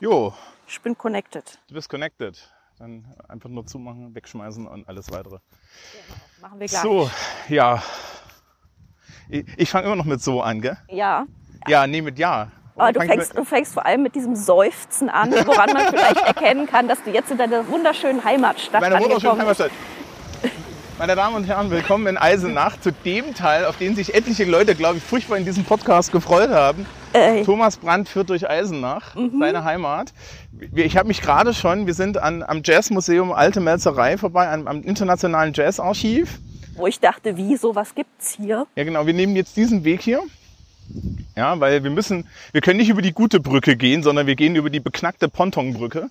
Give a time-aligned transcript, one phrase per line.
[0.00, 0.32] Jo,
[0.66, 1.58] Ich bin connected.
[1.68, 2.38] du bist connected.
[2.78, 5.38] Dann einfach nur zumachen, wegschmeißen und alles weitere.
[6.40, 6.82] Machen wir gleich.
[6.82, 7.10] So,
[7.48, 7.82] ja.
[9.28, 10.76] Ich, ich fange immer noch mit so an, gell?
[10.88, 11.26] Ja.
[11.66, 12.48] Ja, nee, mit ja.
[12.76, 16.16] Aber du Fang fängst, du fängst vor allem mit diesem Seufzen an, woran man vielleicht
[16.26, 19.40] erkennen kann, dass du jetzt in deiner wunderschönen Heimatstadt Meine wunderschöne bist.
[19.42, 19.70] Heimatstadt.
[20.98, 24.74] Meine Damen und Herren, willkommen in Eisenach zu dem Teil, auf den sich etliche Leute,
[24.74, 26.86] glaube ich, furchtbar in diesem Podcast gefreut haben.
[27.12, 29.38] Äh, Thomas Brandt führt durch Eisenach, Mhm.
[29.38, 30.12] seine Heimat.
[30.74, 34.82] Ich habe mich gerade schon, wir sind an, am Jazzmuseum Alte Melzerei vorbei, am, am
[34.82, 36.38] Internationalen Jazzarchiv.
[36.78, 38.66] Wo ich dachte, wie, sowas gibt's hier?
[38.76, 39.06] Ja, genau.
[39.06, 40.20] Wir nehmen jetzt diesen Weg hier.
[41.36, 44.56] Ja, weil wir müssen, wir können nicht über die gute Brücke gehen, sondern wir gehen
[44.56, 46.08] über die beknackte Pontonbrücke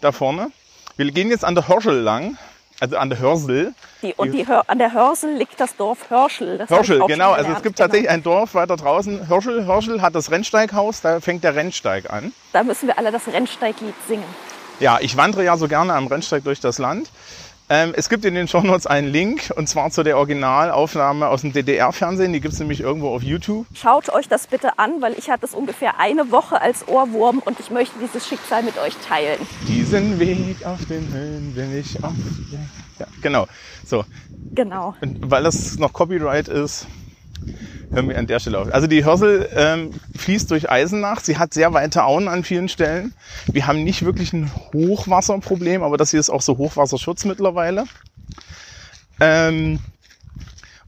[0.00, 0.50] da vorne.
[0.96, 2.38] Wir gehen jetzt an der Hörschel lang,
[2.78, 3.74] also an der Hörsel.
[4.02, 6.58] Die, und die, Hör- an der Hörsel liegt das Dorf Hörschel.
[6.58, 7.32] Das Hörschel, genau.
[7.32, 7.86] Also es gibt Genau.
[7.86, 9.28] tatsächlich ein Dorf weiter draußen.
[9.28, 12.32] Hörschel, Hörschel hat das Rennsteighaus, da fängt der Rennsteig an.
[12.52, 14.24] Da müssen wir alle das Rennsteiglied singen.
[14.78, 17.08] Ja, ich wandere ja so gerne am Rennsteig durch das Land.
[17.70, 21.54] Ähm, es gibt in den Shownotes einen Link und zwar zu der Originalaufnahme aus dem
[21.54, 22.34] DDR-Fernsehen.
[22.34, 23.66] Die gibt es nämlich irgendwo auf YouTube.
[23.74, 27.58] Schaut euch das bitte an, weil ich hatte es ungefähr eine Woche als Ohrwurm und
[27.60, 29.38] ich möchte dieses Schicksal mit euch teilen.
[29.66, 32.12] Diesen Weg auf den Höhen bin ich auf.
[32.98, 33.46] Ja, genau.
[33.86, 34.04] So.
[34.52, 34.94] Genau.
[35.00, 36.86] Und weil das noch Copyright ist,
[37.94, 38.72] hören wir an der Stelle auf.
[38.72, 41.20] Also die Hörsel ähm, fließt durch Eisenach.
[41.20, 43.14] Sie hat sehr weite Auen an vielen Stellen.
[43.46, 47.84] Wir haben nicht wirklich ein Hochwasserproblem, aber das hier ist auch so Hochwasserschutz mittlerweile.
[49.20, 49.78] Ähm,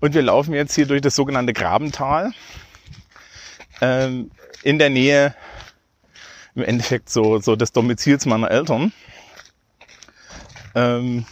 [0.01, 2.33] und wir laufen jetzt hier durch das sogenannte Grabental.
[3.81, 4.31] Ähm,
[4.63, 5.35] in der Nähe
[6.55, 8.93] im Endeffekt so, so des Domizils meiner Eltern.
[10.75, 11.25] Ähm,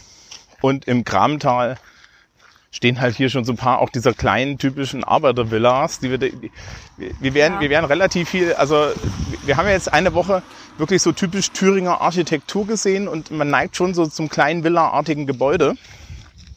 [0.61, 1.77] und im Grabental
[2.75, 6.51] stehen halt hier schon so ein paar auch dieser kleinen typischen Arbeitervillas, die wir, die,
[6.97, 7.59] wir- werden, Ja.
[7.61, 8.87] wir werden relativ viel, also
[9.45, 10.43] wir haben ja jetzt eine Woche
[10.77, 15.75] wirklich so typisch Thüringer Architektur gesehen und man neigt schon so zum kleinen Villa-artigen Gebäude.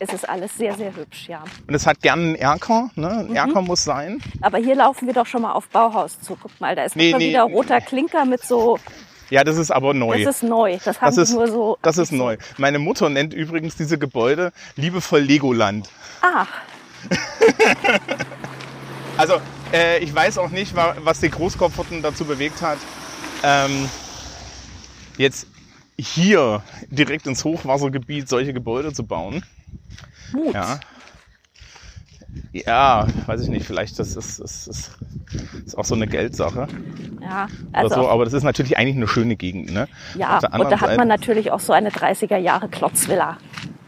[0.00, 1.42] Es ist alles sehr, sehr hübsch, ja.
[1.66, 3.08] Und es hat gern einen Erker, ne?
[3.24, 3.30] Mhm.
[3.30, 4.20] Ein Erker muss sein.
[4.42, 6.36] Aber hier laufen wir doch schon mal auf Bauhaus zu.
[6.40, 7.30] Guck mal, da ist Nee, immer nee.
[7.30, 8.78] wieder roter Klinker mit so.
[9.30, 10.24] Ja, das ist aber neu.
[10.24, 10.78] Das ist neu.
[10.84, 11.78] Das haben Das ist, nur so.
[11.82, 12.36] das ist neu.
[12.56, 15.88] Meine Mutter nennt übrigens diese Gebäude liebevoll Legoland.
[16.22, 16.46] Ah,
[19.16, 19.40] Also,
[19.72, 22.78] äh, ich weiß auch nicht, wa- was die Großkopferten dazu bewegt hat,
[23.42, 23.88] ähm,
[25.16, 25.46] jetzt
[25.98, 29.44] hier direkt ins Hochwassergebiet solche Gebäude zu bauen.
[30.32, 30.54] Mut.
[30.54, 30.78] Ja.
[32.52, 34.90] Ja, weiß ich nicht, vielleicht das ist, das ist,
[35.66, 36.68] ist auch so eine Geldsache
[37.20, 39.72] Ja, also so, aber das ist natürlich eigentlich eine schöne Gegend.
[39.72, 39.88] Ne?
[40.14, 40.36] ja.
[40.36, 43.38] Und da hat man natürlich auch so eine 30er Jahre Klotzvilla,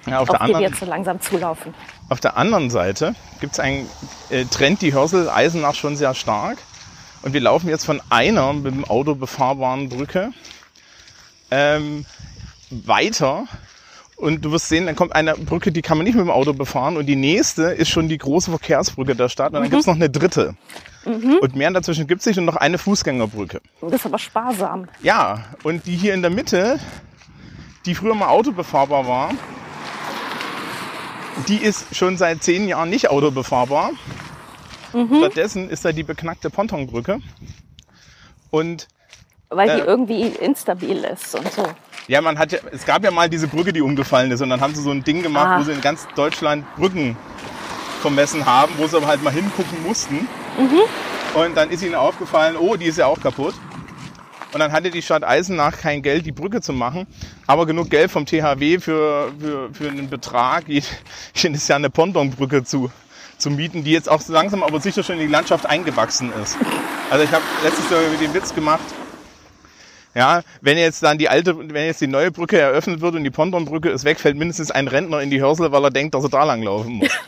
[0.06, 1.74] ja, auf, auf der die wir anderen, jetzt so langsam zulaufen.
[2.08, 3.86] auf der anderen Seite gibt es einen
[4.30, 6.58] äh, Trend, die Hörsel Eisenach schon sehr stark.
[7.22, 10.32] Und wir laufen jetzt von einer mit dem Auto befahrbaren Brücke
[11.50, 12.06] ähm,
[12.70, 13.44] weiter.
[14.20, 16.52] Und du wirst sehen, dann kommt eine Brücke, die kann man nicht mit dem Auto
[16.52, 16.96] befahren.
[16.98, 19.54] Und die nächste ist schon die große Verkehrsbrücke der Stadt.
[19.54, 20.54] Und dann gibt's noch eine dritte.
[21.04, 23.60] Und mehr dazwischen gibt's nicht und noch eine Fußgängerbrücke.
[23.80, 24.88] Das ist aber sparsam.
[25.02, 26.78] Ja, und die hier in der Mitte,
[27.86, 29.30] die früher mal autobefahrbar war,
[31.48, 33.92] die ist schon seit zehn Jahren nicht autobefahrbar.
[35.18, 37.20] Stattdessen ist da die beknackte Pontonbrücke.
[38.50, 38.88] Und
[39.48, 39.86] Weil die Äh.
[39.86, 41.64] irgendwie instabil ist und so.
[42.08, 44.40] Ja, man hat ja, es gab ja mal diese Brücke, die umgefallen ist.
[44.40, 45.58] Und dann haben sie so ein Ding gemacht, Ah.
[45.58, 47.16] wo sie in ganz Deutschland Brücken
[48.00, 50.26] vermessen haben, wo sie aber halt mal hingucken mussten.
[51.34, 53.54] Und dann ist ihnen aufgefallen, oh, die ist ja auch kaputt.
[54.52, 57.06] Und dann hatte die Stadt Eisenach kein Geld, die Brücke zu machen,
[57.46, 60.82] aber genug Geld vom THW für, für, für einen Betrag, je-
[61.34, 62.90] jedes Jahr eine Pontonbrücke zu,
[63.38, 66.56] zu mieten, die jetzt auch so langsam aber sicher schon in die Landschaft eingewachsen ist.
[67.10, 68.82] Also ich habe letztes Jahr den Witz gemacht,
[70.14, 73.30] ja, wenn jetzt dann die alte, wenn jetzt die neue Brücke eröffnet wird und die
[73.30, 76.30] Pontonbrücke ist weg, fällt mindestens ein Rentner in die Hörsel, weil er denkt, dass er
[76.30, 77.08] da lang laufen muss.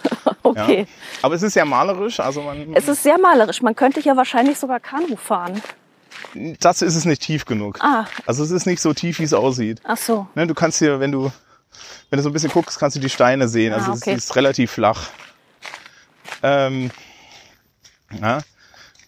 [0.44, 0.64] Ja.
[0.64, 0.86] Okay.
[1.22, 3.62] Aber es ist ja malerisch, also man, Es ist sehr malerisch.
[3.62, 5.62] Man könnte hier wahrscheinlich sogar Kanu fahren.
[6.60, 7.78] das ist es nicht tief genug.
[7.80, 8.04] Ah.
[8.26, 9.80] Also es ist nicht so tief, wie es aussieht.
[9.84, 10.26] Ach so.
[10.34, 11.30] Ne, du kannst hier, wenn du,
[12.10, 13.72] wenn du so ein bisschen guckst, kannst du die Steine sehen.
[13.72, 14.12] Also Ah, okay.
[14.12, 15.08] es ist relativ flach.
[16.42, 16.90] Ähm,
[18.20, 18.38] ja,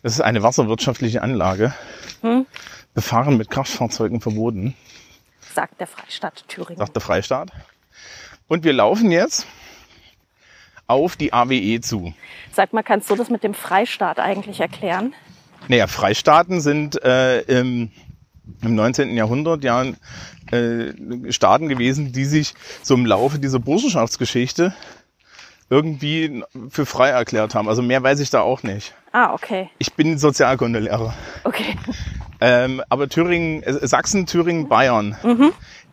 [0.02, 1.74] das ist eine wasserwirtschaftliche Anlage.
[2.22, 2.46] Hm?
[2.94, 4.74] Befahren mit Kraftfahrzeugen verboten,
[5.54, 6.78] Sagt der Freistaat Thüringen.
[6.78, 7.50] sagt der Freistaat.
[8.48, 9.46] Und wir laufen jetzt
[10.86, 12.12] auf die AWE zu.
[12.52, 15.14] Sag mal, kannst du das mit dem Freistaat eigentlich erklären?
[15.68, 17.90] Naja, Freistaaten sind äh, im,
[18.62, 19.16] im 19.
[19.16, 19.84] Jahrhundert ja
[20.50, 20.92] äh,
[21.32, 24.74] Staaten gewesen, die sich so im Laufe dieser Burschenschaftsgeschichte
[25.70, 27.68] irgendwie für frei erklärt haben.
[27.68, 28.92] Also mehr weiß ich da auch nicht.
[29.12, 29.70] Ah, okay.
[29.78, 31.14] Ich bin Sozialkundelehrer.
[31.44, 31.76] Okay.
[32.46, 35.16] Ähm, aber Thüringen, äh, Sachsen, Thüringen, Bayern,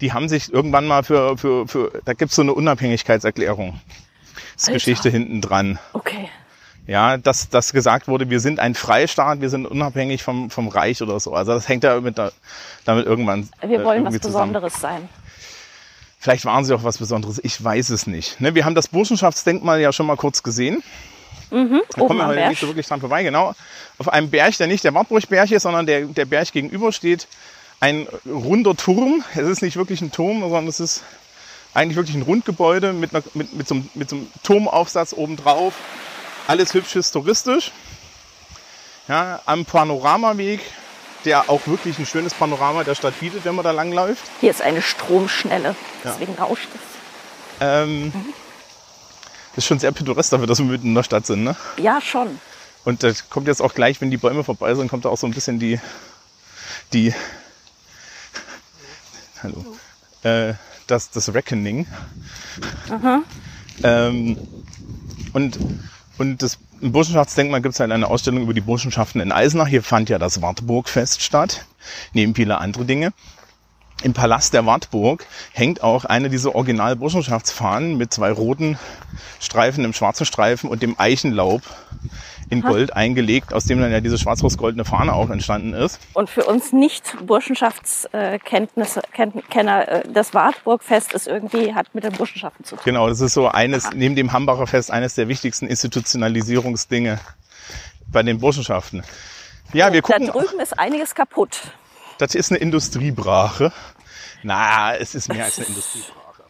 [0.02, 3.80] die haben sich irgendwann mal für, für, für da gibt's so eine Unabhängigkeitserklärung.
[4.56, 4.74] Das ist.
[4.74, 5.80] Geschichte hinten dran.
[5.94, 6.28] Okay.
[6.88, 11.02] Ja, dass, dass gesagt wurde, wir sind ein Freistaat, wir sind unabhängig vom, vom Reich
[11.02, 11.34] oder so.
[11.34, 12.34] Also das hängt ja mit da,
[12.84, 14.52] damit irgendwann Wir äh, wollen was irgendwie zusammen.
[14.52, 15.08] Besonderes sein.
[16.20, 18.42] Vielleicht waren sie auch was Besonderes, ich weiß es nicht.
[18.42, 20.84] Ne, wir haben das Burschenschaftsdenkmal ja schon mal kurz gesehen.
[21.52, 23.24] Da Oben kommen wir heute nicht so wirklich dran vorbei.
[23.24, 23.54] Genau.
[24.00, 27.28] Auf einem Berg, der nicht der Wartburgberg ist, sondern der, der Berg gegenüber steht
[27.80, 29.24] ein runder Turm.
[29.36, 31.04] Es ist nicht wirklich ein Turm, sondern es ist
[31.74, 35.74] eigentlich wirklich ein Rundgebäude mit, einer, mit, mit, so, einem- mit so einem Turmaufsatz obendrauf.
[36.48, 37.72] Alles hübsch historistisch.
[39.08, 40.62] Ja, am Panoramaweg,
[41.26, 44.24] der auch wirklich ein schönes Panorama der Stadt bietet, wenn man da langläuft.
[44.40, 45.76] Hier ist eine Stromschnelle.
[46.04, 46.12] Ja.
[46.12, 46.82] Deswegen rauscht es.
[47.62, 48.22] Ähm, das
[49.56, 51.44] ist schon sehr pittoresk dafür, dass wir mitten in der Stadt sind.
[51.44, 51.56] Ne?
[51.78, 52.40] Ja, schon.
[52.84, 55.28] Und da kommt jetzt auch gleich, wenn die Bäume vorbei sind, kommt da auch so
[55.28, 55.80] ein bisschen die,
[56.94, 57.14] die,
[59.44, 59.78] hallo,
[60.24, 60.54] äh,
[60.88, 61.86] das, das Reckoning.
[63.84, 64.38] Ähm,
[65.34, 65.60] und,
[66.18, 69.68] und das, im Burschenschaftsdenkmal gibt es halt eine Ausstellung über die Burschenschaften in Eisenach.
[69.68, 71.66] Hier fand ja das Wartburgfest statt,
[72.14, 73.14] neben viele andere Dinge.
[74.04, 78.80] Im Palast der Wartburg hängt auch eine dieser Original-Burschenschaftsfahnen mit zwei roten
[79.40, 81.62] Streifen, einem schwarzen Streifen und dem Eichenlaub
[82.50, 86.00] in Gold eingelegt, aus dem dann ja diese schwarz-rot-goldene Fahne auch entstanden ist.
[86.14, 92.66] Und für uns Nicht-Burschenschaftskenntnisse, Ken- Kenner, äh, das Wartburgfest ist irgendwie, hat mit den Burschenschaften
[92.66, 92.84] zu tun.
[92.84, 97.20] Genau, das ist so eines, neben dem Hambacher Fest, eines der wichtigsten Institutionalisierungsdinge
[98.08, 99.04] bei den Burschenschaften.
[99.74, 101.72] Ja, wir Da gucken, drüben ist einiges kaputt.
[102.22, 103.72] Das ist eine Industriebrache.
[104.44, 106.44] Na, es ist mehr als eine Industriebrache.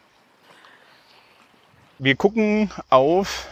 [1.98, 3.46] Wir gucken auf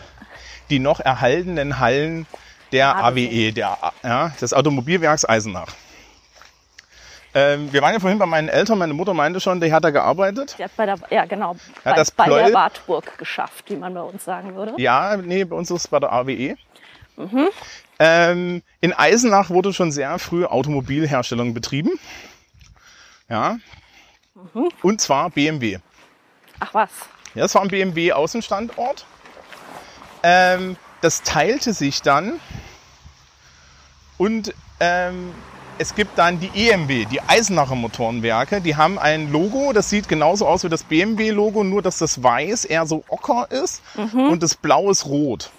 [0.68, 2.26] die noch erhaltenen Hallen
[2.72, 5.74] der AWE, der, ja, des Automobilwerks Eisenach.
[7.32, 9.90] Ähm, wir waren ja vorhin bei meinen Eltern, meine Mutter meinte schon, die hat da
[9.90, 10.56] gearbeitet.
[10.58, 14.02] Die hat bei der, ja genau, bei, das bei der Wartburg geschafft, wie man bei
[14.02, 14.74] uns sagen würde.
[14.76, 16.56] Ja, nee, bei uns ist es bei der AWE.
[18.02, 21.90] Ähm, in Eisenach wurde schon sehr früh Automobilherstellung betrieben.
[23.28, 23.58] Ja.
[24.82, 25.78] Und zwar BMW.
[26.60, 26.90] Ach was.
[27.34, 29.04] Ja, das war ein BMW Außenstandort.
[30.22, 32.40] Ähm, das teilte sich dann
[34.16, 35.32] und ähm,
[35.78, 38.62] es gibt dann die EMW, die Eisenacher Motorenwerke.
[38.62, 42.64] Die haben ein Logo, das sieht genauso aus wie das BMW-Logo, nur dass das Weiß
[42.64, 45.50] eher so ocker ist und das Blau ist rot.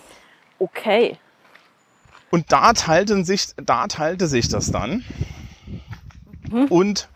[0.59, 1.17] Okay.
[2.31, 5.03] Und da teilte sich, da teilte sich das dann.
[6.69, 7.09] Und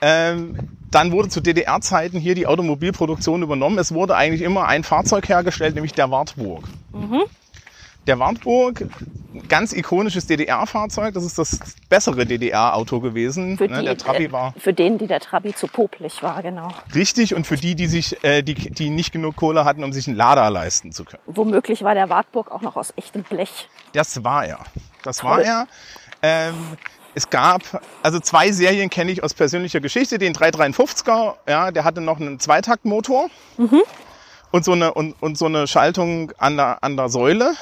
[0.00, 0.56] ähm,
[0.90, 3.78] dann wurde zu DDR-Zeiten hier die Automobilproduktion übernommen.
[3.78, 6.64] Es wurde eigentlich immer ein Fahrzeug hergestellt, nämlich der Wartburg.
[8.06, 8.84] Der Wartburg,
[9.48, 11.14] ganz ikonisches DDR-Fahrzeug.
[11.14, 11.58] Das ist das
[11.88, 13.56] bessere DDR-Auto gewesen.
[13.58, 13.78] Für, ne?
[13.78, 16.68] die, Der Trabi äh, war für den, die der Trabi zu popelig war, genau.
[16.94, 17.34] richtig.
[17.34, 20.16] Und für die, die sich, äh, die, die nicht genug Kohle hatten, um sich einen
[20.16, 21.22] Lader leisten zu können.
[21.26, 23.68] Womöglich war der Wartburg auch noch aus echtem Blech.
[23.92, 24.58] Das war er.
[25.02, 25.30] Das Toll.
[25.30, 25.66] war er.
[26.22, 26.54] Ähm,
[27.14, 27.62] es gab,
[28.02, 30.18] also zwei Serien kenne ich aus persönlicher Geschichte.
[30.18, 33.28] Den 353er, ja, der hatte noch einen Zweitaktmotor
[34.50, 37.54] und, so eine, und, und so eine Schaltung an der, an der Säule.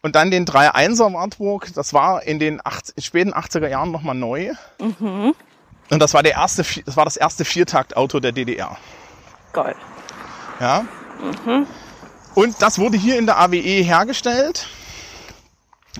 [0.00, 4.52] Und dann den 3.1er Wartburg, das war in den acht, späten 80er Jahren nochmal neu.
[5.90, 8.76] Und das war, der erste, das war das erste Viertaktauto der DDR.
[9.52, 9.74] Geil.
[10.60, 10.84] Ja.
[12.34, 14.68] Und das wurde hier in der AWE hergestellt.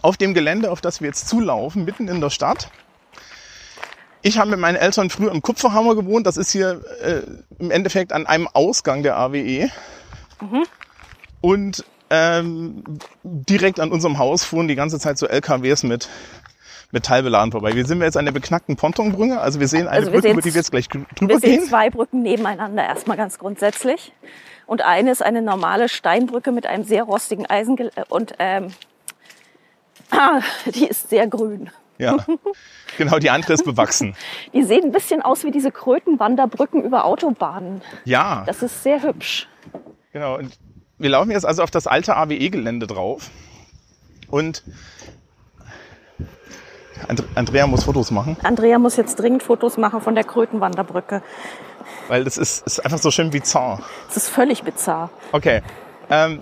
[0.03, 2.71] Auf dem Gelände, auf das wir jetzt zulaufen, mitten in der Stadt.
[4.23, 6.27] Ich habe mit meinen Eltern früher im Kupferhammer gewohnt.
[6.27, 7.23] Das ist hier äh,
[7.59, 9.71] im Endeffekt an einem Ausgang der AWE.
[11.41, 12.83] Und ähm,
[13.23, 16.09] direkt an unserem Haus fuhren die ganze Zeit so LKWs mit
[16.91, 17.75] Metallbeladen vorbei.
[17.75, 19.41] Wir sind jetzt an der beknackten Pontonbrücke.
[19.41, 21.61] Also wir sehen eine Also wir Brücke, über die wir jetzt gleich drüber Wir sehen
[21.61, 21.69] gehen.
[21.69, 24.13] zwei Brücken nebeneinander erstmal ganz grundsätzlich.
[24.67, 28.69] Und eine ist eine normale Steinbrücke mit einem sehr rostigen Eisen und ähm,
[30.11, 31.71] ah, die ist sehr grün.
[31.99, 32.17] Ja,
[32.97, 33.19] genau.
[33.19, 34.15] Die andere ist bewachsen.
[34.53, 37.83] Die sehen ein bisschen aus wie diese Krötenwanderbrücken über Autobahnen.
[38.05, 38.45] Ja.
[38.47, 39.49] Das ist sehr hübsch.
[40.13, 40.57] Genau, und
[40.99, 43.31] wir laufen jetzt also auf das alte AWE-Gelände drauf.
[44.31, 44.63] Und
[47.09, 51.23] And Andrea muss Fotos machen, Andrea muss jetzt dringend Fotos machen von der Krötenwanderbrücke.
[52.09, 53.83] weil das ist, ist einfach so schön bizarr.
[54.09, 55.11] Das ist völlig bizarr.
[55.33, 55.63] Okay,
[56.11, 56.41] Ähm,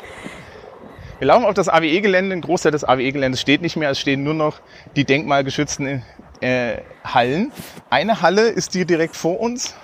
[1.19, 2.35] wir laufen auf das AWE-Gelände.
[2.35, 3.91] Ein Großteil des AWE-Geländes steht nicht mehr.
[3.91, 4.61] Es stehen nur noch
[4.97, 6.03] die denkmalgeschützten
[6.41, 7.53] äh, Hallen.
[7.91, 9.75] Eine Halle ist die direkt vor uns.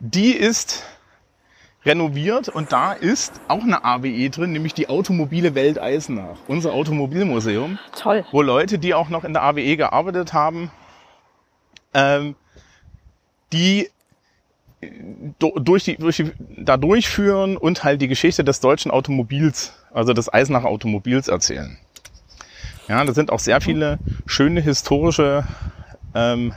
[0.00, 0.84] Die ist
[1.84, 7.78] renoviert und da ist auch eine AWE drin, nämlich die Automobile Welt Eisenach, unser Automobilmuseum,
[7.96, 8.24] Toll.
[8.30, 10.70] wo Leute, die auch noch in der AWE gearbeitet haben,
[11.94, 12.36] ähm,
[13.52, 13.88] die
[15.38, 20.12] do- durch die, durch die, da durchführen und halt die Geschichte des deutschen Automobils, also
[20.12, 21.78] des Eisenacher Automobils erzählen.
[22.88, 25.44] Ja, da sind auch sehr viele schöne historische
[26.14, 26.52] ähm,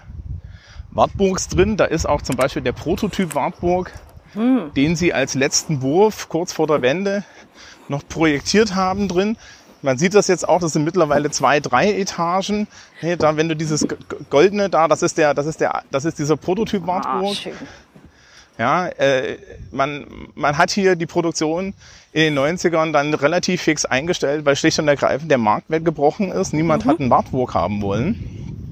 [0.91, 1.77] Wartburgs drin.
[1.77, 3.91] Da ist auch zum Beispiel der Prototyp Wartburg,
[4.36, 7.24] den sie als letzten Wurf kurz vor der Wende
[7.88, 9.38] noch projektiert haben drin.
[9.82, 12.68] Man sieht das jetzt auch, das sind mittlerweile zwei, drei Etagen.
[13.00, 13.86] Hey, da, wenn du dieses
[14.32, 17.36] goldene da, das ist der, das ist der, das ist dieser Prototyp Ah, Wartburg.
[17.36, 17.54] schön.
[18.58, 19.38] Ja, äh,
[19.72, 21.74] man, man hat hier die Produktion
[22.13, 26.54] in den 90ern dann relativ fix eingestellt, weil schlicht und ergreifend der Markt weggebrochen ist.
[26.54, 28.64] Niemand hat einen Wartburg haben wollen.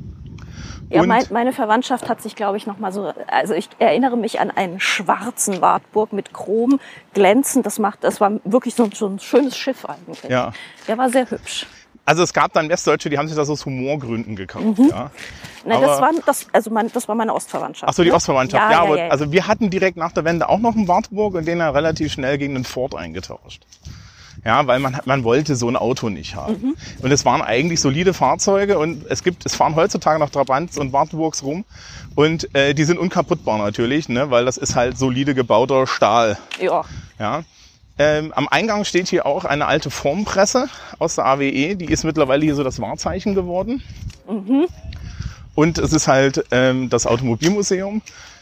[0.93, 3.13] Ja, mein, meine Verwandtschaft hat sich, glaube ich, noch mal so.
[3.27, 6.79] Also ich erinnere mich an einen schwarzen Wartburg mit Chrom
[7.13, 7.65] glänzend.
[7.65, 10.23] Das macht, das war wirklich so, ein- so ein schönes Schiff eigentlich.
[10.29, 10.51] Ja.
[10.88, 11.65] Der war sehr hübsch.
[12.05, 14.65] Also es gab dann Westdeutsche, die haben sich das aus Humorgründen gekauft.
[14.89, 15.09] Ja.
[15.65, 17.89] Nein, das Aber- war das, also mein, das war meine Ostverwandtschaft.
[17.89, 18.15] Ach so, die ne?
[18.15, 18.62] Ostverwandtschaft.
[18.62, 20.89] Ja, Ja, ja, aber ja, also wir hatten direkt nach der Wende auch noch einen
[20.89, 23.63] Wartburg und den dann relativ schnell gegen einen Ford eingetauscht.
[24.45, 26.53] Ja, weil man, man wollte so ein Auto nicht haben.
[26.53, 26.75] Mhm.
[27.01, 30.91] Und es waren eigentlich solide Fahrzeuge und es gibt, es fahren heutzutage noch Trabants und
[30.91, 31.63] Wartburgs rum
[32.15, 36.38] und äh, die sind unkaputtbar natürlich, ne, weil das ist halt solide gebauter Stahl.
[36.59, 36.83] ja.
[37.19, 37.43] Ja.
[38.00, 41.75] Ähm, am Eingang steht hier auch eine alte Formpresse aus der AWE.
[41.75, 43.83] Die ist mittlerweile hier so das Wahrzeichen geworden.
[45.53, 48.01] Und es ist halt ähm, das Automobilmuseum.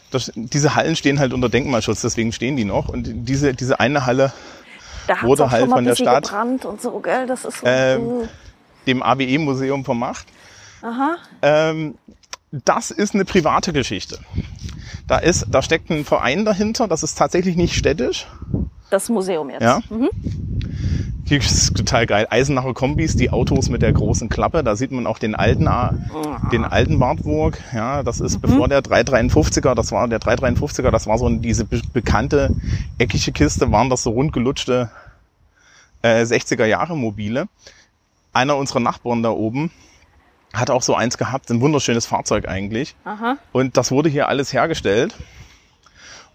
[0.09, 2.87] Das, diese Hallen stehen halt unter Denkmalschutz, deswegen stehen die noch.
[2.87, 4.31] Und diese, diese eine Halle
[5.11, 6.31] Da Wurde halt von der Stadt,
[6.79, 7.27] so, gell?
[7.27, 7.65] Das ist so.
[7.65, 8.29] Ähm,
[8.87, 10.25] dem AWE-Museum vermacht.
[11.41, 11.95] Ähm,
[12.51, 14.19] das ist eine private Geschichte.
[15.07, 18.25] Da, ist, da steckt ein Verein dahinter, das ist tatsächlich nicht städtisch.
[18.89, 19.63] Das Museum jetzt.
[19.63, 19.81] Ja.
[21.31, 22.27] Hier ist total geil.
[22.29, 24.65] Eisenacher Kombis, die Autos mit der großen Klappe.
[24.65, 25.63] Da sieht man auch den alten,
[26.51, 27.57] den alten Wartburg.
[27.73, 31.81] Ja, das ist bevor der 353er, das war der 353er, das war so diese be
[31.93, 32.53] bekannte
[32.97, 34.91] eckige Kiste, waren das so rundgelutschte
[36.01, 37.47] äh, 60er Jahre Mobile.
[38.33, 39.71] Einer unserer Nachbarn da oben
[40.53, 42.93] hat auch so eins gehabt, ein wunderschönes Fahrzeug eigentlich.
[43.05, 43.37] Aha.
[43.53, 45.15] Und das wurde hier alles hergestellt.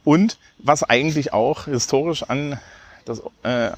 [0.05, 2.59] Und was eigentlich auch historisch an,
[3.05, 3.73] das, äh,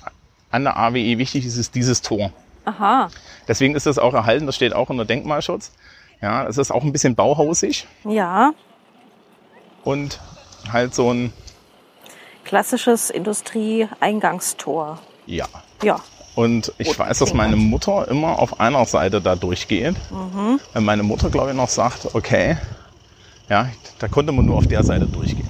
[0.51, 2.33] an der AWE wichtig ist, ist dieses Tor.
[2.65, 3.09] Aha.
[3.47, 5.73] Deswegen ist das auch erhalten, das steht auch unter Denkmalschutz.
[6.21, 8.53] Ja, es ist auch ein bisschen bauhausig Ja.
[9.85, 10.21] und
[10.73, 11.33] halt so ein,
[12.45, 14.99] Klassisches Industrieeingangstor.
[15.27, 15.47] ja.
[15.83, 16.01] Ja.
[16.35, 19.97] Und ich Roten weiß, dass meine Mutter immer auf einer Seite da durchgeht.
[20.73, 22.57] Weil meine Mutter, glaube ich, noch sagt, okay,
[23.49, 25.49] ja, da konnte man nur auf der Seite durchgehen.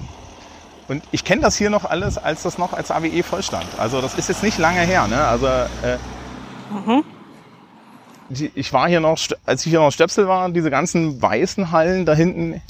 [0.89, 3.67] Und ich kenne das hier noch alles, als das noch als AWE vollstand.
[3.77, 5.07] Also das ist jetzt nicht lange her.
[5.07, 5.23] Ne?
[5.23, 5.97] Also äh,
[8.29, 12.05] die, ich war hier noch, als ich hier noch Stöpsel war, diese ganzen weißen Hallen
[12.05, 12.61] da hinten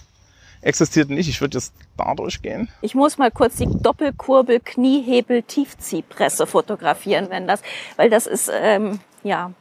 [0.62, 1.30] existierten nicht.
[1.30, 2.70] Ich würde jetzt da durchgehen.
[2.82, 7.62] Ich muss mal kurz die Doppelkurbel Kniehebel Tiefziehpresse fotografieren, wenn das,
[7.96, 9.52] weil das ist ähm, ja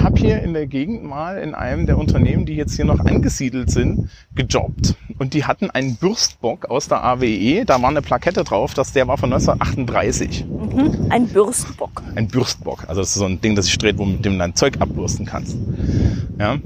[0.00, 3.00] ich habe hier in der Gegend mal in einem der Unternehmen, die jetzt hier noch
[3.00, 4.94] angesiedelt sind, gejobbt.
[5.18, 7.66] Und die hatten einen Bürstbock aus der AWE.
[7.66, 10.46] Da war eine Plakette drauf, dass der war von 1938.
[11.10, 12.02] ein Bürstbock.
[12.14, 12.84] Ein Bürstbock.
[12.88, 14.80] Also das ist so ein Ding, das sich dreht, wo mit dem du dein Zeug
[14.80, 15.58] abbürsten kannst.
[16.38, 16.56] Ja.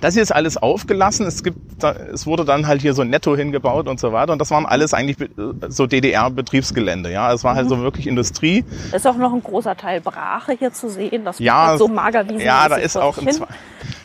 [0.00, 1.26] Das hier ist alles aufgelassen.
[1.26, 4.32] Es gibt, es wurde dann halt hier so ein Netto hingebaut und so weiter.
[4.32, 7.10] Und das waren alles eigentlich be- so DDR-Betriebsgelände.
[7.10, 8.64] Ja, es war halt so wirklich Industrie.
[8.90, 11.24] Da ist auch noch ein großer Teil Brache hier zu sehen.
[11.24, 13.46] Das Ja, so mager wie Ja, da ist auch im, Zwe-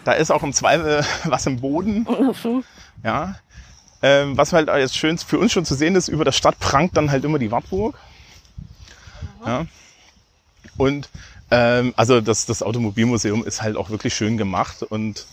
[0.05, 2.07] da ist auch im Zweifel was im Boden.
[3.03, 3.35] Ja.
[4.03, 6.95] Ähm, was halt jetzt schön für uns schon zu sehen ist, über der Stadt prangt
[6.97, 7.95] dann halt immer die Wartburg.
[9.45, 9.65] Ja.
[10.77, 11.09] Und
[11.51, 15.23] ähm, also das, das Automobilmuseum ist halt auch wirklich schön gemacht und äh,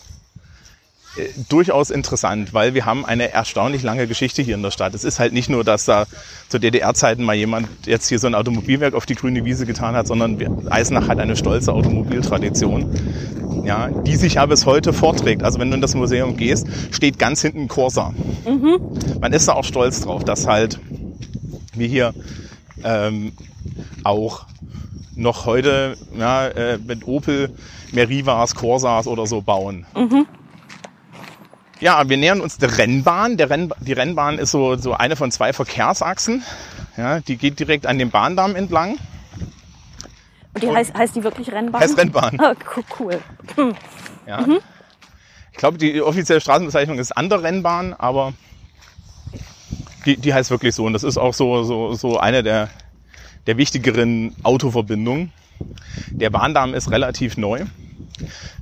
[1.49, 4.95] durchaus interessant, weil wir haben eine erstaunlich lange Geschichte hier in der Stadt.
[4.95, 6.07] Es ist halt nicht nur, dass da
[6.49, 10.07] zu DDR-Zeiten mal jemand jetzt hier so ein Automobilwerk auf die grüne Wiese getan hat,
[10.07, 15.43] sondern Eisenach hat eine stolze Automobiltradition, ja, die sich ja bis heute vorträgt.
[15.43, 18.13] Also wenn du in das Museum gehst, steht ganz hinten Corsa.
[19.21, 20.79] Man ist da auch stolz drauf, dass halt
[21.75, 22.15] wir hier
[22.85, 23.33] ähm,
[24.05, 24.47] auch
[25.17, 27.51] noch heute ja, äh, mit Opel
[27.93, 29.85] Merivas, Corsas oder so bauen.
[31.81, 33.37] Ja, wir nähern uns der Rennbahn.
[33.37, 36.43] Der Renn, die Rennbahn ist so, so eine von zwei Verkehrsachsen.
[36.97, 38.99] Ja, die geht direkt an dem Bahndamm entlang.
[40.55, 41.81] Und die Und- heißt, heißt die wirklich Rennbahn?
[41.81, 42.41] Heißt Rennbahn.
[42.41, 43.21] Ah, co- cool.
[44.27, 44.45] Ja.
[45.53, 48.33] Ich glaube, die offizielle Straßenbezeichnung ist andere Rennbahn, aber
[50.05, 50.85] die, die heißt wirklich so.
[50.85, 52.69] Und das ist auch so, so, so eine der,
[53.47, 55.33] der wichtigeren Autoverbindungen.
[56.11, 57.65] Der Bahndamm ist relativ neu.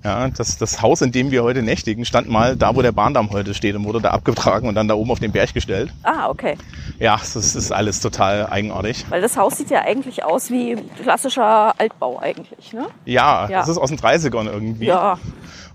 [0.04, 3.30] Ja, das, das Haus, in dem wir heute nächtigen, stand mal da, wo der Bahndamm
[3.30, 5.92] heute steht und wurde da abgetragen und dann da oben auf den Berg gestellt.
[6.02, 6.56] Ah, okay.
[6.98, 9.04] Ja, das ist alles total eigenartig.
[9.08, 12.86] Weil das Haus sieht ja eigentlich aus wie klassischer Altbau eigentlich, ne?
[13.04, 13.60] Ja, Ja.
[13.60, 14.86] das ist aus den 30ern irgendwie.
[14.86, 15.18] Ja.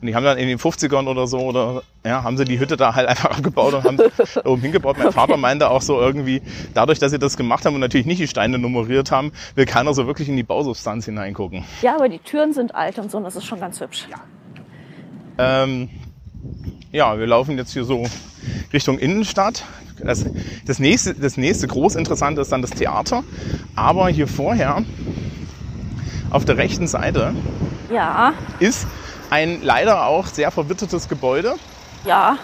[0.02, 2.76] Und die haben dann in den 50ern oder so, oder ja, haben sie die Hütte
[2.76, 4.06] da halt einfach abgebaut und haben da
[4.46, 4.98] oben hingebaut.
[4.98, 6.42] Mein Vater meinte auch so irgendwie,
[6.74, 9.94] dadurch, dass sie das gemacht haben und natürlich nicht die Steine nummeriert haben, will keiner
[9.94, 11.64] so wirklich in die Bausubstanz hineingucken.
[11.84, 14.08] Ja, aber die Türen sind alt und so, und das ist schon ganz hübsch.
[15.38, 15.90] Ähm,
[16.92, 18.06] ja, wir laufen jetzt hier so
[18.74, 19.64] Richtung Innenstadt.
[20.04, 20.26] Das,
[20.66, 23.24] das, nächste, das nächste groß Interessante ist dann das Theater.
[23.76, 24.84] Aber hier vorher,
[26.32, 27.36] auf der rechten Seite,
[27.94, 28.88] Ja, ist
[29.32, 31.56] ein leider auch sehr verwittertes Gebäude.
[32.06, 32.38] ja.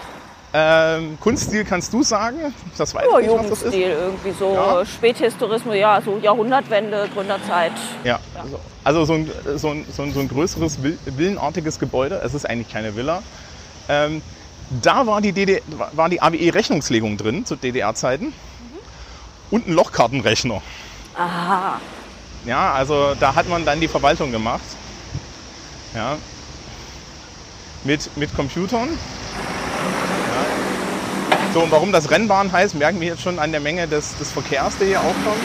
[0.53, 2.37] Ähm, Kunststil kannst du sagen?
[2.77, 3.73] Das weiß Ja, ich nicht, was das ist.
[3.75, 4.85] Irgendwie so Ja.
[4.85, 7.73] Späthistorismus, ja, so Jahrhundertwende, Gründerzeit.
[8.05, 12.21] Ja, also, also so, ein, so, ein, so, ein, so ein größeres Vil- villenartiges Gebäude.
[12.23, 13.21] Es ist eigentlich keine Villa.
[13.89, 14.21] Ähm,
[14.81, 18.33] da war die, DD, war die AWE-Rechnungslegung drin zu DDR-Zeiten
[19.51, 20.61] und ein Lochkartenrechner.
[21.17, 21.81] Aha.
[22.45, 24.61] Ja, also da hat man dann die Verwaltung gemacht.
[25.93, 26.15] Ja.
[27.83, 28.89] Mit, mit Computern.
[28.89, 30.45] Ja.
[31.53, 34.31] So, und warum das Rennbahn heißt, merken wir jetzt schon an der Menge des, des
[34.31, 35.41] Verkehrs, der hier aufkommt.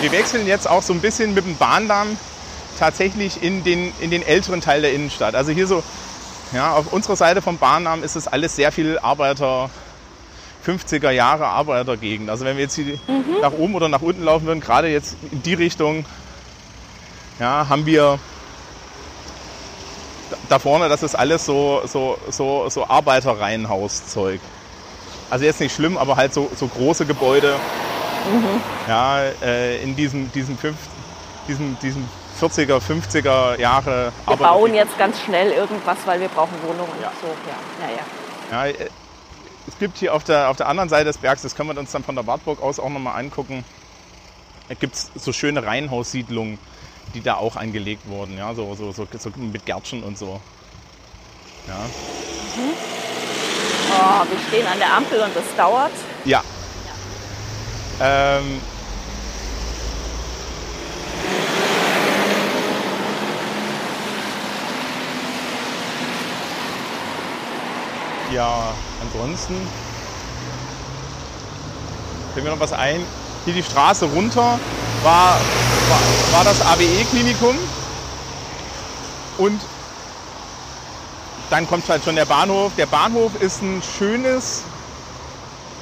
[0.00, 2.16] Wir wechseln jetzt auch so ein bisschen mit dem Bahndamm
[2.78, 5.34] tatsächlich in den, in den älteren Teil der Innenstadt.
[5.34, 5.82] Also hier so,
[6.52, 9.70] ja, auf unserer Seite vom Bahndamm ist es alles sehr viel Arbeiter,
[10.66, 12.30] 50er Jahre Arbeitergegend.
[12.30, 12.98] Also wenn wir jetzt hier
[13.40, 16.04] nach oben oder nach unten laufen würden, gerade jetzt in die Richtung,
[17.38, 18.18] ja, haben wir
[20.52, 24.40] da- vorne, das ist alles so, so, so, so Arbeiterreihenhauszeug.
[25.30, 27.56] Also jetzt nicht schlimm, aber halt so, so große Gebäude.
[28.86, 30.76] Ja, äh, in diesem, diesem, fünf,
[31.48, 32.06] diesem, diesem
[32.40, 36.92] 40er, 50er Jahre Wir bauen jetzt ganz schnell irgendwas, weil wir brauchen Wohnungen.
[37.00, 37.10] Ja.
[37.20, 37.88] So, ja.
[38.50, 38.66] Ja, ja.
[38.68, 38.88] Äh,
[39.66, 41.92] es gibt hier auf der, auf der anderen Seite des Bergs, das können wir uns
[41.92, 43.64] dann von der Wartburg aus auch nochmal angucken,
[44.68, 46.58] da gibt es so schöne Reihenhaussiedlungen,
[47.14, 50.40] die da auch angelegt wurden, ja, so, so, so, so mit Gärtchen und so.
[51.68, 51.78] Ja.
[53.90, 55.92] Oh, wir stehen an der Ampel und es dauert.
[56.24, 56.42] ja.
[58.00, 58.60] Ähm,
[68.32, 69.54] ja, ansonsten
[72.32, 73.04] fällt mir noch was ein.
[73.44, 74.58] Hier die Straße runter
[75.02, 75.36] war,
[75.88, 76.00] war,
[76.32, 77.56] war das AWE-Klinikum.
[79.38, 79.60] Und
[81.50, 82.72] dann kommt halt schon der Bahnhof.
[82.76, 84.62] Der Bahnhof ist ein schönes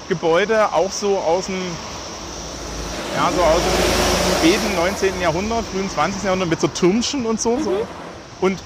[0.09, 1.61] Gebäude, auch so aus dem,
[3.17, 5.21] ja, so aus dem späten 19.
[5.21, 6.25] Jahrhundert, frühen 20.
[6.25, 7.61] Jahrhundert mit so Türmchen und so.
[7.63, 7.87] so.
[8.41, 8.59] Und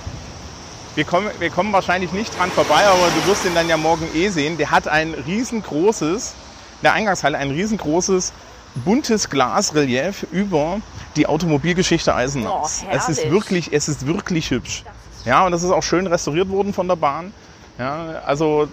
[0.94, 4.08] wir kommen, wir kommen wahrscheinlich nicht dran vorbei, aber du wirst ihn dann ja morgen
[4.14, 4.56] eh sehen.
[4.56, 8.32] Der hat ein riesengroßes, in der Eingangshalle ein riesengroßes
[8.74, 10.80] buntes Glasrelief über
[11.16, 12.84] die Automobilgeschichte Eisenachs.
[12.84, 14.84] Oh, es ist wirklich, es ist wirklich hübsch.
[15.24, 17.32] Ja, und das ist auch schön restauriert worden von der Bahn.
[17.78, 18.68] Ja, also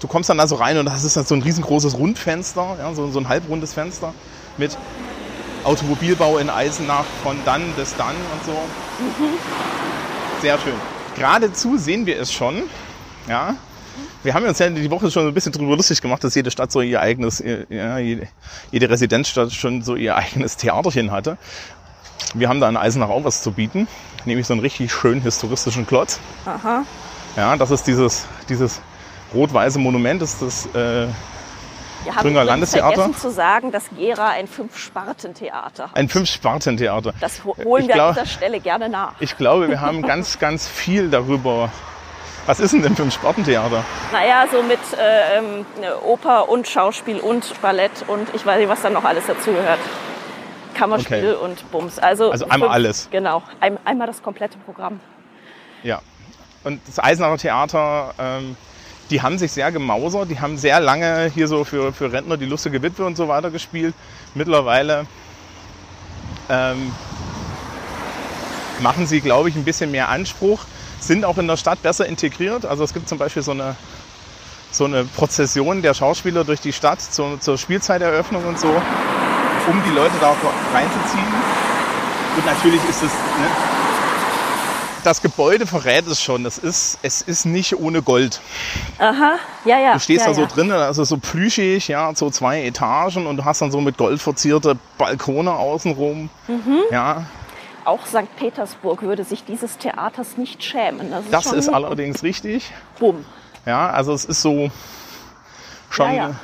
[0.00, 3.10] du kommst dann also rein und das ist dann so ein riesengroßes Rundfenster, ja, so,
[3.10, 4.12] so ein halbrundes Fenster
[4.56, 4.76] mit
[5.64, 8.56] Automobilbau in Eisenach von dann bis dann und so.
[10.40, 10.74] Sehr schön.
[11.14, 12.64] Geradezu sehen wir es schon.
[13.28, 13.54] Ja.
[14.22, 16.70] Wir haben uns ja die Woche schon ein bisschen drüber lustig gemacht, dass jede Stadt
[16.70, 18.28] so ihr eigenes, ja, jede,
[18.70, 21.36] jede Residenzstadt schon so ihr eigenes Theaterchen hatte.
[22.34, 23.88] Wir haben da in Eisenach auch was zu bieten,
[24.24, 26.20] nämlich so einen richtig schönen historistischen Klotz.
[26.46, 26.84] Aha.
[27.36, 28.80] Ja, das ist dieses, dieses
[29.34, 31.08] rot-weiße Monument, das ist das äh,
[32.04, 32.94] Wir haben übrigens Landestheater?
[32.94, 35.96] vergessen zu sagen, dass Gera ein Fünf-Sparten-Theater hat.
[35.96, 37.12] ein Fünf-Sparten-Theater.
[37.20, 39.14] Das ho- holen Ich wir glaub- an dieser Stelle gerne nach.
[39.20, 41.70] Ich glaube, wir haben ganz, ganz viel darüber.
[42.46, 43.84] Was ist denn denn für ein Spartentheater?
[44.10, 45.64] Naja, so mit äh, ähm,
[46.04, 49.78] Oper und Schauspiel und Ballett und ich weiß nicht, was dann noch alles dazugehört.
[50.74, 51.44] Kammerspiel Okay.
[51.44, 51.98] und Bums.
[51.98, 53.08] Also, Also einmal alles.
[53.12, 54.98] Genau, ein, einmal das komplette Programm.
[55.84, 56.00] Ja.
[56.64, 58.56] Und das Eisenacher Theater, ähm,
[59.10, 60.30] die haben sich sehr gemausert.
[60.30, 63.50] Die haben sehr lange hier so für, für Rentner die lustige Witwe und so weiter
[63.50, 63.94] gespielt.
[64.34, 65.06] Mittlerweile
[66.48, 66.92] ähm,
[68.80, 70.64] machen sie, glaube ich, ein bisschen mehr Anspruch.
[71.02, 72.64] Sind auch in der Stadt besser integriert.
[72.64, 73.76] Also es gibt zum Beispiel so eine,
[74.70, 79.94] so eine Prozession der Schauspieler durch die Stadt zur, zur Spielzeiteröffnung und so, um die
[79.94, 81.26] Leute da auch reinzuziehen.
[82.36, 83.46] Und natürlich ist es, ne,
[85.04, 86.44] das Gebäude verrät es schon.
[86.44, 88.40] Das ist, es ist nicht ohne Gold.
[88.98, 89.34] Aha,
[89.64, 89.92] ja, ja.
[89.94, 90.46] Du stehst ja, da so ja.
[90.46, 94.20] drin, also so plüschig, ja, so zwei Etagen und du hast dann so mit Gold
[94.20, 96.30] verzierte Balkone außenrum.
[96.48, 96.78] Mhm.
[96.90, 97.26] Ja,
[97.84, 98.36] Auch St.
[98.36, 101.10] Petersburg würde sich dieses Theaters nicht schämen.
[101.10, 102.72] Das ist, das ist allerdings richtig.
[102.98, 103.24] Bumm.
[103.66, 104.70] Ja, also es ist so
[105.90, 106.06] schon.
[106.06, 106.34] Ja, ja.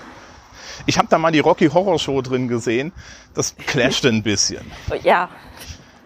[0.87, 2.92] Ich habe da mal die Rocky Horror Show drin gesehen.
[3.35, 4.70] Das clasht ein bisschen.
[5.03, 5.29] Ja,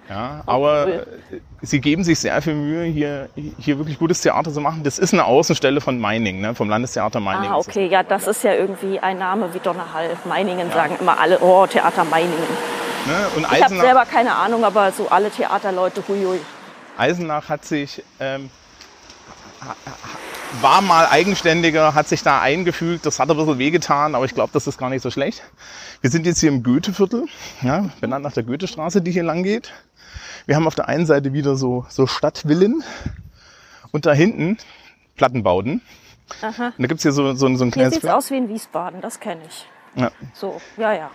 [0.09, 1.41] Ja, aber cool.
[1.63, 4.83] sie geben sich sehr viel Mühe, hier, hier wirklich gutes Theater zu machen.
[4.83, 7.69] Das ist eine Außenstelle von Meining, ne, vom Landestheater ah, ist es.
[7.69, 7.87] okay.
[7.87, 10.17] Ja, das ist ja irgendwie ein Name wie Donnerhall.
[10.27, 12.37] Meiningen sagen immer alle, oh, Theater Meiningen.
[13.07, 13.27] Ne?
[13.37, 16.41] Und Ich habe selber keine Ahnung, aber so alle Theaterleute, huiui.
[16.97, 18.51] Eisenach hat sich ähm,
[20.61, 23.07] war mal eigenständiger, hat sich da eingefügt.
[23.07, 25.43] Das hat ein bisschen wehgetan, aber ich glaube, das ist gar nicht so schlecht.
[26.01, 27.27] Wir sind jetzt hier im Goetheviertel,
[27.63, 29.73] ja, benannt nach der Goethestraße, die hier lang geht.
[30.47, 32.83] Wir haben auf der einen Seite wieder so, so Stadtvillen
[33.93, 34.59] und da hinten
[35.17, 35.81] Plattenbauten.
[36.43, 36.67] Aha.
[36.77, 38.37] Und da gibt's hier so, so, ein- so ein Hier kleines sieht's Pla- aus wie
[38.37, 39.67] in Wiesbaden, das kenne ich.
[39.95, 40.11] ja.
[40.35, 41.11] So, ja, ja.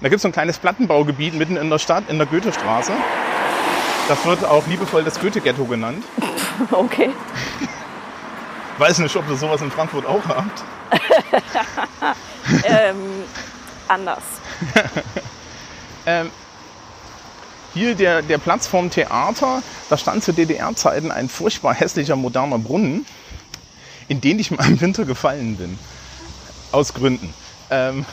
[0.00, 2.92] Da gibt's so ein kleines Plattenbaugebiet mitten in der Stadt, in der Goethestraße.
[4.06, 6.04] Das wird auch liebevoll das Goethe-Ghetto genannt.
[6.72, 7.10] Okay.
[8.78, 10.64] Weiß nicht, ob ihr sowas in Frankfurt auch habt.
[12.64, 12.96] ähm,
[13.86, 14.22] anders.
[16.06, 16.30] Ähm,
[17.74, 23.04] hier der, der Platz vorm Theater, da stand zu DDR-Zeiten ein furchtbar hässlicher moderner Brunnen,
[24.08, 25.78] in den ich mal im Winter gefallen bin.
[26.72, 27.34] Aus Gründen.
[27.70, 28.06] Ähm,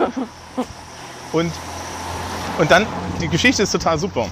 [1.36, 1.52] und,
[2.60, 2.88] und dann,
[3.22, 4.30] die Geschichte ist total super.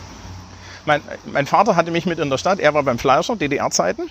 [0.86, 4.10] Mein, mein Vater hatte mich mit in der Stadt, er war beim Fleischer, DDR-Zeiten.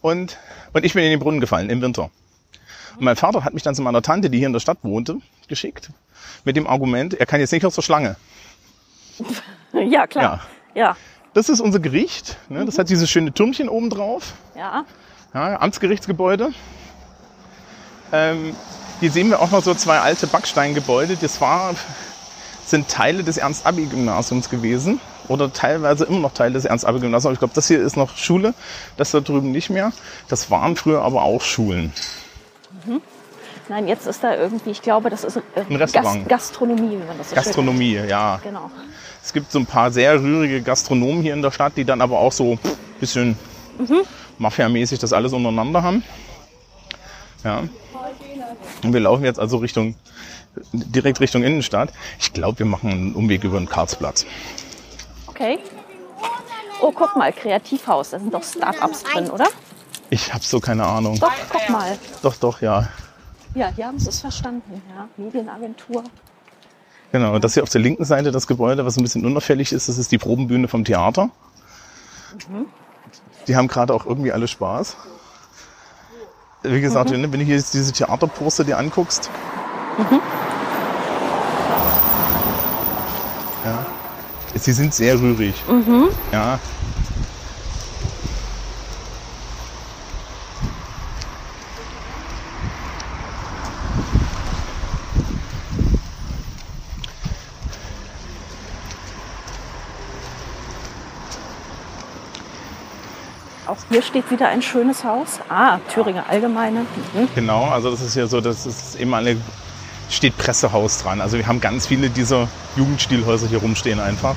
[0.00, 0.38] Und,
[0.72, 2.10] und ich bin in den Brunnen gefallen im Winter.
[2.96, 5.16] Und mein Vater hat mich dann zu meiner Tante, die hier in der Stadt wohnte,
[5.48, 5.90] geschickt.
[6.44, 8.16] Mit dem Argument, er kann jetzt nicht aus der Schlange.
[9.72, 10.40] Ja, klar.
[10.76, 10.96] Ja.
[11.32, 12.36] Das ist unser Gericht.
[12.48, 12.64] Ne?
[12.64, 14.34] Das hat dieses schöne Türmchen oben drauf.
[14.56, 14.84] Ja.
[15.34, 16.52] Ja, Amtsgerichtsgebäude.
[18.12, 18.54] Ähm,
[19.00, 21.16] hier sehen wir auch noch so zwei alte Backsteingebäude.
[21.20, 21.74] Das war,
[22.64, 25.00] sind Teile des Ernst-Abi-Gymnasiums gewesen.
[25.28, 27.34] Oder teilweise immer noch Teile des Ernst-Abi-Gymnasiums.
[27.34, 28.54] Ich glaube, das hier ist noch Schule.
[28.96, 29.92] Das da drüben nicht mehr.
[30.28, 31.92] Das waren früher aber auch Schulen.
[33.68, 36.28] Nein, jetzt ist da irgendwie, ich glaube, das ist äh, Ein Restaurant.
[36.28, 38.32] Gastronomie, wenn man das so schön Gastronomie, ja.
[38.32, 38.42] nennt.
[38.42, 38.70] Genau.
[39.22, 42.18] Es gibt so ein paar sehr rührige Gastronomen hier in der Stadt, die dann aber
[42.18, 42.58] auch so ein
[43.00, 43.38] bisschen
[44.36, 46.04] Mafia-mäßig das alles untereinander haben.
[47.42, 47.62] Ja.
[48.82, 49.94] Und wir laufen jetzt also Richtung,
[50.72, 51.90] direkt Richtung Innenstadt.
[52.18, 54.26] Ich glaube, wir machen einen Umweg über den Karlsplatz.
[55.26, 55.58] Okay.
[56.80, 58.10] Oh, guck mal, Kreativhaus.
[58.10, 59.46] Da sind doch Start-ups drin, oder?
[60.10, 61.18] Ich habe so keine Ahnung.
[61.18, 61.98] Doch, guck mal.
[62.22, 62.88] Doch, doch, ja.
[63.54, 64.82] Ja, die haben es verstanden.
[64.94, 66.04] Ja, Medienagentur.
[67.12, 69.98] Genau, das hier auf der linken Seite, das Gebäude, was ein bisschen unauffällig ist, das
[69.98, 71.30] ist die Probenbühne vom Theater.
[73.46, 74.96] Die haben gerade auch irgendwie alle Spaß.
[76.64, 79.30] Wie gesagt, wenn wenn du hier jetzt diese Theaterposter dir anguckst.
[83.64, 83.86] Ja.
[84.56, 85.54] Sie sind sehr rührig.
[86.32, 86.58] Ja.
[103.94, 105.38] Hier steht wieder ein schönes Haus.
[105.48, 106.80] Ah, Thüringer Allgemeine.
[106.80, 107.28] Mhm.
[107.36, 109.36] Genau, also das ist hier so, das ist immer eine,
[110.10, 111.20] steht Pressehaus dran.
[111.20, 114.34] Also wir haben ganz viele dieser Jugendstilhäuser hier rumstehen einfach.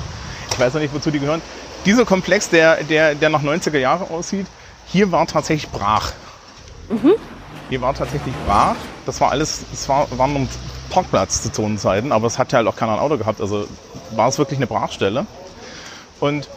[0.52, 1.42] Ich weiß noch nicht, wozu die gehören.
[1.84, 4.46] Dieser Komplex, der, der, der nach 90er Jahre aussieht,
[4.86, 6.12] hier war tatsächlich brach.
[7.68, 8.76] Hier war tatsächlich brach.
[9.06, 10.48] Das war alles, es war, war ein
[10.88, 13.40] Parkplatz zu Zonenzeiten, aber es hat ja halt auch keiner ein Auto gehabt.
[13.40, 13.66] Also
[14.12, 15.26] war es wirklich eine Brachstelle.
[16.20, 16.48] Und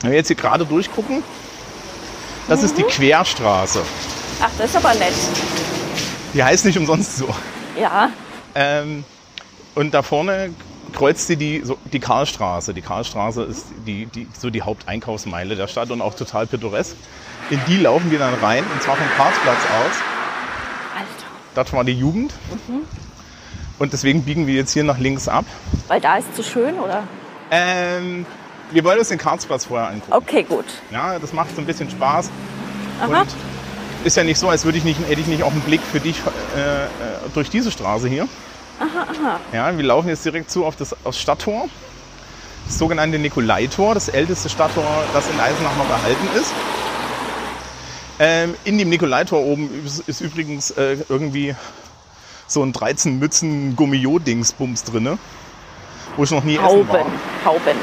[0.00, 1.22] wenn wir jetzt hier gerade durchgucken,
[2.48, 3.82] das ist die Querstraße.
[4.40, 5.12] Ach, das ist aber nett.
[6.34, 7.28] Die heißt nicht umsonst so.
[7.80, 8.10] Ja,
[8.54, 9.04] Ähm,
[9.74, 10.50] und da vorne
[10.92, 12.74] kreuzt sie die, so, die Karlstraße.
[12.74, 16.96] Die Karlstraße ist die, die, so die Haupteinkaufsmeile der Stadt und auch total pittoresk.
[17.50, 19.96] In die laufen wir dann rein, und zwar vom Karlsplatz aus.
[20.96, 21.26] Alter.
[21.54, 22.32] Dort war die Jugend.
[23.78, 25.44] Und deswegen biegen wir jetzt hier nach links ab.
[25.86, 27.04] Weil da ist zu schön, oder?
[27.50, 28.26] Ähm,
[28.70, 30.12] wir wollen uns den Karlsplatz vorher angucken.
[30.12, 30.66] Okay, gut.
[30.90, 32.30] Ja, das macht so ein bisschen Spaß.
[33.00, 33.20] Aha.
[33.20, 33.28] Und
[34.04, 36.00] ist ja nicht so, als würde ich nicht, hätte ich nicht auch einen Blick für
[36.00, 36.20] dich
[36.56, 36.88] äh, äh,
[37.34, 38.28] durch diese Straße hier.
[38.78, 39.40] Aha, aha.
[39.52, 41.68] Ja, wir laufen jetzt direkt zu auf das, aufs Stadttor.
[42.66, 46.52] Das sogenannte Nikolaitor, das älteste Stadttor, das in Eisenach noch erhalten ist.
[48.20, 51.54] Ähm, in dem Nikolaitor oben ist, ist übrigens äh, irgendwie
[52.46, 55.18] so ein 13 Mützen Gummio-Dingsbums drinne,
[56.16, 56.88] wo ich noch nie essen Hauben.
[56.88, 57.06] war.
[57.44, 57.76] Hauben.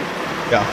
[0.52, 0.64] Ja.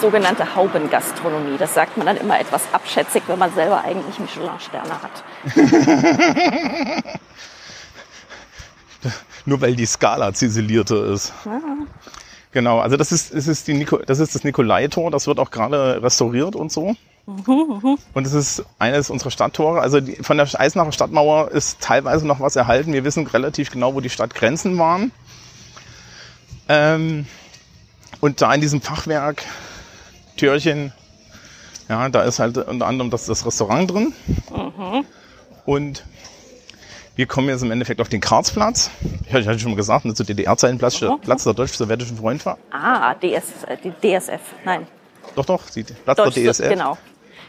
[0.00, 1.58] Sogenannte Haubengastronomie.
[1.58, 5.24] Das sagt man dann immer etwas abschätzig, wenn man selber eigentlich Michelin-Sterne hat.
[9.46, 11.32] Nur weil die Skala ziselierter ist.
[12.52, 15.50] Genau, also das ist, das ist, die Nico, das, ist das Nikolaitor, das wird auch
[15.50, 16.94] gerade restauriert und so.
[17.26, 19.80] Und es ist eines unserer Stadttore.
[19.80, 22.94] Also die, von der Eisenacher Stadtmauer ist teilweise noch was erhalten.
[22.94, 25.12] Wir wissen relativ genau, wo die Stadtgrenzen waren.
[26.70, 27.26] Ähm,
[28.20, 29.44] und da in diesem Fachwerk,
[30.36, 30.92] Türchen,
[31.88, 34.12] ja, da ist halt unter anderem das, das Restaurant drin.
[35.64, 36.04] Und
[37.16, 38.90] wir kommen jetzt im Endeffekt auf den Karlsplatz.
[39.26, 42.60] Ich hatte schon mal gesagt, ne, zu DDR-Zeiten Platz, Platz der deutsch-sowjetischen Freundschaft.
[42.70, 44.40] Ah, DS, äh, die DSF.
[44.64, 44.86] Nein,
[45.34, 46.68] Doch, doch, die, Platz Deutsch, der DSF.
[46.68, 46.96] Genau.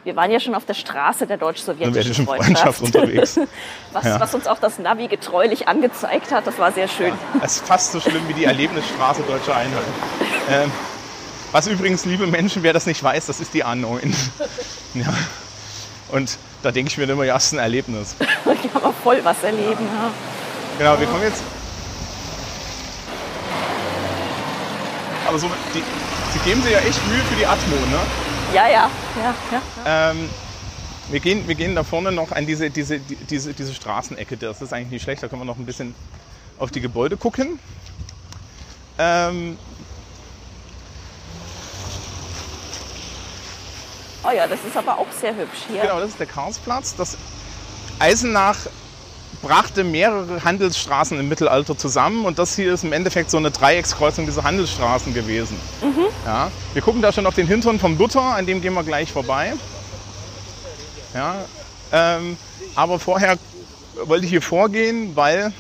[0.06, 3.40] Wir waren ja schon auf der Straße der deutsch-sowjetischen Sowjetischen Freundschaft, Freundschaft unterwegs.
[3.94, 4.20] was, Ja.
[4.20, 6.48] was uns auch das Navi getreulich angezeigt hat.
[6.48, 7.14] Das war sehr schön.
[7.44, 9.84] Es ist fast so schlimm wie die Erlebnisstraße Deutscher Einheit.
[10.50, 10.72] Ähm,
[11.52, 14.00] was übrigens, liebe Menschen, wer das nicht weiß, das ist die A9.
[14.94, 15.14] ja.
[16.12, 18.16] Und da denke ich mir immer, ja, es ist ein Erlebnis.
[18.20, 19.86] Hier haben wir voll was erleben.
[19.86, 20.12] Ja.
[20.78, 21.44] Genau, wir kommen jetzt.
[25.28, 25.84] Aber so, die,
[26.34, 28.29] sie geben sich ja echt Mühe für die Atmo, ne?
[28.54, 30.12] Ja, ja, ja, ja.
[30.12, 30.30] Ähm,
[31.10, 34.38] wir, gehen, wir gehen da vorne noch an diese, diese, die- diese, diese Straßenecke.
[34.38, 35.96] Das ist eigentlich nicht schlecht, da können wir noch ein bisschen
[36.58, 37.60] auf die Gebäude gucken.
[38.98, 39.58] Ähm,
[44.22, 45.82] Oh ja, das ist aber auch sehr hübsch hier.
[45.82, 46.94] Genau, das ist der Karlsplatz.
[46.98, 47.18] Das
[48.00, 48.58] Eisenach
[49.42, 54.26] brachte mehrere Handelsstraßen im Mittelalter zusammen und das hier ist im Endeffekt so eine Dreieckskreuzung
[54.26, 55.58] dieser Handelsstraßen gewesen.
[56.26, 59.12] Ja, wir gucken da schon auf den Hintern vom Luther, an dem gehen wir gleich
[59.12, 59.54] vorbei.
[61.14, 61.36] Ja,
[61.92, 62.38] ähm,
[62.76, 63.38] aber vorher
[64.04, 65.52] wollte ich hier vorgehen, weil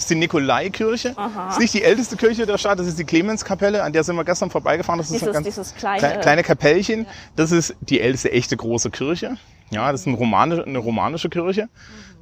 [0.00, 1.14] es ist die Nikolaikirche.
[1.14, 4.16] Das ist nicht die älteste Kirche der Stadt, das ist die Clemenskapelle, an der sind
[4.16, 4.96] wir gestern vorbeigefahren.
[4.98, 7.06] Das ist Dieses, ein ganz kleine, Kle- kleine Kapellchen.
[7.36, 9.36] Das ist die älteste echte große Kirche.
[9.68, 11.68] Ja, das ist ein romanisch, eine romanische Kirche.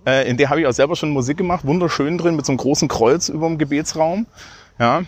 [0.04, 1.64] Äh, in der habe ich auch selber schon Musik gemacht.
[1.64, 4.26] Wunderschön drin mit so einem großen Kreuz über dem Gebetsraum.
[4.80, 5.02] Ja.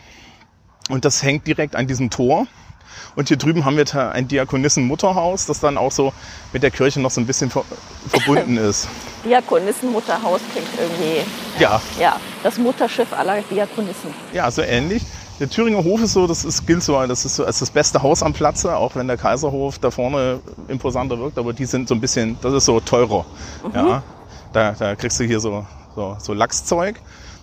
[0.89, 2.47] Und das hängt direkt an diesem Tor.
[3.17, 6.13] Und hier drüben haben wir ein Diakonissen-Mutterhaus, das dann auch so
[6.53, 7.65] mit der Kirche noch so ein bisschen ver
[8.09, 8.87] verbunden ist.
[9.25, 11.23] Diakonissenmutterhaus klingt irgendwie.
[11.59, 14.11] Ja, Ja, das Mutterschiff aller Diakonissen.
[14.33, 15.03] ja, so ähnlich.
[15.39, 18.03] Der Thüringer Hof ist so, das ist, gilt so, das ist so als das beste
[18.03, 21.95] Haus am Platze, auch wenn der Kaiserhof da vorne imposanter wirkt, aber die sind so
[21.95, 23.25] ein bisschen, das ist so teurer.
[23.75, 24.03] Ja,
[24.53, 27.01] da, da kriegst du hier so, so, so Lachszeug.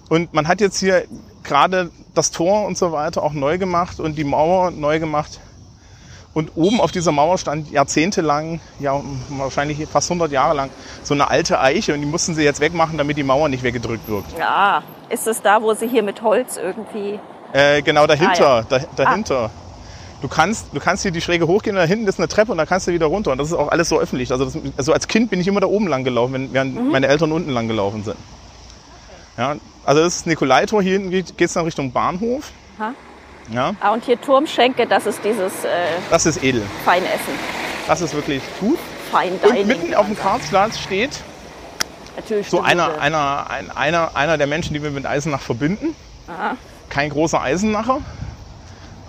[0.10, 1.06] Und man hat jetzt hier
[1.44, 5.40] gerade das Tor und so weiter auch neu gemacht und die Mauer neu gemacht.
[6.38, 10.70] Und oben auf dieser Mauer stand jahrzehntelang, ja wahrscheinlich fast 100 Jahre lang,
[11.02, 14.08] so eine alte Eiche und die mussten sie jetzt wegmachen, damit die Mauer nicht weggedrückt
[14.08, 14.38] wirkt.
[14.38, 17.20] Ja, ist es da, wo sie hier mit Holz irgendwie.
[17.54, 18.66] Äh, genau dahinter, Ah, ja.
[18.70, 19.50] da, dahinter.
[20.22, 22.68] Du kannst, du kannst hier die Schräge hochgehen, da hinten ist eine Treppe und da
[22.68, 23.32] kannst du wieder runter.
[23.32, 24.32] Und das ist auch alles so öffentlich.
[24.32, 26.92] Also, das, also als Kind bin ich immer da oben lang gelaufen, wenn, während Mhm.
[26.92, 28.18] meine Eltern unten lang gelaufen sind.
[29.40, 32.52] Ja, also das ist Nikolaitor, hier hinten geht es dann Richtung Bahnhof.
[32.78, 32.94] Ha?
[33.50, 35.70] Ja, Ah, und hier Turmschenke, das ist dieses äh,
[36.10, 36.64] das ist edel.
[36.84, 37.34] Feinessen.
[37.88, 38.78] Das ist wirklich gut.
[39.14, 39.68] Und Dining.
[39.68, 41.22] mitten auf dem Karlsplatz steht
[42.18, 45.96] Natürlich so einer, einer, ein, einer, einer der Menschen, die wir mit Eisenach verbinden.
[46.28, 46.58] Aha.
[46.90, 48.00] Kein großer Eisenacher,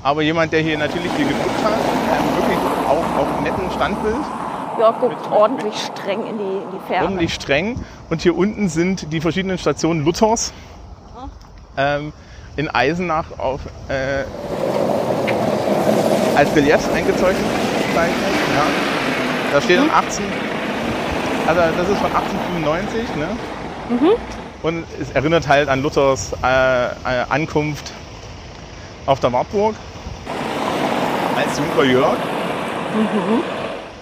[0.04, 4.16] aber jemand, der hier natürlich viel geguckt hat, ähm, wirklich auch auf netten Standbild,
[4.78, 7.04] Ja, guckt ordentlich streng in die, in die Ferne.
[7.06, 7.84] ordentlich streng.
[8.10, 10.52] Und hier unten sind die verschiedenen Stationen Luthers
[11.76, 12.12] ähm,
[12.58, 14.24] in Eisenach auf, äh,
[16.36, 17.36] als Reliefs eingezeichnet.
[17.94, 18.66] Ja.
[19.52, 20.24] Da steht dann 18,
[21.46, 23.28] also das ist von 1895, ne?
[24.62, 26.90] Und es erinnert halt an Luthers äh, äh,
[27.28, 27.92] Ankunft
[29.06, 29.76] auf der Wartburg
[31.36, 32.18] als Junker Jörg.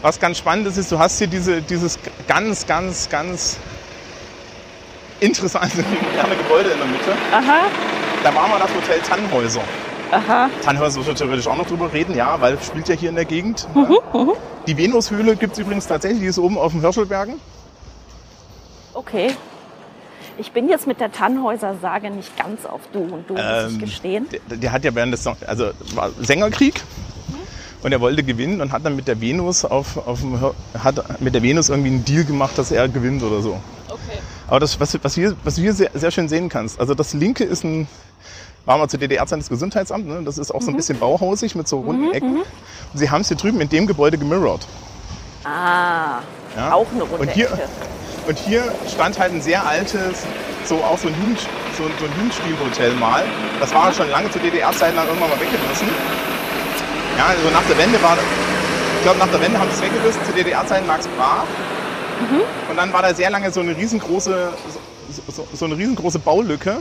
[0.00, 3.58] Was ganz spannend ist, ist, du hast hier diese, dieses ganz, ganz, ganz
[5.20, 5.76] interessante
[6.12, 7.12] moderne Gebäude in der Mitte.
[7.32, 7.66] Aha,
[8.26, 9.60] Da war mal das Hotel Tannhäuser.
[10.10, 10.50] aha.
[10.64, 13.14] Tannhäuser müssen wir theoretisch auch noch drüber reden, ja, weil es spielt ja hier in
[13.14, 13.68] der Gegend.
[14.66, 17.34] Die Venushöhle gibt es übrigens tatsächlich, die ist oben auf dem Hirschelbergen.
[18.94, 19.28] Okay.
[20.38, 23.78] Ich bin jetzt mit der Tannhäuser-Sage nicht ganz auf Du und Du, muss ich Ähm,
[23.78, 24.26] gestehen.
[24.50, 26.82] Der, der hat ja während des Song- also war Sängerkrieg
[27.84, 30.40] und er wollte gewinnen und hat dann mit der Venus auf, auf dem,
[30.82, 33.60] hat mit der Venus irgendwie einen Deal gemacht, dass er gewinnt oder so.
[33.88, 34.18] Okay.
[34.48, 37.14] Aber das, was, was, hier, was du hier sehr, sehr schön sehen kannst, also das
[37.14, 37.86] linke ist ein,
[38.66, 40.22] war mal zu DDR-Zeiten das Gesundheitsamt, ne?
[40.24, 42.38] das ist auch so ein bisschen bauhausig mit so runden Ecken.
[42.38, 42.44] Und
[42.98, 44.66] sie haben es hier drüben in dem Gebäude gemirrored.
[45.44, 46.18] Ah,
[46.56, 46.72] Ja?
[46.72, 47.68] Auch eine runde und hier, Ecke.
[48.26, 50.24] und hier stand halt ein sehr altes,
[50.64, 51.38] so auch so ein, Jugend,
[51.78, 53.22] so, so ein Jugendstilhotel mal.
[53.60, 55.88] Das war schon lange zu DDR-Zeiten dann irgendwann mal weggerissen.
[57.16, 58.16] Ja, also nach der Wende war,
[58.96, 61.44] ich glaube nach der Wende haben sie es weggerissen, zu DDR-Zeiten lag es brach.
[62.68, 64.48] Und dann war da sehr lange so eine riesengroße,
[65.10, 66.78] so, so, so eine riesengroße Baulücke.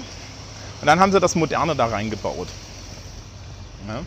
[0.86, 2.48] Und dann haben sie das Moderne da reingebaut.
[3.88, 4.04] Ja.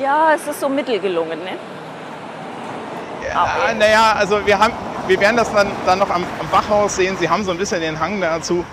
[0.00, 1.58] Ja, es ist so mittel gelungen, ne?
[3.28, 4.74] Ja, naja, also wir, haben,
[5.08, 7.16] wir werden das dann, dann noch am, am Bachhaus sehen.
[7.18, 8.64] Sie haben so ein bisschen den Hang dazu.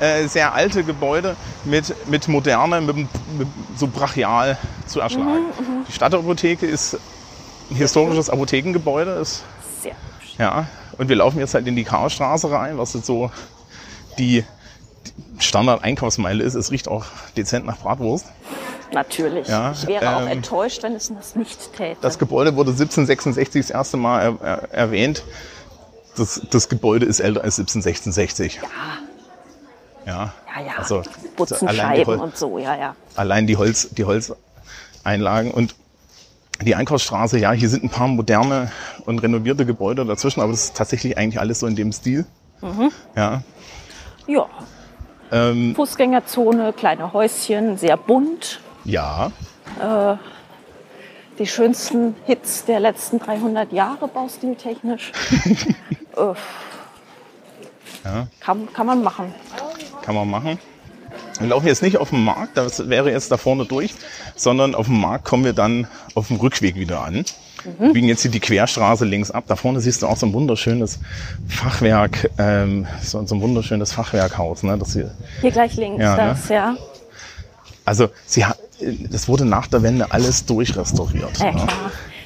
[0.00, 3.08] Äh, sehr alte Gebäude mit, mit Moderne, mit, mit
[3.76, 5.52] so brachial zu erschlagen.
[5.86, 6.94] Die Stadtapotheke ist
[7.70, 9.12] ein historisches Apothekengebäude.
[9.12, 9.44] Ist,
[9.80, 10.34] Sehr hübsch.
[10.36, 10.66] ja,
[10.96, 13.30] und wir laufen jetzt halt in die Karlstraße rein, was jetzt so
[14.18, 14.44] die
[15.38, 16.54] Standard-Einkaufsmeile ist.
[16.54, 18.26] Es riecht auch dezent nach Bratwurst.
[18.92, 19.48] Natürlich.
[19.48, 21.98] Ja, ich wäre auch ähm, enttäuscht, wenn es das nicht täte.
[22.00, 25.24] Das Gebäude wurde 1766 das erste Mal er, er, erwähnt.
[26.16, 28.60] Das, das Gebäude ist älter als 1766.
[30.06, 30.06] Ja.
[30.06, 30.32] ja,
[30.64, 30.72] ja.
[30.78, 31.02] Also
[31.36, 32.96] Putzen allein die, Scheiben Hol und so, ja, ja.
[33.14, 35.76] allein die, Holz, die Holzeinlagen und
[36.62, 38.72] die Einkaufsstraße, ja, hier sind ein paar moderne
[39.04, 42.26] und renovierte Gebäude dazwischen, aber das ist tatsächlich eigentlich alles so in dem Stil.
[42.62, 42.90] Mhm.
[43.14, 43.42] Ja.
[44.28, 44.46] Ja,
[45.32, 48.60] Ähm, Fußgängerzone, kleine Häuschen, sehr bunt.
[48.84, 49.32] ja.
[51.38, 55.12] Die schönsten Hits der letzten 300 Jahre baustiltechnisch.
[56.16, 56.34] äh,
[58.04, 58.26] Ja.
[58.40, 59.32] kann, kann man machen.
[60.02, 60.58] Kann man machen.
[61.38, 63.94] Wir laufen jetzt nicht auf dem Markt, das wäre jetzt da vorne durch,
[64.34, 65.86] sondern auf dem Markt kommen wir dann
[66.16, 67.24] auf dem Rückweg wieder an.
[67.78, 69.44] Wir biegen jetzt hier die Querstraße links ab.
[69.46, 70.98] Da vorne siehst du auch so ein wunderschönes
[71.48, 74.62] Fachwerk, ähm, so, so ein wunderschönes Fachwerkhaus.
[74.62, 74.78] Ne?
[74.78, 76.22] Das hier, Hier gleich links, Ja, ne?
[76.30, 76.76] das, ja.
[77.84, 78.58] also sie hat,
[79.10, 81.38] das wurde nach der Wende alles durchrestauriert.
[81.38, 81.66] Ja, ne?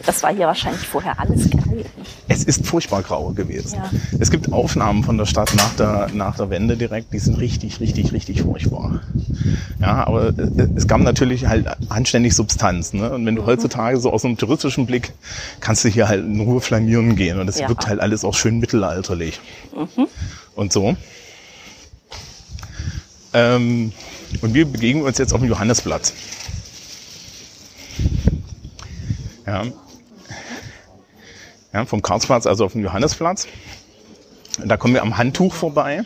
[0.05, 1.85] Das war hier wahrscheinlich vorher alles geil.
[2.29, 3.77] Es ist furchtbar grau gewesen.
[3.77, 3.91] Ja.
[4.19, 7.79] Es gibt Aufnahmen von der Stadt nach der, nach der Wende direkt, die sind richtig,
[7.81, 9.01] richtig, richtig furchtbar.
[9.81, 12.93] Ja, aber äh, es gab natürlich halt anständig Substanz.
[12.93, 13.11] Ne?
[13.13, 13.39] Und wenn Mhm.
[13.39, 15.13] du heutzutage so aus einem touristischen Blick
[15.61, 17.67] kannst du hier halt in Ruhe flanieren gehen und es Ja.
[17.67, 17.71] Mhm.
[17.71, 19.41] wirkt halt alles auch schön mittelalterlich.
[20.55, 20.97] Und so.
[23.35, 23.93] Ähm,
[24.43, 26.13] und wir begegnen uns jetzt auf dem Johannesplatz.
[29.47, 29.65] Ja.
[31.73, 33.47] Ja, vom Karlsplatz, also auf dem Johannesplatz.
[34.65, 36.03] Da kommen wir am Handtuch vorbei.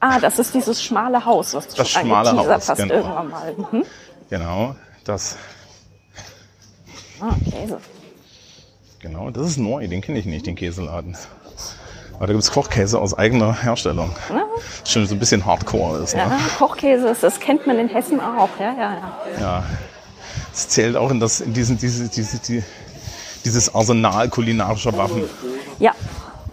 [0.00, 2.94] Ah, das ist dieses schmale Haus, was du Das schon schmale Haus, hast genau.
[2.94, 3.54] irgendwann mal.
[3.72, 3.84] Mhm.
[4.30, 5.36] Genau, das,
[7.20, 7.78] Ah, Käse.
[9.00, 11.16] genau, das ist neu, den kenne ich nicht, den Käseladen.
[12.16, 14.14] Aber da gibt's Kochkäse aus eigener Herstellung.
[14.30, 14.44] Ja,
[14.84, 16.14] Schon so ein bisschen Hardcore ist.
[16.14, 16.20] Ne?
[16.22, 18.48] ja, Kochkäse, das kennt man in Hessen auch.
[18.58, 19.40] Ja, ja, ja.
[19.40, 19.64] Ja.
[20.52, 22.62] Es zählt auch in, das, in diesen, diese, diese, die,
[23.44, 25.24] dieses Arsenal kulinarischer Waffen.
[25.78, 25.92] Ja,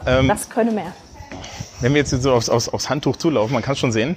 [0.06, 0.94] Ähm, das könne mehr.
[1.80, 4.16] Wenn wir jetzt so aufs, aufs, aufs Handtuch zulaufen, man kann es schon sehen.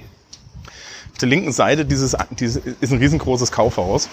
[1.11, 4.09] Auf der linken Seite dieses, dieses ist ein riesengroßes Kaufhaus.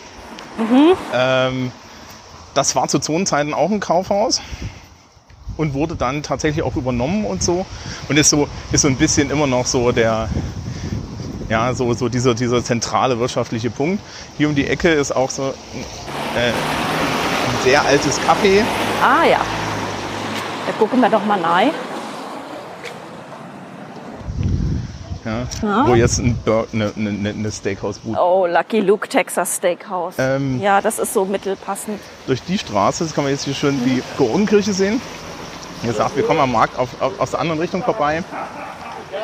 [1.15, 1.73] Ähm,
[2.55, 4.41] das war zu Zonenzeiten auch ein Kaufhaus
[5.57, 7.65] und wurde dann tatsächlich auch übernommen und so
[8.09, 10.29] und ist so ist so ein bisschen immer noch so der
[11.49, 14.03] ja so so dieser dieser zentrale wirtschaftliche Punkt.
[14.37, 15.55] Hier um die Ecke ist auch so
[16.37, 16.53] äh,
[17.63, 18.63] sehr altes Café.
[19.03, 19.41] Ah ja.
[20.67, 21.71] Da gucken wir doch mal rein.
[25.25, 26.37] Ja, Wo jetzt ein
[26.73, 30.17] eine, eine, eine Steakhouse-Bude Oh, Lucky Luke Texas Steakhouse.
[30.19, 32.01] Ähm, ja, das ist so mittelpassend.
[32.27, 35.01] durch die Straße, das kann man jetzt hier schön die Georgenkirche sehen.
[35.83, 38.25] Wie gesagt, wir kommen am Markt auf, auf, aus der anderen Richtung vorbei.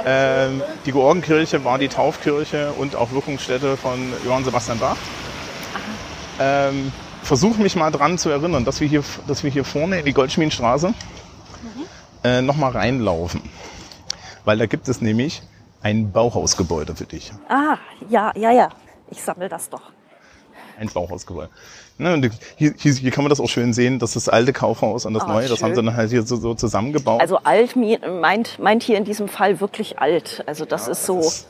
[0.07, 4.97] Ähm, die Georgenkirche war die Taufkirche und auch Wirkungsstätte von Johann Sebastian Bach.
[6.39, 6.93] Ähm,
[7.29, 10.15] Versuche mich mal dran zu erinnern, dass wir hier, dass wir hier vorne in die
[10.15, 10.95] Goldschmiedenstraße
[12.25, 13.43] äh, nochmal reinlaufen.
[14.47, 15.43] Weil da gibt es nämlich
[15.83, 17.31] ein Bauhausgebäude für dich.
[17.51, 17.77] Ah,
[18.09, 18.71] ja, ja, ja.
[19.11, 19.83] Ich sammle das doch.
[20.81, 21.51] Ein Bauhausgebäude.
[21.99, 25.13] Ne, hier, hier, hier kann man das auch schön sehen, dass das alte Kaufhaus und
[25.13, 25.85] das Ah, neue, das haben sie schön.
[25.87, 27.21] dann halt hier so, so zusammengebaut.
[27.21, 30.43] Also alt meint, meint hier in diesem Fall wirklich alt.
[30.47, 31.47] Also das ist so, Das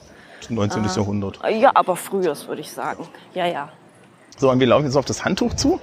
[0.48, 0.82] 19.
[0.84, 0.92] Ah.
[0.96, 1.38] Jahrhundert.
[1.56, 3.06] ja, aber frühes würde ich sagen.
[3.32, 3.68] Ja, ja.
[4.38, 5.80] So, und wir laufen jetzt auf das Handtuch zu.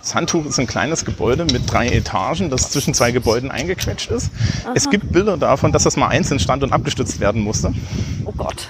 [0.00, 4.30] Das Handtuch ist ein kleines Gebäude mit drei Etagen, das zwischen zwei Gebäuden eingequetscht ist.
[4.74, 7.72] Es gibt Bilder davon, dass das mal einzeln stand und abgestützt werden musste.
[8.26, 8.68] Oh Gott.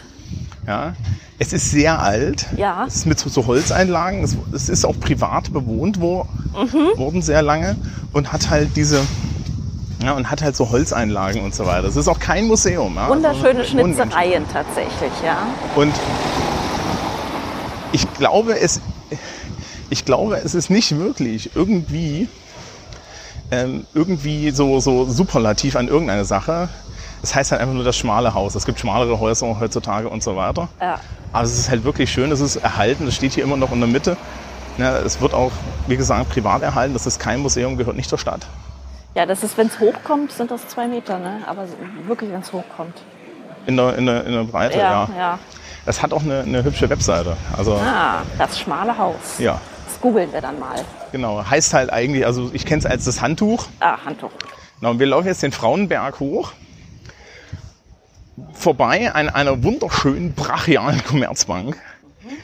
[0.67, 0.95] Ja.
[1.41, 2.47] Es ist sehr alt.
[2.57, 2.85] Ja.
[2.87, 4.23] Es ist mit so, so Holzeinlagen.
[4.23, 6.97] Es, es ist auch privat bewohnt wo, Mhm.
[6.97, 7.75] worden sehr lange
[8.13, 9.01] und hat halt diese
[10.05, 11.89] ja, und hat halt so Holzeinlagen und so weiter.
[11.89, 12.95] Es ist auch kein Museum.
[12.95, 13.09] Ja.
[13.09, 13.71] Wunderschöne Also.
[13.71, 15.39] Schnitzereien tatsächlich, ja.
[15.75, 15.93] Und
[17.93, 18.81] ich glaube, es,
[19.95, 22.29] ich glaube, es ist nicht wirklich irgendwie
[23.53, 26.69] ähm, irgendwie so, so superlativ an irgendeine Sache.
[27.23, 28.57] Es heißt halt einfach nur das schmale Haus.
[28.57, 30.69] Es gibt schmalere Häuser heutzutage und so weiter.
[30.81, 30.99] Ja.
[31.33, 33.79] Aber es ist halt wirklich schön, es ist erhalten, es steht hier immer noch in
[33.79, 34.17] der Mitte.
[34.79, 35.53] Ja, es wird auch,
[35.87, 36.93] wie gesagt, privat erhalten.
[36.95, 38.45] Das ist kein Museum, gehört nicht zur Stadt.
[39.15, 41.39] Ja, das ist, wenn es hochkommt, sind das zwei Meter, ne?
[41.47, 41.67] Aber
[42.09, 42.95] wirklich, wenn es hochkommt.
[43.67, 45.09] In der, in der, in der Breite, ja.
[45.09, 45.39] ja, ja.
[45.87, 47.37] Es hat auch eine, eine hübsche Webseite.
[47.57, 49.39] Also, Ah, das schmale Haus.
[49.39, 49.74] ja, Das
[50.05, 50.85] googeln wir dann mal.
[51.13, 51.43] genau.
[51.49, 53.69] Heißt halt eigentlich, also ich kenne es als das Handtuch.
[53.81, 54.31] Ah, Handtuch.
[54.79, 56.53] Genau, und wir laufen jetzt den Frauenberg hoch.
[58.53, 61.79] Vorbei an einer wunderschönen, brachialen Commerzbank,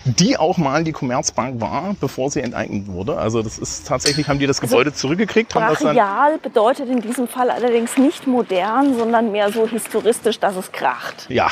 [0.04, 3.18] die auch mal die Commerzbank war, bevor sie enteignet wurde.
[3.18, 5.94] Also das ist tatsächlich, haben die das Gebäude zurückgekriegt, haben das dann.
[5.94, 11.26] Brachial bedeutet in diesem Fall allerdings nicht modern, sondern mehr so historistisch, dass es kracht.
[11.28, 11.48] Ja.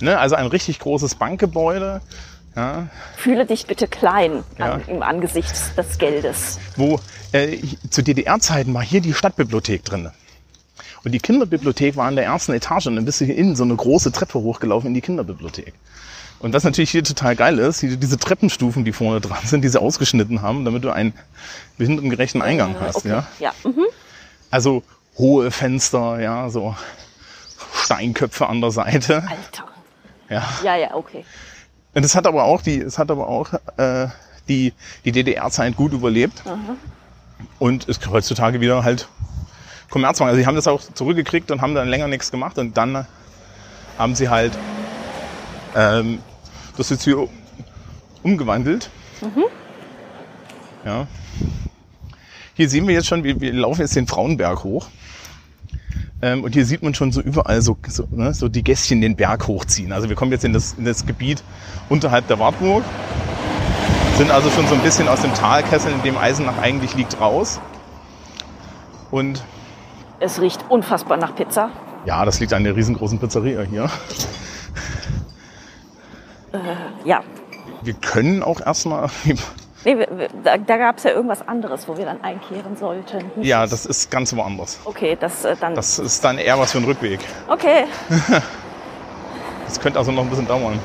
[0.00, 2.00] Ne, also ein richtig großes Bankgebäude,
[2.56, 4.72] ja, Fühle dich bitte klein Ja.
[4.72, 6.58] an, im Angesicht des Geldes.
[6.76, 6.98] wo
[7.32, 7.58] äh,
[7.90, 10.10] zu DDR-Zeiten war hier die Stadtbibliothek drin.
[11.04, 13.62] Und die Kinderbibliothek war in der ersten Etage und dann bist du hier innen so
[13.62, 15.72] eine große Treppe hochgelaufen in die Kinderbibliothek.
[16.40, 19.68] Und was natürlich hier total geil ist, die, diese Treppenstufen, die vorne dran sind, die
[19.68, 21.14] sie ausgeschnitten haben, damit du einen
[21.78, 22.96] behindertengerechten Eingang hast.
[22.96, 23.08] Okay.
[23.08, 23.26] Ja?
[23.38, 23.52] ja.
[23.64, 23.84] Mhm.
[24.50, 24.82] Also
[25.16, 26.74] hohe Fenster, ja, so
[27.74, 29.22] Steinköpfe an der Seite.
[29.28, 29.64] Alter.
[30.28, 30.44] Ja.
[30.62, 31.24] Ja, ja, okay.
[31.96, 34.08] Und es hat aber auch die, es hat aber auch äh,
[34.48, 34.74] die,
[35.06, 36.42] die DDR-Zeit gut überlebt.
[37.58, 39.08] Und ist heutzutage wieder halt
[39.88, 40.28] Kommerzbank.
[40.28, 43.06] Also sie haben das auch zurückgekriegt und haben dann länger nichts gemacht und dann
[43.96, 44.52] haben sie halt
[45.74, 46.18] ähm,
[46.76, 47.28] das jetzt hier
[48.22, 48.90] umgewandelt.
[50.84, 51.06] Ja.
[52.52, 54.88] Hier sehen wir jetzt schon, wir, wir laufen jetzt den Frauenberg hoch.
[56.22, 59.16] Ähm, und hier sieht man schon so überall so, so, ne, so die Gästchen den
[59.16, 59.92] Berg hochziehen.
[59.92, 61.42] Also wir kommen jetzt in das, in das Gebiet
[61.88, 62.84] unterhalb der Wartburg,
[64.16, 67.60] sind also schon so ein bisschen aus dem Talkessel, in dem Eisenach eigentlich liegt, raus.
[69.10, 69.44] Und
[70.20, 71.70] Es riecht unfassbar nach Pizza.
[72.06, 73.90] ja, das liegt an der riesengroßen Pizzeria hier.
[77.04, 77.20] Ja.
[77.82, 79.10] Wir können auch erstmal,
[79.86, 79.96] Nee,
[80.42, 83.30] da, da gab es ja irgendwas anderes, wo wir dann einkehren sollten.
[83.40, 84.80] ja, das ist ganz woanders.
[84.84, 85.74] Okay, das äh, dann.
[85.76, 87.20] Das ist dann eher was für ein Rückweg.
[87.48, 87.84] Okay.
[89.66, 90.78] Das könnte also noch ein bisschen dauern.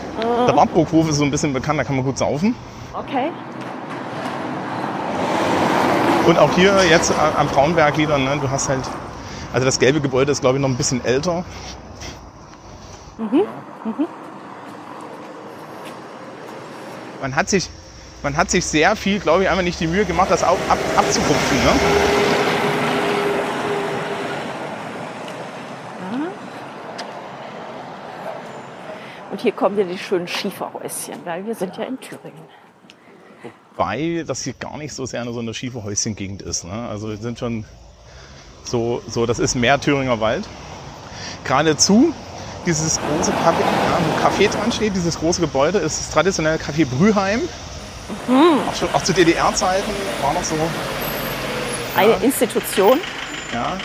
[0.47, 2.55] Der Wartburghof ist so ein bisschen bekannt, da kann man gut saufen.
[2.93, 3.29] Okay.
[6.25, 8.81] Und auch hier jetzt a- am Frauenberg wieder, ne, du hast halt,
[9.53, 11.45] also das gelbe Gebäude ist glaube ich noch ein bisschen älter.
[17.21, 17.69] Man hat sich,
[18.23, 20.77] man hat sich sehr viel, glaube ich, einfach nicht die Mühe gemacht, das auch ab,
[20.95, 21.57] abzupupfen.
[21.57, 21.71] Ne?
[29.31, 32.43] Und hier kommen dir die schönen Schieferhäuschen, weil wir sind ja in Thüringen.
[33.75, 36.65] Wobei das hier gar nicht so sehr eine, so eine schiefe Häuschengegend ist.
[36.65, 36.87] Ne?
[36.89, 37.65] Also wir sind schon
[38.63, 40.47] so, so, das ist mehr Thüringer Wald.
[41.45, 42.13] Geradezu
[42.65, 46.85] dieses große Café, ja, wo Café dran steht, dieses große Gebäude, ist das traditionelle Café
[46.85, 47.41] Brüheim.
[48.67, 49.91] Auch, schon, auch zu DDR-Zeiten
[50.21, 50.55] war noch so,
[51.95, 52.99] Eine Institution.
[53.53, 53.77] ja,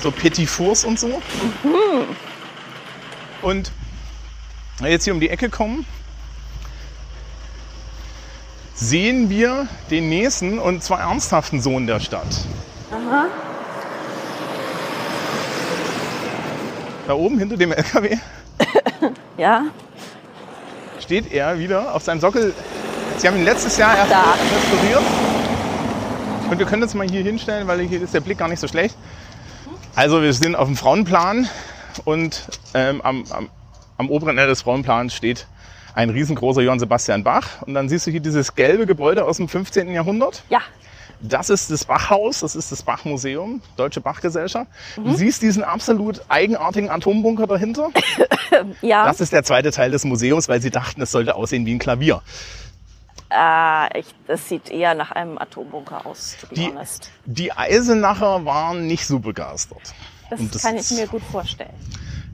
[0.00, 1.20] so Petit Fours und so.
[3.42, 3.72] Und
[4.78, 5.84] wenn wir jetzt hier um die Ecke kommen,
[8.74, 12.26] sehen wir den nächsten und zwar ernsthaften Sohn der Stadt.
[17.06, 18.16] Da oben hinter dem LKW
[19.36, 19.64] Ja,
[21.00, 22.54] steht er wieder auf seinem Sockel.
[23.18, 24.34] Sie haben ihn letztes Jahr erst Da.
[24.54, 25.02] restauriert.
[26.50, 28.68] Und wir können uns mal hier hinstellen, weil hier ist der Blick gar nicht so
[28.68, 28.96] schlecht.
[29.94, 31.48] Also wir sind auf dem Frauenplan
[32.04, 32.42] und
[32.74, 33.48] ähm, am, am,
[33.96, 35.46] am oberen Ende des Frauenplans steht
[35.94, 37.62] ein riesengroßer Johann Sebastian Bach.
[37.62, 39.92] Und dann siehst du hier dieses gelbe Gebäude aus dem 15.
[39.92, 40.42] Jahrhundert.
[40.50, 40.60] ja,
[41.20, 44.66] Das ist das Bachhaus, das ist das Bachmuseum, Deutsche Bachgesellschaft.
[44.96, 47.90] Du siehst diesen absolut eigenartigen Atombunker dahinter.
[48.82, 49.06] ja.
[49.06, 51.78] Das ist der zweite Teil des Museums, weil sie dachten, es sollte aussehen wie ein
[51.78, 52.20] Klavier.
[53.34, 57.10] Äh, ich, das sieht eher nach einem Atombunker aus, to be Die, honest.
[57.24, 59.94] die Eisenacher waren nicht so begeistert.
[60.30, 61.74] Das, das kann ich mir gut vorstellen.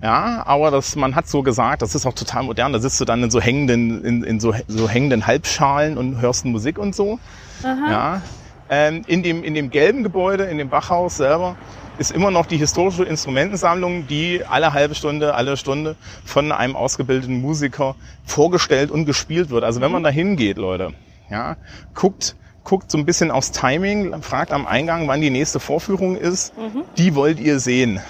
[0.02, 2.72] Ja, aber das, man hat so gesagt, das ist auch total modern.
[2.72, 6.44] Da sitzt du dann in so hängenden, in, in so, so hängenden Halbschalen und hörst
[6.46, 7.18] Musik und so.
[7.62, 8.22] Ja.
[8.70, 11.56] Ähm, in, dem, in dem gelben Gebäude, in dem Bachhaus selber,
[12.00, 17.42] ist immer noch die historische Instrumentensammlung, die alle halbe Stunde, alle Stunde von einem ausgebildeten
[17.42, 17.94] Musiker
[18.24, 19.64] vorgestellt und gespielt wird.
[19.64, 20.94] Also wenn man da hingeht, Leute,
[21.28, 21.58] ja,
[21.94, 26.54] guckt, guckt so ein bisschen aufs Timing, fragt am Eingang, wann die nächste Vorführung ist.
[26.96, 28.00] Die wollt ihr sehen.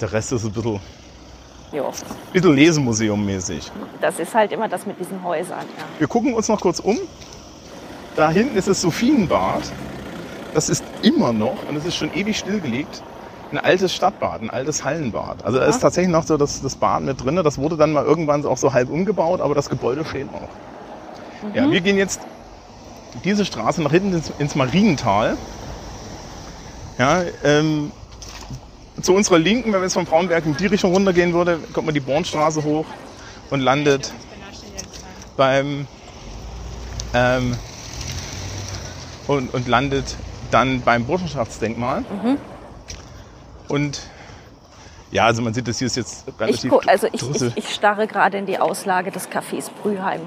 [0.00, 0.78] Der Rest ist ein bisschen,
[1.72, 1.90] Jo.
[2.32, 3.72] bisschen Lesemuseum-mäßig.
[4.00, 5.58] Das ist halt immer das mit diesen Häusern.
[5.76, 5.84] Ja.
[5.98, 6.98] Wir gucken uns noch kurz um.
[8.14, 9.72] Da hinten ist das Sophienbad.
[10.54, 13.02] Das ist immer noch, und es ist schon ewig stillgelegt,
[13.52, 15.44] ein altes Stadtbad, ein altes Hallenbad.
[15.44, 17.36] Also da ist tatsächlich noch so das, das Bad mit drin.
[17.36, 20.48] Das wurde dann mal irgendwann auch so halb umgebaut, aber das Gebäude steht noch.
[21.54, 22.20] Ja, wir gehen jetzt
[23.24, 25.36] diese Straße nach hinten ins, ins Mariental.
[26.98, 27.92] Ja, ähm,
[29.00, 31.94] zu unserer Linken, wenn man jetzt vom Frauenberg in die Richtung runtergehen würde, kommt man
[31.94, 32.86] die Bornstraße hoch
[33.50, 34.12] und landet
[35.36, 35.86] beim
[37.14, 37.56] ähm,
[39.26, 40.16] und, und landet
[40.52, 42.04] dann beim Burschenschaftsdenkmal.
[43.68, 44.00] Und
[45.10, 47.74] ja, also man sieht, das hier ist jetzt Ich, relativ gu- also ich, ich, ich
[47.74, 50.20] starre gerade in die Auslage des Cafés Brüheim.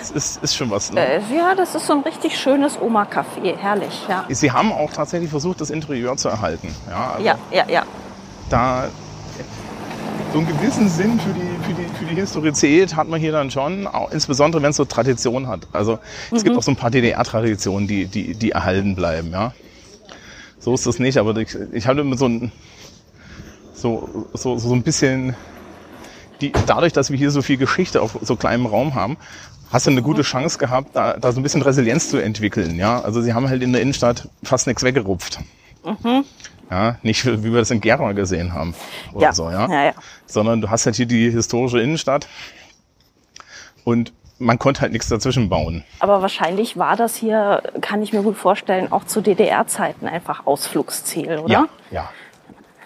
[0.00, 0.92] Es ist, ist schon was.
[0.92, 1.00] Ne?
[1.04, 3.56] Äh, ja, das ist so ein richtig schönes Oma-Café.
[3.56, 4.24] Herrlich, ja.
[4.28, 6.74] Sie haben auch tatsächlich versucht, das Interieur zu erhalten.
[6.88, 7.82] Ja, also Ja, ja, ja.
[8.48, 8.88] da
[10.32, 13.50] so einen gewissen Sinn für die, für die, für die Historizität hat man hier dann
[13.50, 15.66] schon, auch insbesondere wenn es so Tradition hat.
[15.72, 15.98] Also
[16.30, 19.30] es gibt auch so ein paar DDR-Traditionen, die, die, die erhalten bleiben.
[19.30, 19.52] Ja.
[20.58, 22.50] So ist das nicht, aber ich, ich hatte immer so ein,
[23.74, 25.36] so, so, so ein bisschen,
[26.40, 29.18] die, dadurch, dass wir hier so viel Geschichte auf so kleinem Raum haben,
[29.70, 32.76] hast du eine gute Chance gehabt, da, da so ein bisschen Resilienz zu entwickeln.
[32.76, 35.40] Ja, also sie haben halt in der Innenstadt fast nichts weggerupft.
[36.72, 38.74] Ja, nicht wie wir das in Gera gesehen haben
[39.12, 39.32] oder Ja.
[39.34, 39.68] so, ja.
[39.68, 39.92] Ja, ja.
[40.24, 42.28] Sondern du hast halt hier die historische Innenstadt
[43.84, 45.84] und man konnte halt nichts dazwischen bauen.
[46.00, 51.36] Aber wahrscheinlich war das hier, kann ich mir gut vorstellen, auch zu DDR-Zeiten einfach Ausflugsziel,
[51.40, 51.52] oder?
[51.52, 52.10] Ja, ja.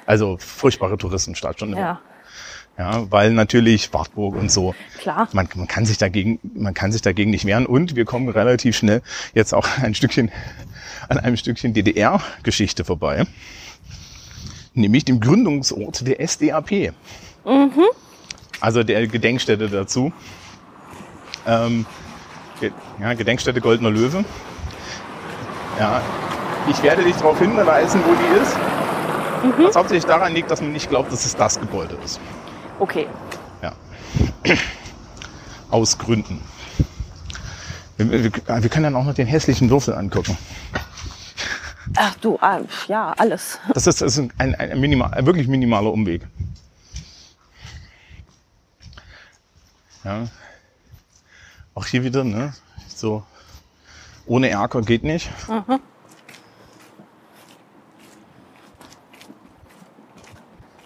[0.04, 1.80] Also furchtbare Touristenstadt schon immer.
[1.80, 2.00] Ja,
[2.78, 4.74] Ja, weil natürlich Wartburg und so.
[4.98, 5.28] klar.
[5.32, 8.76] Man, man kann sich dagegen, man kann sich dagegen nicht wehren und wir kommen relativ
[8.76, 9.00] schnell
[9.32, 10.32] jetzt auch ein Stückchen
[11.08, 13.24] an einem Stückchen DDR-Geschichte vorbei,
[14.76, 16.92] nämlich dem Gründungsort der SDAP.
[18.60, 20.12] Also der Gedenkstätte dazu.
[21.46, 21.86] Ähm,
[23.00, 24.24] ja, Gedenkstätte Goldener Löwe.
[25.78, 26.00] Ja,
[26.68, 28.56] ich werde dich darauf hinweisen, wo die ist.
[29.66, 32.18] Was hauptsächlich daran liegt, dass man nicht glaubt, dass es das Gebäude ist.
[32.78, 33.06] Okay.
[33.62, 33.72] Ja.
[35.70, 36.40] Aus Gründen.
[37.96, 40.36] Wir, wir, wir können dann auch noch den hässlichen Würfel angucken.
[41.94, 43.60] Ach du, ah, ja, alles.
[43.72, 46.26] Das ist, das ist ein, ein, minimal, ein wirklich minimaler Umweg.
[50.04, 50.26] Ja.
[51.74, 52.52] Auch hier wieder, ne?
[52.88, 53.24] So
[54.26, 55.30] ohne Erker geht nicht.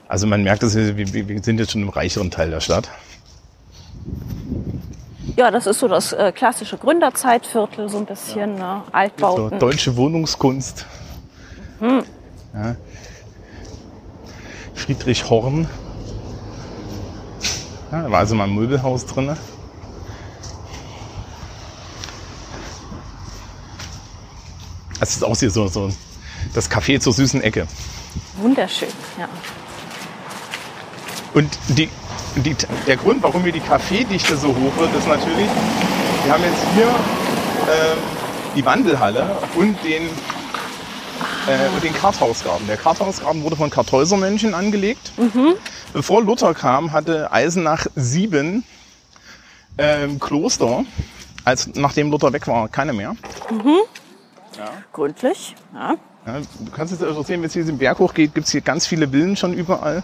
[0.09, 2.91] Also man merkt, dass wir wir sind jetzt schon im reicheren Teil der Stadt.
[5.37, 8.83] Ja, das ist so das äh, klassische Gründerzeitviertel, so ein bisschen ne?
[8.87, 9.59] So, Altbauten.
[9.59, 10.87] deutsche Wohnungskunst.
[11.81, 12.77] Ja.
[14.75, 15.69] Friedrich Horn.
[17.93, 19.37] Ja, da war also mal ein Möbelhaus drin.
[24.99, 25.91] Das ist auch hier so, so
[26.55, 27.67] das Café zur süßen Ecke.
[28.37, 29.29] Wunderschön, ja.
[31.33, 31.89] Und die,
[32.37, 32.57] die,
[32.87, 35.49] der Grund, warum hier die Kaffeedichte so hoch wird, ist natürlich,
[36.25, 37.99] wir haben jetzt hier ähm,
[38.57, 40.03] die Wandelhalle und den,
[41.47, 42.67] äh, und den Karthausgarten.
[42.67, 45.13] Der Karthausgarten wurde von Kartäusermönchen angelegt.
[45.93, 48.65] Bevor Luther kam, hatte Eisenach sieben
[49.79, 50.85] ähm, Kloster.
[51.45, 53.17] Als, nachdem Luther weg war, keine mehr.
[54.93, 55.97] Gründlich, ja.
[56.27, 58.61] Ja, du kannst jetzt also sehen, wenn es hier den Berg hochgeht, gibt es hier
[58.61, 60.03] ganz viele Villen schon überall.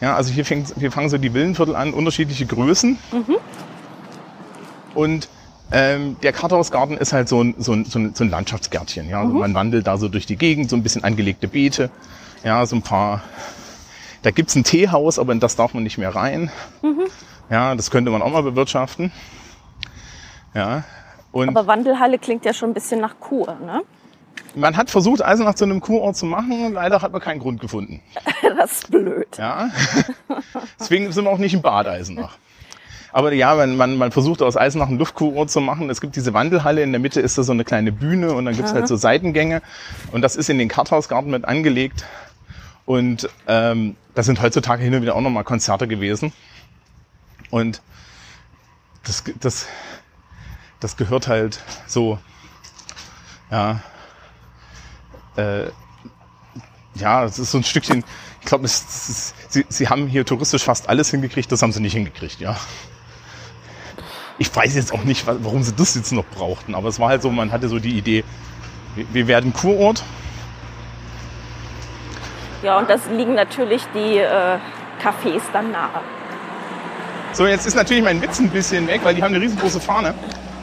[0.00, 2.98] Ja, also hier, fängt, hier fangen so die Villenviertel an, unterschiedliche Größen.
[4.94, 5.28] Und
[5.72, 9.08] ähm, der Karthausgarten ist halt so ein, so ein, so ein, so ein Landschaftsgärtchen.
[9.08, 9.22] Ja?
[9.22, 11.90] Also Man wandelt da so durch die Gegend, so ein bisschen angelegte Beete,
[12.44, 13.22] ja, so ein paar.
[14.22, 16.50] Da gibt's ein Teehaus, aber in das darf man nicht mehr rein.
[17.50, 19.12] Ja, das könnte man auch mal bewirtschaften.
[20.54, 20.84] Ja.
[21.32, 23.82] Und Aber Wandelhalle klingt ja schon ein bisschen nach Kur, ne?
[24.56, 28.00] Man hat versucht, Eisenach zu einem Kurort zu machen, leider hat man keinen Grund gefunden.
[28.56, 29.28] Das ist blöd.
[29.36, 29.70] Ja.
[30.80, 32.38] Deswegen sind wir auch nicht im Bad Eisenach.
[33.12, 35.90] Aber ja, man, man, man versucht aus Eisenach einen Luftkurort zu machen.
[35.90, 38.54] Es gibt diese Wandelhalle, in der Mitte ist da so eine kleine Bühne und dann
[38.54, 39.62] gibt's halt so Seitengänge.
[40.12, 42.04] Und das ist in den Karthausgarten mit angelegt.
[42.84, 46.32] Und ähm, da sind heutzutage hin und wieder auch nochmal Konzerte gewesen.
[47.50, 47.82] Und
[49.04, 49.66] das, das,
[50.80, 52.18] das gehört halt so,
[53.50, 53.80] ja,
[55.36, 55.70] äh,
[56.94, 58.04] ja, es ist so ein Stückchen,
[58.40, 62.40] ich glaube, sie, sie haben hier touristisch fast alles hingekriegt, das haben sie nicht hingekriegt,
[62.40, 62.56] ja.
[64.38, 67.08] Ich weiß jetzt auch nicht, wa- warum sie das jetzt noch brauchten, aber es war
[67.08, 68.24] halt so, man hatte so die Idee,
[68.94, 70.02] wir, wir werden Kurort,
[72.62, 74.58] Ja, und das liegen natürlich die äh,
[75.02, 76.00] Cafés dann nahe.
[77.32, 80.14] So, jetzt ist natürlich mein Witz ein bisschen weg, weil die haben eine riesengroße Fahne.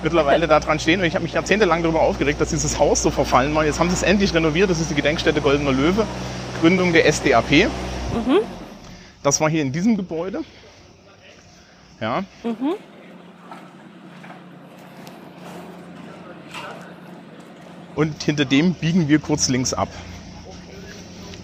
[0.04, 1.00] Mittlerweile da dran stehen.
[1.00, 3.66] Und ich habe mich jahrzehntelang darüber aufgeregt, dass dieses Haus so verfallen war.
[3.66, 4.70] Jetzt haben sie es endlich renoviert.
[4.70, 6.06] Das ist die Gedenkstätte Goldener Löwe,
[6.62, 7.70] Gründung der SDAP.
[9.22, 10.42] Das war hier in diesem Gebäude.
[12.02, 12.24] Ja.
[17.96, 19.90] Und hinter dem biegen wir kurz links ab.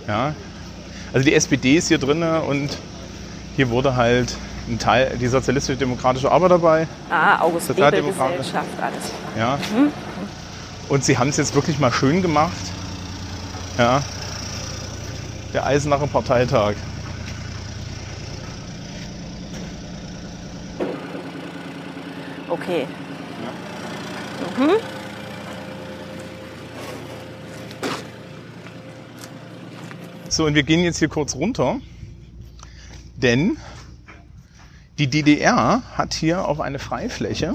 [0.07, 0.33] Ja.
[1.13, 2.77] Also die SPD ist hier drin und
[3.55, 4.35] hier wurde halt
[4.69, 6.87] ein Teil, die sozialistische demokratische Arbeiterpartei.
[7.09, 8.03] Ah, August Bebel.
[8.03, 9.11] Gesellschaft, alles.
[9.37, 9.57] Ja.
[10.87, 12.51] Und sie haben es jetzt wirklich mal schön gemacht.
[13.77, 14.01] Ja.
[15.53, 16.75] Der Eisenacher Parteitag.
[22.49, 22.87] Okay.
[30.27, 31.77] So, und wir gehen jetzt hier kurz runter,
[33.15, 33.57] denn
[34.99, 37.53] die DDR hat hier auf eine Freifläche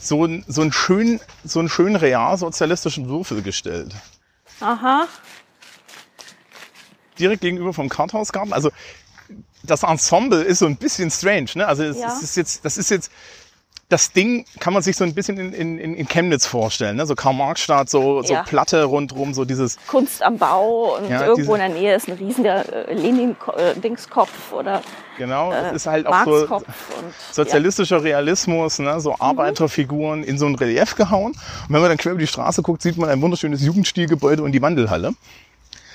[0.00, 3.94] so, einen- so einen schönen, so einen schönen realsozialistischen Würfel gestellt.
[4.60, 5.06] Aha.
[7.18, 8.52] direkt gegenüber vom Karthausgarten.
[8.52, 8.72] Also
[9.62, 11.50] das Ensemble ist so ein bisschen strange.
[11.54, 11.66] Ne?
[11.66, 12.18] Also es, Ja.
[12.18, 13.12] ist jetzt, das ist jetzt,
[13.92, 16.96] das Ding kann man sich so ein bisschen in, in, in Chemnitz vorstellen.
[16.96, 17.04] Ne?
[17.06, 18.42] So Karl-Marx-Stadt, so, so Ja.
[18.42, 22.14] Platte rundrum, so dieses, Kunst am Bau und Ja, irgendwo in der Nähe ist ein
[22.14, 24.80] riesiger äh, Lenin-Dingskopf oder
[25.18, 26.64] genau, äh, das ist halt auch so und,
[27.32, 29.00] sozialistischer Realismus, ne?
[29.00, 31.32] so Arbeiterfiguren in so ein Relief gehauen.
[31.32, 34.52] Und wenn man dann quer über die Straße guckt, sieht man ein wunderschönes Jugendstilgebäude und
[34.52, 35.12] die Wandelhalle.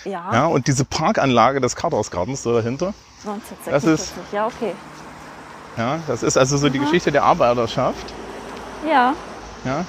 [0.06, 2.94] Ja, Ja, und diese Parkanlage des Karthausgartens da dahinter.
[3.26, 3.72] 1946.
[3.72, 4.74] das ist- ja, okay.
[5.78, 8.14] Ja, das ist also so die Geschichte der Arbeiterschaft.
[8.88, 9.14] Ja,
[9.64, 9.86] Ja.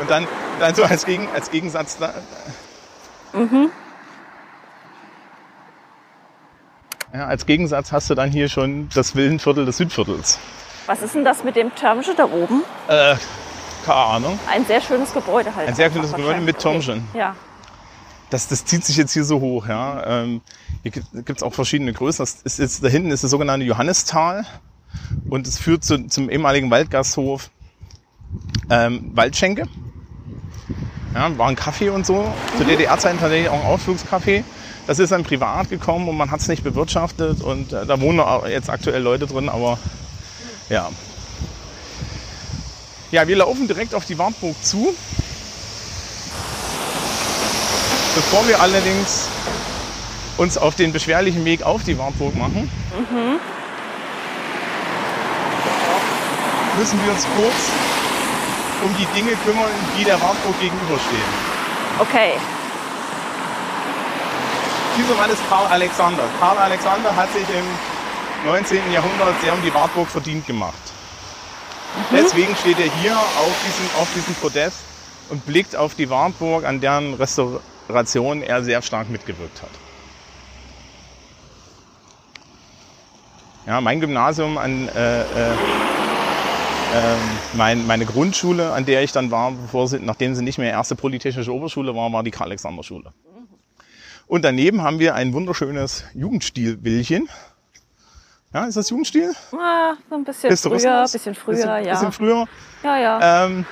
[0.00, 0.26] Und dann,
[0.60, 2.12] dann so als, Gegen, als Gegensatz da.
[7.12, 10.38] Ja, als Gegensatz hast du dann hier schon das Villenviertel des Südviertels.
[10.86, 12.62] was ist denn das mit dem Türmchen da oben?
[12.88, 13.14] Äh,
[13.86, 14.38] keine Ahnung.
[14.50, 15.68] Ein sehr schönes Gebäude halt.
[15.68, 16.58] Ein sehr schönes Gebäude mit.
[16.58, 17.06] Türmchen.
[17.10, 17.18] Okay.
[17.20, 17.36] Ja,
[18.30, 19.66] Das, das zieht sich jetzt hier so hoch.
[19.68, 20.04] Ja.
[20.06, 20.40] Ähm,
[20.84, 22.22] hier gibt es auch verschiedene Größen.
[22.22, 24.44] Das ist jetzt, da hinten ist das sogenannte Johannistal
[25.30, 27.50] und es führt zu, zum ehemaligen Waldgasthof
[28.68, 29.66] ähm, Waldschenke.
[31.14, 32.30] Ja, war ein Kaffee und so.
[32.58, 34.44] Zu DDR-Zeiten tatsächlich auch ein Ausflugscafé.
[34.86, 38.20] Das ist dann privat gekommen und man hat es nicht bewirtschaftet und äh, da wohnen
[38.50, 39.78] jetzt aktuell Leute drin, aber
[40.68, 40.90] ja.
[43.10, 44.94] Ja, wir laufen direkt auf die Wartburg zu.
[48.14, 49.28] Bevor wir allerdings
[50.36, 52.70] uns auf den beschwerlichen Weg auf die Wartburg machen,
[56.78, 57.70] müssen wir uns kurz
[58.82, 61.22] um die Dinge kümmern, die der Wartburg gegenüberstehen.
[61.98, 62.32] okay.
[64.96, 66.22] Dieser Mann ist Karl Alexander.
[66.38, 68.92] Karl Alexander hat sich im 19.
[68.92, 70.74] Jahrhundert sehr um die Wartburg verdient gemacht.
[72.12, 74.78] Deswegen steht er hier auf diesem, auf diesem Podest
[75.30, 79.70] und blickt auf die Wartburg, an deren Restauration er sehr stark mitgewirkt hat.
[83.66, 85.24] Ja, mein Gymnasium, an, äh, äh,
[86.94, 87.18] ähm,
[87.54, 90.94] mein, meine Grundschule, an der ich dann war, bevor sie, nachdem sie nicht mehr erste
[90.94, 93.12] Polytechnische Oberschule war, war die Karl-Alexander-Schule.
[94.26, 97.28] Und daneben haben wir ein wunderschönes Jugendstil-Bildchen.
[98.52, 99.32] Ja, ist das Jugendstil?
[99.52, 101.12] Ah, so ein bisschen Bist früher, Russlands?
[101.12, 101.92] bisschen früher, bisschen, ja.
[101.92, 102.46] Bisschen früher.
[102.82, 103.46] ja, ja.
[103.46, 103.66] Ähm,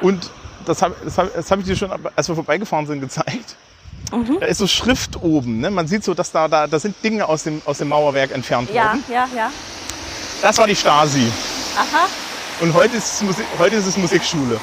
[0.00, 0.30] und
[0.64, 3.56] das habe das hab, das hab ich dir schon, als wir vorbeigefahren sind, gezeigt.
[4.12, 4.38] Mhm.
[4.40, 5.60] Da ist so Schrift oben.
[5.60, 5.70] Ne?
[5.70, 8.70] Man sieht so, dass da, da, da sind Dinge aus dem, aus dem Mauerwerk entfernt
[8.72, 9.04] ja, worden.
[9.08, 9.50] ja, ja.
[10.40, 11.30] Das war die Stasi.
[11.76, 12.06] Aha.
[12.60, 14.60] Und heute ist es, Musik, heute ist es Musikschule.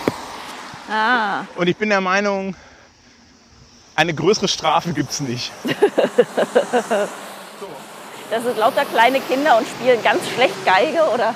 [0.90, 2.56] Ah, Und ich bin der Meinung,
[3.96, 5.52] eine größere Strafe gibt's nicht.
[8.30, 11.34] das sind lauter kleine Kinder und spielen ganz schlecht Geige, oder?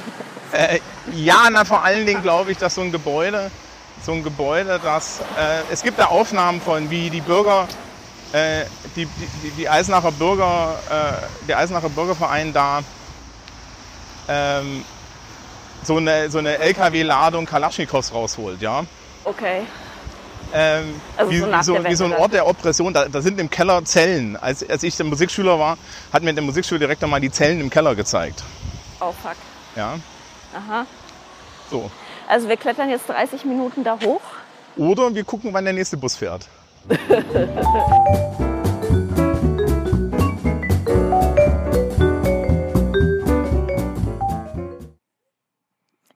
[0.52, 0.80] Äh,
[1.14, 3.50] ja, na vor allen Dingen glaube ich, dass so ein Gebäude,
[4.06, 7.68] so ein Gebäude, das äh, es gibt da Aufnahmen von, wie die Bürger,
[8.34, 8.66] äh,
[8.96, 12.82] die, die, die Eisenacher Bürger, äh, der Eisenacher Bürgerverein da
[14.28, 14.84] ähm,
[15.84, 18.86] so eine, so eine LKW-Ladung Kalaschnikows rausholt, ja.
[19.24, 19.62] Okay.
[20.54, 22.94] Ähm, Also wie, so wie, so, wie so ein Ort der Oppression.
[22.94, 24.36] Da, da sind im Keller Zellen.
[24.36, 25.78] Als, als ich der Musikschüler war,
[26.12, 28.44] hat mir der Musikschuldirektor mal die Zellen im Keller gezeigt.
[29.00, 29.36] Oh, fuck.
[29.76, 30.00] Ja,
[30.56, 30.86] Aha.
[31.70, 31.90] so.
[32.28, 34.22] Also wir klettern jetzt 30 Minuten da hoch.
[34.76, 36.48] Oder wir gucken, wann der nächste Bus fährt.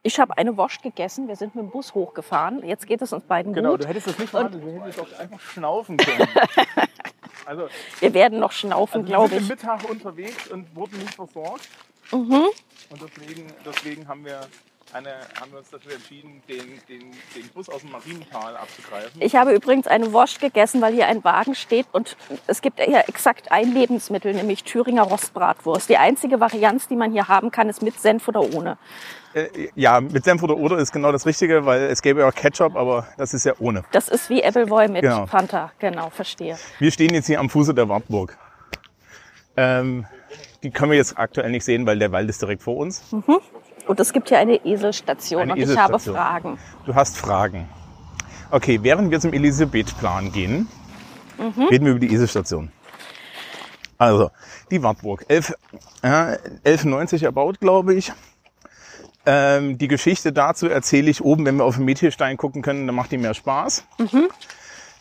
[0.05, 1.27] Ich habe eine Wurst gegessen.
[1.29, 2.63] Wir sind mit dem Bus hochgefahren.
[2.65, 3.83] Jetzt geht es uns beiden Genau, gut.
[3.83, 6.27] du hättest das nicht verhandelt, du hättest auch einfach schnaufen können.
[7.45, 7.67] Also
[7.99, 9.47] Wir werden noch schnaufen, Also glaube wir ich.
[9.47, 11.67] sind Mittag unterwegs und wurden nicht versorgt.
[12.09, 12.45] Mhm.
[12.89, 14.39] Und deswegen, deswegen haben, wir
[14.93, 19.21] eine, haben wir uns dafür entschieden, den, den, den Bus aus dem Mariental abzugreifen.
[19.21, 22.15] Ich habe übrigens eine Wurst gegessen, weil hier ein Wagen steht und
[22.47, 25.89] es gibt hier exakt ein Lebensmittel, nämlich Thüringer Rostbratwurst.
[25.89, 28.77] Die einzige Varianz, die man hier haben kann, ist mit Senf oder ohne.
[29.33, 32.35] Äh, ja, mit Senf oder Oder ist genau das Richtige, weil es gäbe ja auch
[32.35, 33.83] Ketchup, aber das ist ja ohne.
[33.91, 35.25] Das ist wie Appleboy mit Genau.
[35.25, 35.71] Fanta.
[35.79, 36.57] Genau, verstehe.
[36.79, 38.37] Wir stehen jetzt hier am Fuße der Wartburg.
[39.57, 40.05] Ähm,
[40.61, 43.03] die können wir jetzt aktuell nicht sehen, weil der Wald ist direkt vor uns.
[43.87, 46.15] Und es gibt hier eine Eselstation Eine und ich habe Eselstation.
[46.15, 46.57] Fragen.
[46.85, 47.67] Du hast Fragen.
[48.51, 50.67] Okay, während wir zum Elisabethplan gehen,
[51.69, 52.71] reden wir über die Eselstation.
[53.97, 54.31] Also,
[54.69, 55.25] die Wartburg.
[55.27, 55.53] 11,
[56.01, 58.11] äh, 1190 erbaut, glaube ich.
[59.25, 62.95] Ähm, die Geschichte dazu erzähle ich oben, wenn wir auf den Meteorstein gucken können, dann
[62.95, 63.85] macht die mehr Spaß.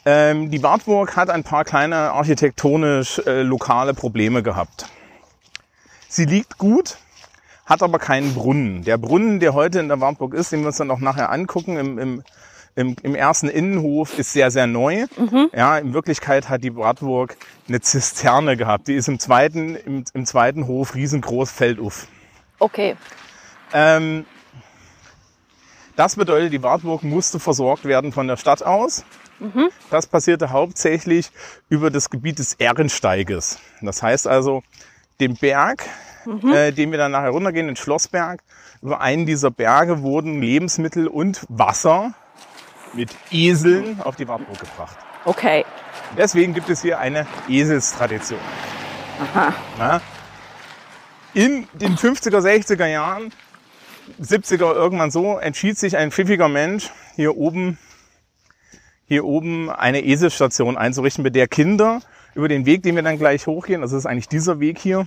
[0.05, 4.87] Ähm, die Wartburg hat ein paar kleine architektonisch äh, lokale Probleme gehabt.
[6.09, 6.99] Sie liegt gut,
[7.67, 8.85] hat aber keinen Brunnen.
[8.85, 11.77] Der Brunnen, der heute in der Wartburg ist, den wir uns dann auch nachher angucken,
[11.77, 12.23] im, im,
[12.75, 15.07] im, im ersten Innenhof, ist sehr, sehr neu.
[15.55, 17.37] Ja, in Wirklichkeit hat die Wartburg
[17.69, 18.89] eine Zisterne gehabt.
[18.89, 22.09] Die ist im zweiten, im, im zweiten Hof riesengroß feldauf.
[22.59, 22.97] Okay.
[23.73, 24.27] Ähm,
[25.97, 29.05] das bedeutet, die Wartburg musste versorgt werden von der Stadt aus.
[29.91, 31.31] Das passierte hauptsächlich
[31.69, 33.59] über das Gebiet des Ehrensteiges.
[33.81, 34.63] Das heißt also,
[35.21, 35.85] den Berg,
[36.27, 38.43] äh, den wir dann nachher runtergehen, den Schlossberg,
[38.81, 42.15] über einen dieser Berge wurden Lebensmittel und Wasser
[42.95, 44.97] mit Eseln auf die Wartburg gebracht.
[45.25, 45.65] Okay.
[46.17, 48.41] Deswegen gibt es hier eine Eselstradition.
[49.21, 49.55] Aha.
[49.79, 50.01] Ja.
[51.35, 53.33] In den 50er, 60er Jahren,
[54.21, 57.79] 70er irgendwann so, entschied sich ein pfiffiger Mensch hier oben,
[59.07, 62.01] hier oben eine Eselstation einzurichten, mit der Kinder
[62.35, 65.07] über den Weg, den wir dann gleich hochgehen, das ist eigentlich dieser Weg hier,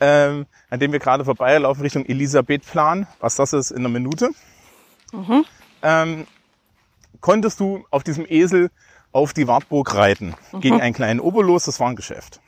[0.00, 4.30] ähm, an dem wir gerade vorbeilaufen, Richtung Elisabethplan, was das ist in einer Minute,
[5.82, 6.26] ähm,
[7.20, 8.70] konntest du auf diesem Esel
[9.12, 10.34] auf die Wartburg reiten.
[10.60, 12.40] Gegen einen kleinen Obolus, das war ein Geschäft.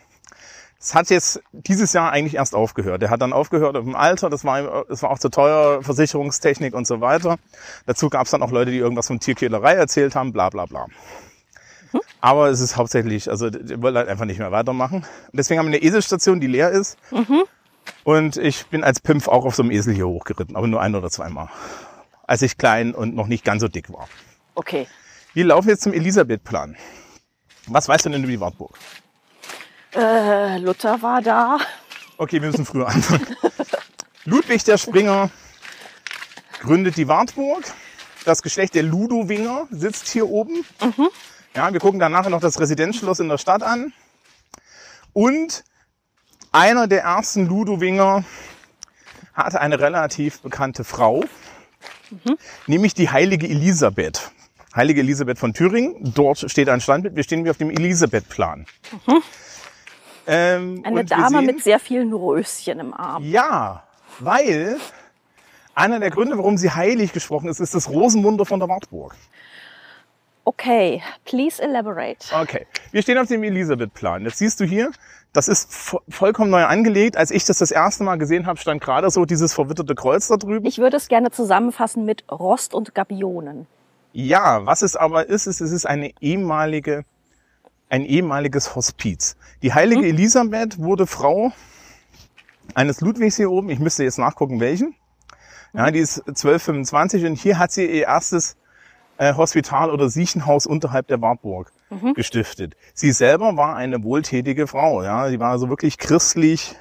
[0.78, 3.03] Es hat jetzt dieses Jahr eigentlich erst aufgehört.
[3.03, 6.86] Der hat dann aufgehört im Alter, das war, das war auch zu teuer, Versicherungstechnik und
[6.86, 7.36] so weiter.
[7.84, 10.86] Dazu gab es dann auch Leute, die irgendwas von Tierquälerei erzählt haben, bla bla bla.
[12.20, 14.97] Aber es ist hauptsächlich, also die wollen halt einfach nicht mehr weitermachen.
[14.99, 16.99] Und deswegen haben wir eine Eselstation, die leer ist.
[18.05, 20.95] Und ich bin als Pimpf auch auf so einem Esel hier hochgeritten, aber nur ein
[20.95, 21.49] oder zweimal.
[22.26, 24.09] Als ich klein und noch nicht ganz so dick war.
[24.55, 24.86] Okay.
[25.32, 26.76] Wir laufen jetzt zum Elisabethplan.
[27.66, 28.76] Was weißt du denn über die Wartburg?
[29.95, 31.59] Äh, Luther war da.
[32.16, 33.26] Okay, wir müssen früher anfangen.
[34.24, 35.30] Ludwig der Springer
[36.61, 37.64] gründet die Wartburg.
[38.24, 40.64] Das Geschlecht der Ludowinger sitzt hier oben.
[41.55, 43.92] Ja, wir gucken dann nachher noch das Residenzschloss in der Stadt an.
[45.12, 45.64] Und
[46.53, 48.24] einer der ersten Ludowinger
[49.34, 51.24] hatte eine relativ bekannte Frau,
[52.66, 54.30] nämlich die heilige Elisabeth.
[54.74, 56.12] Heilige Elisabeth von Thüringen.
[56.14, 57.16] Dort steht ein Standbild.
[57.16, 58.66] Wir stehen wie auf dem Elisabethplan.
[60.26, 63.24] Ähm, Eine Dame sehen- mit sehr vielen Röschen im Arm.
[63.24, 63.82] ja,
[64.20, 64.76] weil
[65.74, 69.16] einer der Gründe, warum sie heilig gesprochen ist, ist das Rosenwunder von der Wartburg.
[70.45, 72.18] Okay, please elaborate.
[72.34, 74.24] Okay, wir stehen auf dem Elisabethplan.
[74.24, 74.91] Jetzt siehst du hier,
[75.32, 77.16] das ist vo vollkommen neu angelegt.
[77.16, 80.36] Als ich das das erste Mal gesehen habe, stand gerade so dieses verwitterte Kreuz da
[80.36, 80.66] drüben.
[80.66, 83.66] Ich würde es gerne zusammenfassen mit Rost und Gabionen.
[84.12, 87.05] Ja, was es aber ist, ist, es ist eine ehemalige,
[87.88, 89.36] ein ehemaliges Hospiz.
[89.62, 91.53] Die heilige Elisabeth wurde Frau
[92.74, 93.70] eines Ludwigs hier oben.
[93.70, 94.97] Ich müsste jetzt nachgucken, welchen.
[95.72, 98.57] Ja, die ist 1225 und hier hat sie ihr erstes
[99.20, 101.70] äh, Hospital oder Siechenhaus unterhalb der Wartburg
[102.14, 102.74] gestiftet.
[102.94, 105.02] Sie selber war eine wohltätige Frau.
[105.02, 106.74] Ja, sie war also wirklich christlich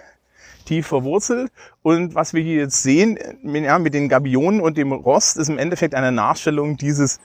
[0.66, 1.52] tief verwurzelt.
[1.82, 5.50] Und was wir hier jetzt sehen, mit, ja, mit den Gabionen und dem Rost, ist
[5.50, 7.20] im Endeffekt eine Nachstellung dieses,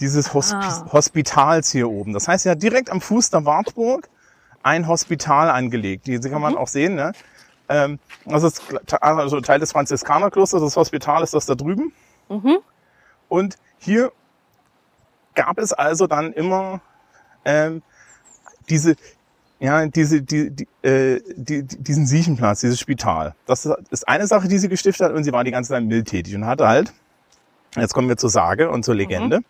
[0.00, 0.92] dieses Hospi Ah.
[0.92, 2.14] Hospitals hier oben.
[2.14, 4.08] Das heißt, sie hat direkt am Fuß der Wartburg
[4.62, 6.06] ein Hospital angelegt.
[6.06, 7.12] Hier kann man auch sehen, ne?
[7.68, 8.62] Ähm, das ist
[9.00, 10.62] also Teil des Franziskanerklosters.
[10.62, 11.92] Das Hospital ist das da drüben.
[13.28, 14.12] Und hier
[15.34, 16.80] gab es also dann immer
[17.44, 17.82] ähm,
[18.68, 18.96] diese,
[19.60, 23.34] ja, diese, die, die, äh, die, die, diesen Siechenplatz, dieses Spital.
[23.46, 26.34] Das ist eine Sache, die sie gestiftet hat und sie war die ganze Zeit mildtätig
[26.34, 26.92] und hatte halt,
[27.76, 29.40] jetzt kommen wir zur Sage und zur Legende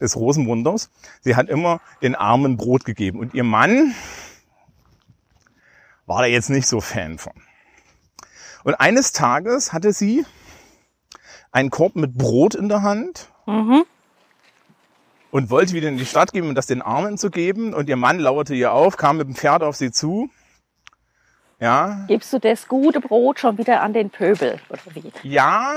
[0.00, 3.94] des Rosenwunders, sie hat immer den Armen Brot gegeben und ihr Mann
[6.06, 7.32] war da jetzt nicht so Fan von.
[8.64, 10.24] Und eines Tages hatte sie
[11.52, 13.30] einen Korb mit Brot in der Hand
[15.34, 17.74] und wollte wieder in die Stadt gehen, um das den Armen zu geben.
[17.74, 20.30] Und ihr Mann lauerte ihr auf, kam mit dem Pferd auf sie zu.
[21.58, 25.10] Ja, Gibst du das gute Brot schon wieder an den Pöbel, oder wie?
[25.28, 25.72] ja,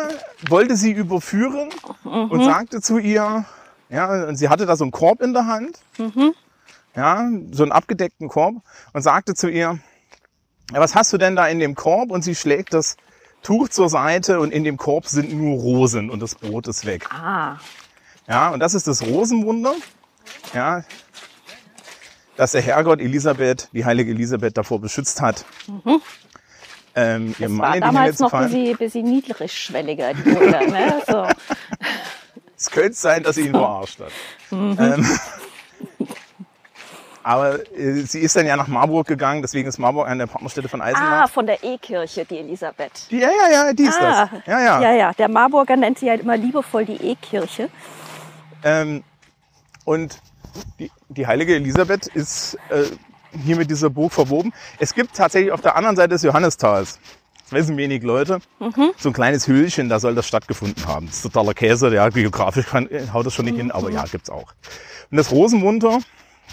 [0.47, 1.69] wollte sie überführen
[2.03, 3.45] und sagte zu ihr,
[3.89, 5.79] ja, und sie hatte da so einen Korb in der Hand,
[6.95, 8.57] ja, so einen abgedeckten Korb
[8.93, 9.79] und sagte zu ihr,
[10.71, 12.11] ja, was hast du denn da in dem Korb?
[12.11, 12.95] Und sie schlägt das
[13.41, 17.09] Tuch zur Seite und in dem Korb sind nur Rosen und das Brot ist weg.
[17.11, 17.57] Ah,
[18.27, 19.73] Ja, und das ist das Rosenwunder,
[20.53, 20.83] ja,
[22.35, 25.45] dass der Herrgott Elisabeth, die heilige Elisabeth davor beschützt hat,
[26.95, 30.67] ähm, das Mann war damals noch ein bisschen, bisschen niedrigschwelliger, die Mutter.
[30.67, 31.01] Ne?
[31.07, 31.27] So.
[32.59, 34.11] Es könnte sein, dass sie ihn verarscht hat.
[34.51, 35.05] Ähm,
[37.23, 40.67] aber äh, sie ist dann ja nach Marburg gegangen, deswegen ist Marburg eine der Partnerstädte
[40.67, 41.29] von Ah, Eisenach.
[41.29, 43.11] von der E-Kirche, die Elisabeth.
[43.11, 44.41] Die, ja, ja, ja, die ist Ah, das.
[44.47, 44.81] Ja, ja.
[44.81, 45.13] ja, ja.
[45.13, 47.69] Der Marburger nennt sie halt immer liebevoll die E-Kirche.
[48.63, 49.03] Ähm,
[49.85, 50.19] und
[50.79, 52.85] die, die heilige Elisabeth ist äh,
[53.43, 54.53] hier mit dieser Burg verwoben.
[54.79, 56.99] Es gibt tatsächlich auf der anderen Seite des Johannistals,
[57.43, 58.39] das wissen wenig Leute,
[58.97, 61.05] so ein kleines Höhlchen, da soll das stattgefunden haben.
[61.05, 64.03] Das ist totaler Käse, ja, geografisch kann, äh, haut das schon nicht hin, aber ja,
[64.05, 64.53] gibt's auch.
[65.11, 65.99] Und das Rosenwunder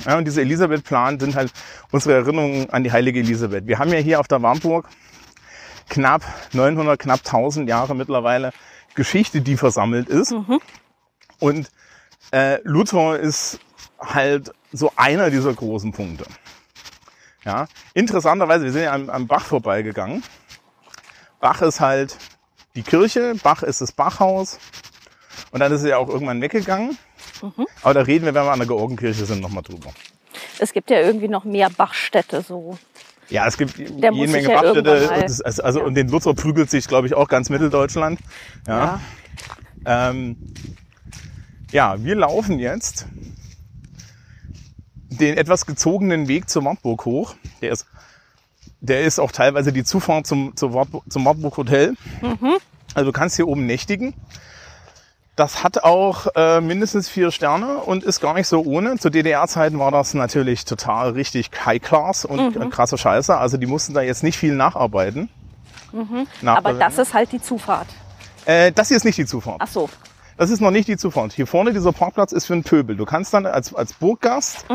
[0.07, 1.53] ja, und diese Elisabeth-Plan sind halt
[1.91, 3.67] unsere Erinnerungen an die heilige Elisabeth.
[3.67, 4.89] Wir haben ja hier auf der Warmburg
[5.89, 8.53] knapp 900, knapp 1000 Jahre mittlerweile
[8.95, 10.33] Geschichte, die versammelt ist.
[11.39, 11.71] Und
[12.35, 13.61] äh, Luther ist
[14.01, 16.25] halt so einer dieser großen Punkte.
[17.45, 20.23] Ja, interessanterweise, wir sind ja am, am Bach vorbeigegangen.
[21.41, 22.17] Bach ist halt
[22.75, 24.59] die Kirche, Bach ist das Bachhaus
[25.53, 26.97] und dann ist er ja auch irgendwann weggegangen.
[27.83, 29.91] Aber da reden wir, wenn wir an der Georgenkirche sind, nochmal drüber.
[30.59, 32.79] Es gibt ja irgendwie noch mehr Bachstädte so.
[33.29, 34.91] Ja, es gibt Der jede Menge ja Bachstädte.
[35.25, 38.19] ist- Also, und den Luther prügelt sich, glaube ich, auch ganz Mitteldeutschland.
[38.67, 39.01] Ja.
[39.87, 40.11] Ja.
[40.11, 40.37] Ähm,
[41.75, 43.07] ja, wir laufen jetzt
[45.11, 47.35] den etwas gezogenen Weg zur Wartburg hoch.
[47.63, 47.87] Der ist,
[48.81, 51.95] der ist auch teilweise die Zufahrt zum, Wartburg, zum Wartburg Hotel.
[52.95, 54.15] Also du kannst hier oben nächtigen.
[55.37, 58.99] Das hat auch äh, mindestens vier Sterne und ist gar nicht so ohne.
[58.99, 63.37] Zu DDR-Zeiten war das natürlich total richtig High Class und äh, krasse Scheiße.
[63.37, 65.29] Also die mussten da jetzt nicht viel nacharbeiten.
[66.41, 67.89] Nach- Aber das ist halt die Zufahrt.
[68.47, 69.57] äh, das hier ist nicht die Zufahrt.
[69.61, 69.89] Ach so.
[70.37, 71.33] Das ist noch nicht die Zufahrt.
[71.33, 72.97] Hier vorne dieser Parkplatz ist für einen Pöbel.
[72.97, 74.67] Du kannst dann als, als Burggast,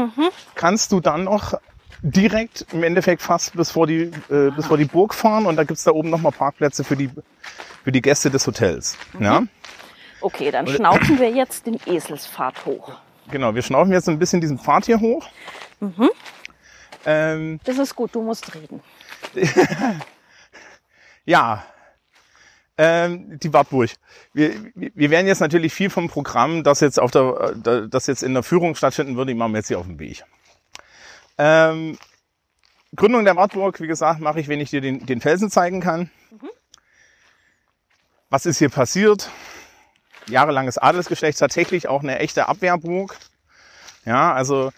[0.55, 1.53] kannst du dann noch
[2.01, 5.65] direkt im Endeffekt fast bis vor die, äh, bis vor die Burg fahren und da
[5.65, 7.09] gibt's da oben nochmal Parkplätze für die,
[7.83, 8.97] für die Gäste des Hotels.
[9.19, 9.43] Ja,
[10.21, 12.91] Okay, dann schnaufen wir jetzt den Eselspfad hoch.
[13.31, 13.55] genau.
[13.55, 15.25] Wir schnaufen jetzt ein bisschen diesen Pfad hier hoch.
[17.05, 18.81] Ähm, Das ist gut, du musst reden.
[21.25, 21.63] Ja,
[22.79, 23.89] ähm, die Wartburg.
[24.31, 27.55] Wir, wir werden jetzt natürlich viel vom Programm, das jetzt auf der,
[27.89, 30.23] das jetzt in der Führung stattfinden würde, machen wir jetzt hier auf dem Weg.
[31.37, 31.97] Ähm,
[32.95, 36.09] Gründung der Wartburg, wie gesagt, mache ich, wenn ich dir den, den Felsen zeigen kann.
[38.29, 39.29] Was ist hier passiert?
[40.29, 43.17] Jahrelanges Adelsgeschlecht, tatsächlich auch eine echte Abwehrburg.
[44.05, 44.71] Ja, also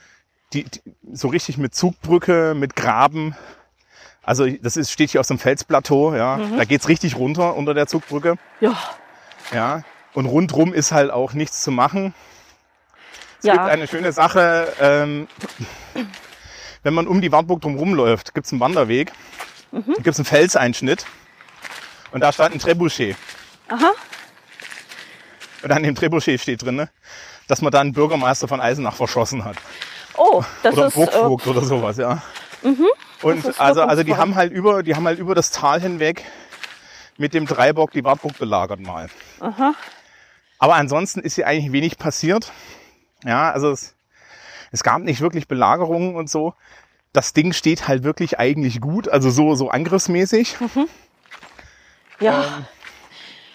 [0.53, 0.81] die, die,
[1.13, 3.35] so richtig mit Zugbrücke, mit Graben,
[4.23, 6.39] also das ist, steht hier auf so einem Felsplateau, ja.
[6.57, 8.35] Da geht's richtig runter unter der Zugbrücke.
[8.59, 8.77] Ja,
[9.51, 9.81] Ja.
[10.13, 12.13] Und rundrum ist halt auch nichts zu machen.
[13.37, 13.65] Es gibt ja.
[13.65, 15.27] eine schöne Sache, ähm,
[16.83, 19.11] wenn man um die Wartburg drum rumläuft, gibt's einen Wanderweg,
[19.71, 19.95] Mhm.
[20.03, 21.05] gibt's einen Felseinschnitt
[22.11, 23.15] und da stand ein Trebuchet.
[23.69, 23.91] Aha.
[25.63, 26.87] Und an dem Trebuchet steht drin,
[27.47, 29.55] dass man da einen Bürgermeister von Eisenach verschossen hat.
[30.17, 30.93] Oh, das oder ist.
[30.97, 32.21] Äh, Burgvogt oder sowas, ja.
[33.21, 36.25] Und also, also die haben halt über, die haben halt über das Tal hinweg
[37.17, 39.09] mit dem Dreibock die Wartburg belagert mal.
[39.39, 39.73] aha.
[40.57, 42.51] Aber ansonsten ist hier eigentlich wenig passiert.
[43.23, 43.95] Ja, also es,
[44.71, 46.53] es gab nicht wirklich Belagerungen und so.
[47.13, 50.57] Das Ding steht halt wirklich eigentlich gut, also so, so angriffsmäßig.
[52.19, 52.43] Ja.
[52.43, 52.65] Ähm.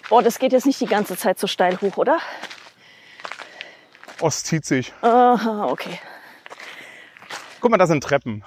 [0.08, 2.18] Boah, das geht jetzt nicht die ganze Zeit so steil hoch, oder?
[4.20, 4.92] Ost zieht sich.
[5.02, 5.98] Aha, okay.
[7.60, 8.44] Guck mal, da sind Treppen.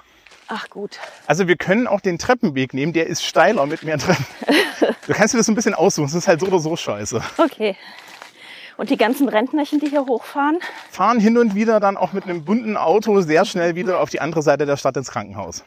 [0.52, 0.98] Ach gut.
[1.28, 4.26] Also wir können auch den Treppenweg nehmen, der ist steiler mit mehr Treppen.
[5.06, 7.20] Du kannst dir das so ein bisschen aussuchen, es ist halt so oder so scheiße.
[7.38, 7.76] Okay.
[8.76, 10.58] Und die ganzen Rentnerchen, die hier hochfahren?
[10.90, 14.20] Fahren hin und wieder dann auch mit einem bunten Auto sehr schnell wieder auf die
[14.20, 15.64] andere Seite der Stadt ins Krankenhaus.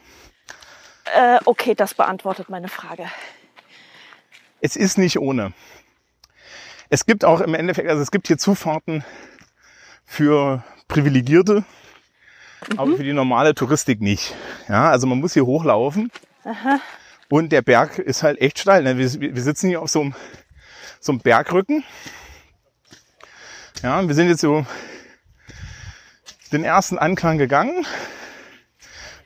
[1.14, 3.06] Äh, okay, das beantwortet meine Frage.
[4.60, 5.52] Es ist nicht ohne.
[6.88, 9.04] Es gibt auch im Endeffekt, also es gibt hier Zufahrten
[10.04, 11.64] für Privilegierte,
[12.76, 14.34] aber für die normale Touristik nicht.
[14.68, 16.10] Ja, also man muss hier hochlaufen
[17.28, 18.82] und der Berg ist halt echt steil.
[18.82, 18.98] ne?
[18.98, 20.14] Wir, wir sitzen hier auf so einem,
[21.00, 21.84] so einem Bergrücken.
[23.82, 24.64] Ja, wir sind jetzt so
[26.52, 27.86] den ersten Anklang gegangen.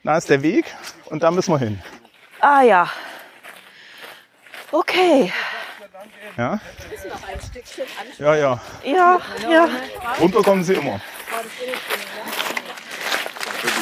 [0.05, 0.65] Da ist der Weg
[1.07, 1.83] und da müssen wir hin.
[2.41, 2.91] Ah ja.
[4.71, 5.33] Okay.
[6.37, 6.61] Ja,
[8.19, 8.35] ja.
[8.39, 8.61] ja.
[8.85, 9.21] Ja,
[9.51, 9.69] ja.
[10.21, 11.01] Runter kommen sie immer.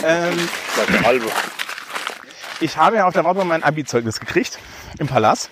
[0.04, 0.48] Ähm,
[2.60, 4.58] ich habe ja auf der Wartbahn mein Abi-Zeugnis gekriegt
[4.98, 5.50] im Palast.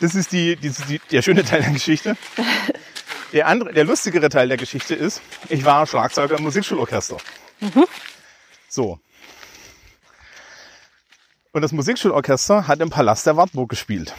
[0.00, 2.16] Das ist die, die, die, der schöne Teil der Geschichte.
[3.32, 7.16] Der, andere, der lustigere Teil der Geschichte ist, ich war Schlagzeuger im Musikschulorchester.
[8.68, 8.98] So.
[11.52, 14.14] Und das Musikschulorchester hat im Palast der Wartburg gespielt.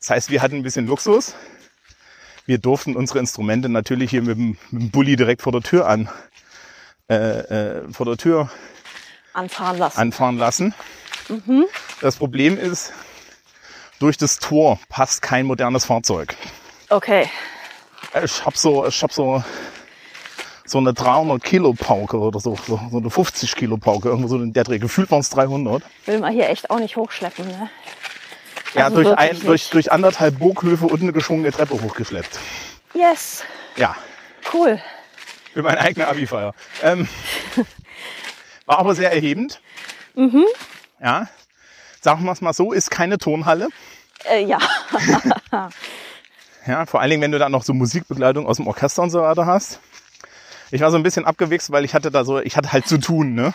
[0.00, 1.34] Das heißt, wir hatten ein bisschen Luxus.
[2.46, 5.86] Wir durften unsere Instrumente natürlich hier mit dem, mit dem Bulli direkt vor der Tür
[5.86, 6.08] an,
[7.08, 8.50] äh, äh, vor der Tür
[9.32, 9.98] Anfahren lassen.
[9.98, 10.74] anfahren lassen.
[12.00, 12.92] Das Problem ist,
[13.98, 16.36] durch das Tor passt kein modernes Fahrzeug.
[16.88, 17.30] Okay.
[18.24, 19.42] Ich hab so, ich hab so,
[20.64, 24.36] so eine 300 Kilo Pauke oder so, so, so eine 50 Kilo Pauke, irgendwo so
[24.36, 24.78] in der Dreh.
[24.78, 25.82] Gefühlt waren es 300.
[26.06, 27.70] Will man hier echt auch nicht hochschleppen, ne?
[28.74, 32.38] Ja, Also durch, ein, durch, durch anderthalb Burghöfe und eine geschwungene Treppe hochgeschleppt.
[32.94, 33.42] Yes.
[33.76, 33.94] Ja,
[34.52, 34.80] Cool.
[35.58, 36.54] Für meine eigene Abi-Feier.
[36.84, 37.08] Ähm,
[38.64, 39.60] war aber sehr erhebend.
[41.02, 41.28] Ja,
[42.00, 43.66] sagen wir es mal so, ist keine Turnhalle.
[44.30, 44.60] Äh, ja.
[46.64, 49.20] Ja, vor allen Dingen, wenn du dann noch so Musikbegleitung aus dem Orchester und so
[49.20, 49.80] weiter hast.
[50.70, 52.98] Ich war so ein bisschen abgewichst, weil ich hatte da so, ich hatte halt zu
[52.98, 53.52] tun, ne?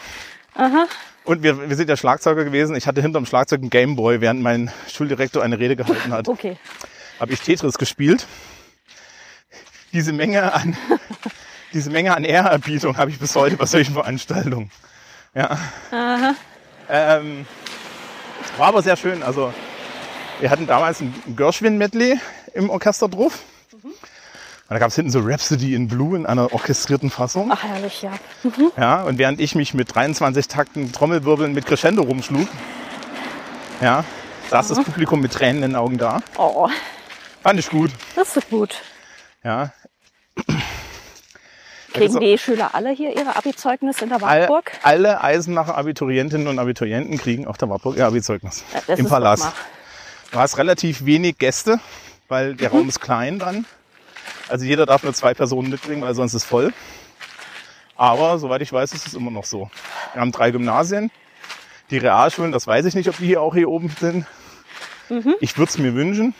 [1.23, 2.75] Und wir, wir sind ja Schlagzeuger gewesen.
[2.75, 6.27] Ich hatte hinterm Schlagzeug einen Gameboy, während mein Schuldirektor eine Rede gehalten hat.
[6.27, 6.57] Okay.
[7.21, 8.27] Habe ich Tetris gespielt.
[9.93, 10.75] Diese Menge an,
[11.73, 14.71] diese Menge an Ehrerbietung habe ich bis heute bei solchen Veranstaltungen.
[15.33, 15.57] Ja.
[16.89, 17.45] Ähm,
[18.57, 19.23] war aber sehr schön.
[19.23, 19.53] Also,
[20.39, 22.19] wir hatten damals ein Gershwin-Medley
[22.53, 23.39] im Orchester drauf.
[23.71, 27.49] Und da gab es hinten so Rhapsody in Blue in einer orchestrierten Fassung.
[27.51, 28.13] Ach, herrlich, ja.
[28.77, 32.47] Ja, und während ich mich mit 23 Takten Trommelwirbeln mit Crescendo rumschlug,
[33.81, 34.03] ja,
[34.49, 36.21] saß das Publikum mit Tränen in den Augen da.
[36.37, 36.69] Oh,
[37.41, 37.91] Fand ich gut.
[38.15, 38.75] das ist gut.
[39.43, 39.73] Ja.
[41.93, 44.71] Kriegen die Schüler alle hier ihre Abi-Zeugnisse in der Wartburg?
[44.81, 48.63] alle Eisenacher Abiturientinnen und Abiturienten kriegen auf der Wartburg ihr Abi-Zeugnis.
[48.87, 49.51] Ja, Im Palast.
[50.31, 51.79] Du hast relativ wenig Gäste,
[52.27, 53.65] weil der Raum ist klein dann.
[54.49, 56.73] Also jeder darf nur zwei Personen mitbringen, weil sonst ist voll.
[57.95, 59.69] Aber soweit ich weiß, ist es immer noch so.
[60.13, 61.11] Wir haben drei Gymnasien.
[61.91, 64.25] Die Realschulen, das weiß ich nicht, ob die hier auch hier oben sind.
[65.41, 66.33] Ich würde es mir wünschen.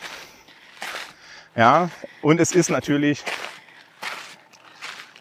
[1.54, 1.90] Ja,
[2.22, 3.22] und es ist natürlich,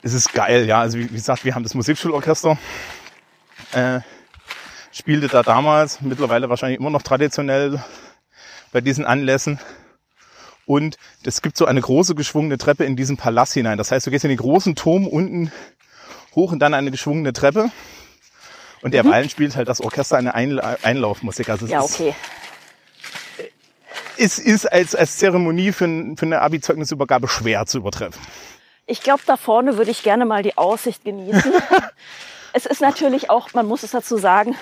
[0.04, 0.80] es ist geil, ja.
[0.82, 2.58] Also wie, wie gesagt, wir haben das Musikschulorchester,
[3.72, 4.02] äh,
[4.92, 7.84] spielte da damals, mittlerweile wahrscheinlich immer noch traditionell
[8.72, 9.60] bei diesen Anlässen.
[10.66, 13.78] Und es gibt so eine große geschwungene Treppe in diesen Palast hinein.
[13.78, 15.52] Das heißt, du gehst in den großen Turm unten
[16.36, 17.70] hoch und dann eine geschwungene Treppe.
[18.82, 21.50] Und derweilen spielt halt das Orchester eine Einla Einlaufmusik.
[21.50, 22.14] Also es Ja, ist, okay.
[24.18, 28.22] es ist als, als Zeremonie für, für eine Abi-Zeugnisübergabe schwer zu übertreffen.
[28.86, 31.54] Ich glaube, da vorne würde ich gerne mal die Aussicht genießen.
[32.54, 34.56] es ist natürlich auch, man muss es dazu sagen,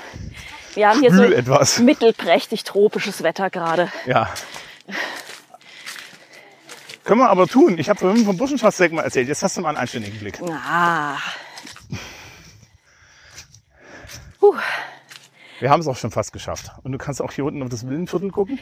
[0.76, 1.80] wir haben hier so etwas.
[1.80, 3.92] mittelprächtig tropisches Wetter gerade.
[4.06, 4.30] Ja.
[7.04, 7.78] Können wir aber tun.
[7.78, 9.28] Ich habe vorhin vom Burschenschaftsdenkmal erzählt.
[9.28, 10.40] Jetzt hast du mal einen anständigen Blick.
[10.50, 11.18] Ah.
[14.40, 14.56] Puh.
[15.60, 16.72] Wir haben es auch schon fast geschafft.
[16.84, 18.60] Und du kannst auch hier unten auf das Villenviertel gucken.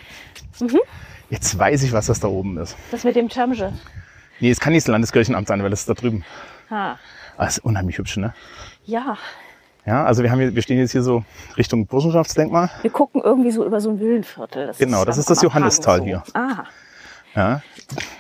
[0.60, 0.80] Mhm.
[1.30, 2.76] Jetzt weiß ich, was das da oben ist.
[2.91, 3.74] Das mit dem Tschamsche.
[4.39, 6.23] Nee, es kann nicht das Landeskirchenamt sein, weil das ist da drüben.
[6.69, 6.95] Ah.
[7.37, 8.33] Es ist unheimlich hübsch, ne?
[8.85, 9.17] Ja,
[9.85, 11.23] Ja, also wir haben hier, wir stehen jetzt hier so
[11.57, 12.69] Richtung Burschenschaftsdenkmal.
[12.81, 14.67] wir gucken irgendwie so über so ein Villenviertel.
[14.67, 16.23] Das Genau, das am- ist das Johannistal Hang hier.
[16.33, 16.63] Ah,
[17.35, 17.61] Ja.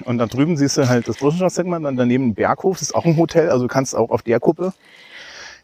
[0.05, 3.05] Und da drüben siehst du halt das Burschenschaftsdenkmal, dann daneben ein Berghof, das ist auch
[3.05, 4.73] ein Hotel, also du kannst auch auf der Kuppe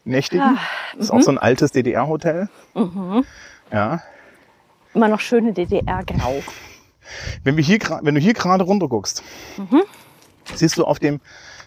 [0.04, 0.42] nächtigen.
[0.44, 0.58] Ah,
[0.94, 2.48] Das ist auch so ein altes DDR-Hotel.
[2.74, 3.24] Mhm.
[3.72, 4.00] Ja.
[4.94, 6.42] immer noch schöne DDR-Grau.
[7.42, 9.22] Wenn, wir hier, gra- wenn du hier gerade runter guckst,
[9.56, 9.82] Mhm.
[10.54, 11.20] Siehst du auf dem,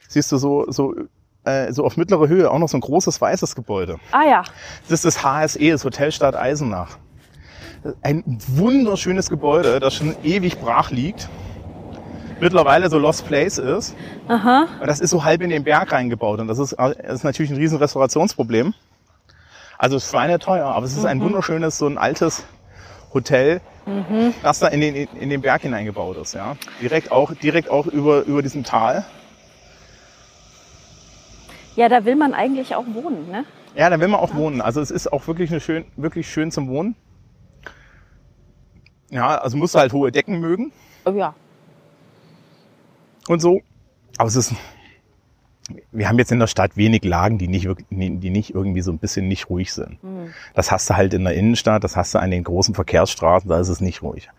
[0.08, 0.96] siehst du so, so,
[1.44, 3.98] äh, so auf mittlerer Höhe auch noch so ein großes weißes Gebäude.
[4.12, 4.44] Ah ja,
[4.88, 6.98] Das ist das HSE, das Hotelstadt Eisenach.
[8.02, 11.30] Ein wunderschönes Gebäude, das schon ewig brach liegt.
[12.42, 13.96] Mittlerweile so Lost Place ist.
[14.28, 14.68] aha.
[14.80, 16.40] Und das ist so halb in den Berg reingebaut.
[16.40, 18.74] Und das ist, das ist natürlich ein riesen Restaurationsproblem.
[19.78, 22.44] Also es ist schweineteuer, aber es ist ein wunderschönes, so ein altes
[23.14, 23.62] Hotel,
[24.44, 26.34] das da in den, in den Berg hineingebaut ist.
[26.34, 26.56] Ja.
[26.82, 29.06] Direkt auch, direkt auch über, über diesem Tal.
[31.76, 33.46] Ja, da will man eigentlich auch wohnen, ne?
[33.76, 34.62] Ja, da will man auch wohnen.
[34.62, 36.96] Also es ist auch wirklich, eine schön, wirklich schön zum Wohnen.
[39.12, 40.72] Ja, also musst du halt hohe Decken mögen
[41.06, 41.34] Oh ja.
[43.28, 43.62] und so.
[44.18, 44.54] Aber es ist,
[45.92, 48.92] wir haben jetzt in der Stadt wenig Lagen, die nicht, wirklich- die nicht irgendwie so
[48.92, 49.98] ein bisschen nicht ruhig sind.
[50.54, 53.60] Das hast du halt in der Innenstadt, das hast du an den großen Verkehrsstraßen, da
[53.60, 54.30] ist es nicht ruhig.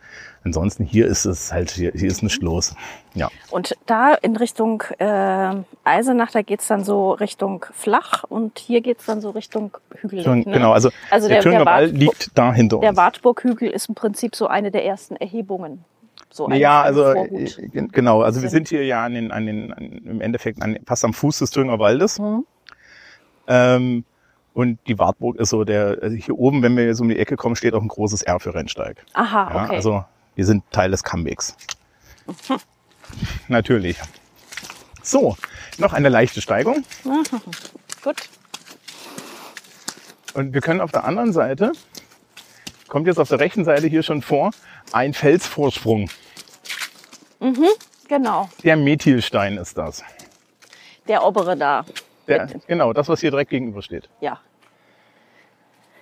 [0.42, 2.74] Ansonsten hier ist es halt, hier, hier ist nichts los.
[3.14, 3.28] Ja.
[3.50, 5.54] Und da in Richtung äh,
[5.84, 9.76] Eisenach, da geht's dann so Richtung flach und hier geht's dann so Richtung.
[10.22, 10.44] Schon, ne?
[10.52, 12.98] Genau, also, Also der, der- der Wald liegt da hinter Der uns.
[12.98, 15.84] Wartburghügel ist im Prinzip so eine der ersten Erhebungen.
[16.32, 18.68] So ja, also äh, gen- genau, also wir Sind.
[18.68, 21.50] sind hier ja an den, an den, an, im Endeffekt an, fast am Fuß des
[21.50, 22.18] Thüringer Waldes.
[22.20, 22.44] Mhm.
[23.48, 24.04] Ähm,
[24.54, 27.36] und die Wartburg ist so der, also hier oben, wenn wir jetzt um die Ecke
[27.36, 29.04] kommen, steht auch ein großes R für Rennsteig.
[29.14, 29.74] Aha, Ja, okay.
[29.76, 30.04] Also
[30.36, 31.56] wir sind Teil des Comebacks.
[33.48, 33.98] Natürlich.
[35.02, 35.36] So,
[35.78, 36.84] noch eine leichte Steigung.
[38.04, 38.16] Gut.
[40.34, 41.72] Und wir können auf der anderen Seite,
[42.90, 44.50] kommt jetzt auf der rechten Seite hier schon vor,
[44.92, 46.10] ein Felsvorsprung.
[48.08, 48.50] Genau.
[48.64, 50.04] Der Methilstein ist das.
[51.08, 51.86] Der obere da.
[52.26, 54.10] Der, genau, das, was hier direkt gegenüber steht.
[54.20, 54.40] Ja.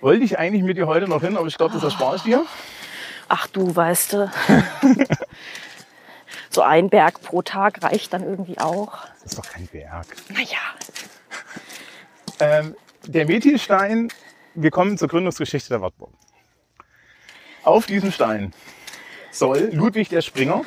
[0.01, 2.45] Wollte ich eigentlich mit dir heute noch hin, aber ich glaube, das erspare ich dir.
[3.27, 4.31] Ach du, weißt du.
[6.49, 9.05] so ein Berg pro Tag reicht dann irgendwie auch.
[9.21, 10.07] Das ist doch kein Berg.
[10.29, 10.57] Naja.
[12.39, 12.75] Ähm,
[13.05, 14.09] der Methilstein,
[14.55, 16.11] wir kommen zur Gründungsgeschichte der Wartburg.
[17.69, 18.51] Auf diesem Stein
[19.29, 20.63] soll Ludwig der Springer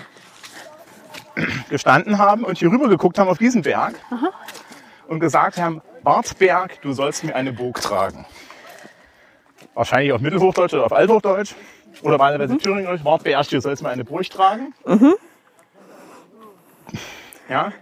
[1.69, 3.97] gestanden haben und hier rüber geguckt haben auf diesen Berg
[5.09, 8.25] und gesagt haben, Wartberg, du sollst mir eine Burg tragen.
[9.75, 11.57] Wahrscheinlich auf Mittelhochdeutsch oder auf Althochdeutsch.
[12.03, 14.73] Oder wahlweise Thüringerisch, Wartberg, du sollst mir eine Burg tragen.
[17.49, 17.73] Ja.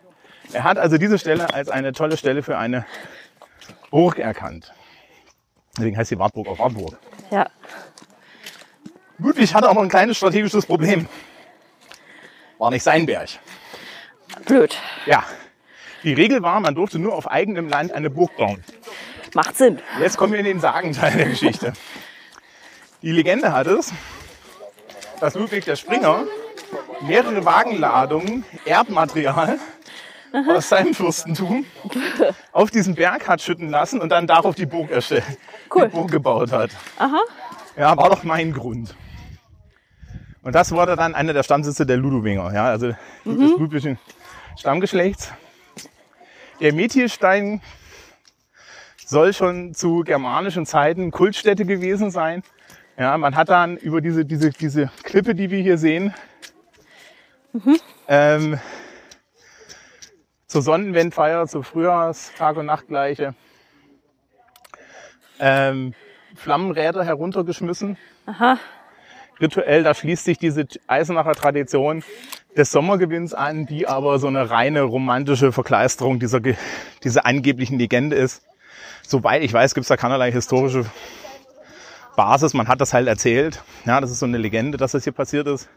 [0.54, 2.86] Er hat also diese Stelle als eine tolle Stelle für eine
[3.90, 4.72] Burg erkannt.
[5.76, 6.98] Deswegen heißt die Wartburg auch Wartburg.
[7.30, 7.50] Ja.
[9.20, 11.06] Ludwig hatte auch noch ein kleines strategisches Problem.
[12.58, 13.28] War nicht sein Berg.
[14.46, 14.76] Blöd.
[15.06, 15.24] Ja.
[16.02, 18.64] Die Regel war, man durfte nur auf eigenem Land eine Burg bauen.
[19.34, 19.78] Macht Sinn.
[20.00, 21.72] Jetzt kommen wir in den Sagenteil der Geschichte.
[23.02, 23.92] Die Legende hat es,
[25.20, 26.24] dass Ludwig der Springer
[27.02, 29.58] mehrere Wagenladungen Erdmaterial
[30.48, 31.64] aus seinem Fürstentum
[32.52, 35.24] auf diesen Berg hat schütten lassen und dann darauf die Burg erstellt,
[35.74, 35.88] Cool.
[35.88, 36.70] die Burg gebaut hat.
[36.98, 37.20] Aha.
[37.76, 38.94] Ja, war doch mein Grund.
[40.42, 43.98] Und das wurde dann einer der Stammsitze der Ludowinger, ja, also des ludwigschen
[44.56, 45.32] Stammgeschlechts.
[46.60, 47.60] Der Methilstein
[49.04, 52.42] soll schon zu germanischen Zeiten Kultstätte gewesen sein.
[52.96, 56.14] Ja, man hat dann über diese, diese, diese Klippe, die wir hier sehen,
[58.08, 58.58] ähm,
[60.46, 63.34] zur Sonnenwendfeier, zur Frühjahrs-, Tag- und Nachtgleiche,
[65.38, 65.94] ähm,
[66.34, 67.96] Flammenräder heruntergeschmissen.
[68.26, 68.58] Aha.
[69.40, 72.02] Rituell, da schließt sich diese Eisenacher Tradition
[72.56, 76.40] des Sommergewinns an, die aber so eine reine romantische Verkleisterung dieser,
[77.02, 78.42] dieser angeblichen Legende ist.
[79.06, 80.84] Soweit ich weiß, gibt es da keinerlei historische
[82.16, 82.54] Basis.
[82.54, 83.62] Man hat das halt erzählt.
[83.86, 85.68] Ja, das ist so eine Legende, dass das hier passiert ist.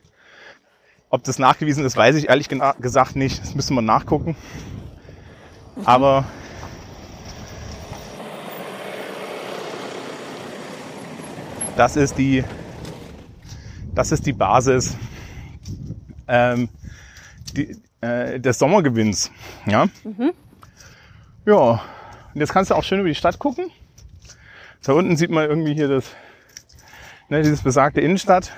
[1.09, 3.41] Ob das nachgewiesen ist, weiß ich ehrlich gesagt nicht.
[3.41, 4.36] Das müssen wir nachgucken.
[5.86, 6.26] Aber
[11.78, 12.43] das ist die,
[13.96, 14.98] das ist die Basis
[16.28, 16.70] ähm,
[17.56, 19.32] die, äh, des Sommergewinns.
[19.66, 19.86] Ja?
[21.46, 21.82] ja,
[22.34, 23.70] und jetzt kannst du auch schön über die Stadt gucken.
[24.86, 26.14] Da unten sieht man irgendwie hier das,
[27.30, 28.52] ne, dieses besagte Innenstadt,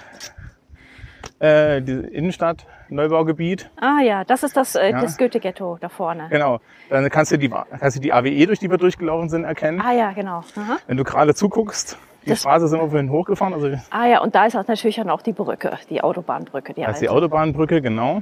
[1.40, 3.70] äh, die Innenstadt, Neubaugebiet.
[3.80, 5.02] Ah ja, das ist das, äh, Ja.
[5.02, 6.28] das Goethe-Ghetto da vorne.
[6.30, 6.62] Genau.
[6.90, 9.82] Dann kannst du die, kannst du die AWE, durch die wir durchgelaufen sind, erkennen.
[9.82, 10.44] Ah ja, genau.
[10.56, 10.78] Aha.
[10.88, 14.34] Wenn du gerade zuguckst, die Das- Straße sind wir vorhin hochgefahren, also Ah ja, und
[14.36, 17.26] da ist auch natürlich dann auch die Brücke, die Autobahnbrücke, die ist die alte.
[17.26, 18.22] Autobahnbrücke, genau.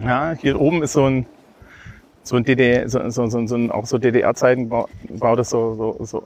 [0.00, 1.26] Ja, hier oben ist so ein,
[2.22, 4.70] so ein DDR, so, so, so, so ein, auch so DDR-Zeiten
[5.08, 6.22] gebautes so, so, so,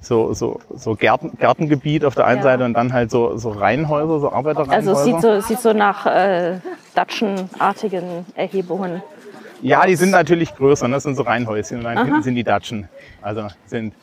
[0.00, 2.42] so, so, so Gärten, Gärtengebiet auf der einen Ja.
[2.44, 4.90] Seite und dann halt so, so Reihenhäuser, so Arbeiterreihenhäuser.
[4.90, 6.58] Also es sieht so, sieht so nach äh,
[6.94, 9.02] Datschenartigen Erhebungen.
[9.62, 10.94] Ja, die sind natürlich größer, ne?
[10.94, 11.78] das sind so Reihenhäuschen.
[11.78, 12.04] Und dann Aha.
[12.04, 12.88] hinten sind die Datschen.
[13.22, 13.94] Also sind.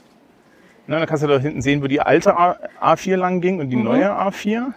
[0.88, 3.70] Ne, dann kannst du da hinten sehen, wo die alte A- A4 lang ging und
[3.70, 3.84] die Mhm.
[3.84, 4.74] neue A4.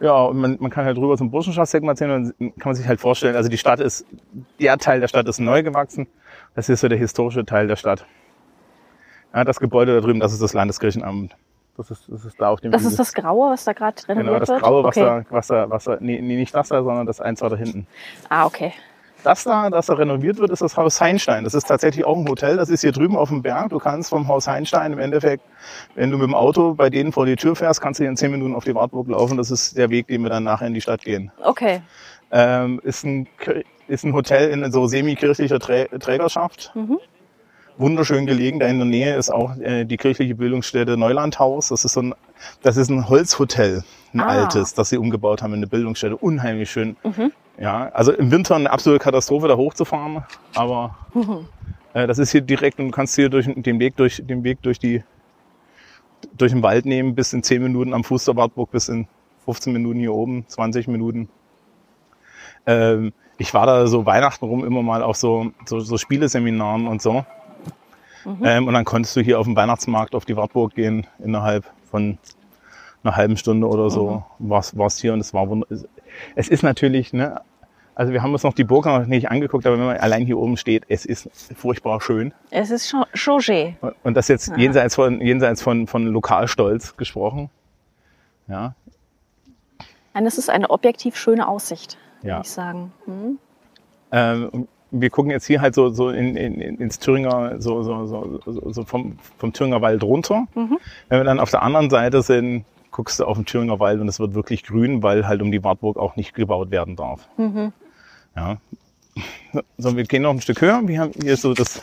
[0.00, 2.86] Ja, und man, man kann halt drüber zum Burschenschaftssegment sehen und dann kann man sich
[2.88, 4.06] halt vorstellen, also die Stadt ist,
[4.60, 6.06] der Teil der Stadt ist neu gewachsen.
[6.54, 8.04] Das ist so der historische Teil der Stadt.
[9.34, 11.36] Ja, das Gebäude da drüben, das ist das Landeskirchenamt.
[11.76, 12.90] Das ist, das ist da auf dem Das Hügel.
[12.92, 15.04] ist das Graue, was da gerade renoviert Genau, das graue, was okay.
[15.06, 17.86] da, was da, was da, nee, nee, nicht das da, sondern das eins weiter hinten.
[18.28, 18.72] Ah, okay.
[19.24, 21.44] Das da, das da renoviert wird, ist das Haus Heinstein.
[21.44, 22.56] Das ist tatsächlich auch ein Hotel.
[22.56, 23.70] Das ist hier drüben auf dem Berg.
[23.70, 25.42] Du kannst vom Haus Heinstein im Endeffekt,
[25.94, 28.18] wenn du mit dem Auto bei denen vor die Tür fährst, kannst du hier in
[28.18, 29.38] zehn Minuten auf die Wartburg laufen.
[29.38, 31.32] Das ist der Weg, den wir dann nachher in die Stadt gehen.
[31.42, 31.80] Okay.
[32.30, 33.26] Ähm, ist, ein,
[33.88, 36.72] ist ein Hotel in so semi-kirchlicher Trä Trägerschaft.
[36.74, 36.98] Mhm.
[37.78, 38.60] Wunderschön gelegen.
[38.60, 41.68] Da in der Nähe ist auch äh, die kirchliche Bildungsstätte Neulandhaus.
[41.68, 42.14] Das ist so ein,
[42.62, 44.26] das ist ein Holzhotel, ein Ah.
[44.26, 46.16] altes, das sie umgebaut haben in eine Bildungsstätte.
[46.16, 46.96] Unheimlich schön.
[47.58, 50.24] Ja, also im Winter eine absolute Katastrophe, da hochzufahren.
[50.54, 50.96] Aber
[51.94, 54.62] äh, das ist hier direkt und du kannst hier durch den Weg durch den Weg
[54.62, 55.02] durch die
[56.36, 59.06] durch den Wald nehmen, bis in 10 Minuten am Fuß der Wartburg, bis in
[59.44, 61.28] 15 Minuten hier oben, 20 Minuten.
[62.66, 67.02] Ähm, ich war da so Weihnachten rum immer mal auf so, so, so Spieleseminaren und
[67.02, 67.26] so.
[68.42, 71.64] Ähm, und dann konntest du hier auf dem Weihnachtsmarkt auf die Wartburg gehen, innerhalb
[71.94, 72.18] von
[73.04, 75.68] einer halben Stunde oder so warst, warst hier und es war wunder
[76.34, 77.40] Es ist natürlich, ne,
[77.94, 80.36] also wir haben uns noch die Burg noch nicht angeguckt, aber wenn man allein hier
[80.36, 82.34] oben steht, es ist furchtbar schön.
[82.50, 83.74] Es ist Cha- Chauget.
[84.02, 87.48] Und das jetzt jenseits von, jenseits von, von Lokalstolz gesprochen.
[88.48, 88.74] Ja,
[90.14, 92.34] Nein, es ist eine objektiv schöne Aussicht, Ja.
[92.36, 92.92] würde ich sagen.
[93.04, 93.38] Hm?
[94.10, 94.68] Ähm, und
[95.00, 98.40] wir gucken jetzt hier halt so, so in, in, in- ins Thüringer, so, so, so,
[98.72, 100.46] so, vom, vom Thüringer Wald runter.
[100.54, 104.08] Wenn wir dann auf der anderen Seite sind, guckst du auf den Thüringer Wald und
[104.08, 107.28] es wird wirklich grün, weil halt um die Wartburg auch nicht gebaut werden darf.
[108.36, 108.56] Ja.
[109.78, 110.80] So, wir gehen noch ein Stück höher.
[110.86, 111.80] Wir haben hier so das.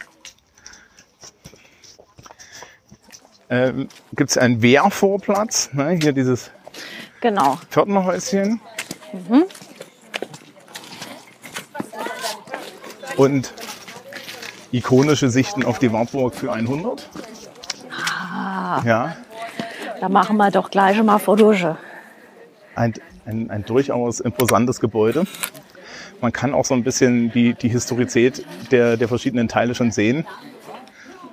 [3.49, 5.73] Ähm, Gibt es einen Wehrvorplatz?
[5.73, 5.97] Ne?
[6.01, 6.51] Hier dieses
[7.19, 7.57] Genau.
[7.69, 8.59] Pförtnerhäuschen.
[13.17, 13.53] Und
[14.71, 17.09] ikonische Sichten auf die Wartburg für 100.
[18.85, 19.15] Ja,
[19.99, 21.77] Da machen wir doch gleich mal Fotoge.
[22.75, 22.93] ein,
[23.25, 25.25] ein, ein durchaus imposantes Gebäude.
[26.21, 30.25] Man kann auch so ein bisschen die, die Historizität der, der verschiedenen Teile schon sehen.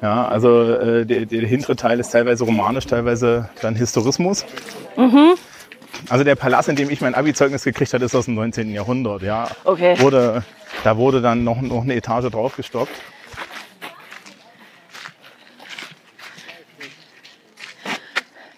[0.03, 4.45] Ja, also äh, der, der hintere Teil ist teilweise romanisch, teilweise dann Historismus.
[6.09, 8.71] Also der Palast, in dem ich mein Abi-Zeugnis gekriegt habe, ist aus dem 19.
[8.73, 9.23] Jahrhundert.
[9.23, 9.99] Ja, Okay.
[10.01, 10.45] wurde,
[10.85, 12.93] da wurde dann noch, noch eine Etage draufgestockt.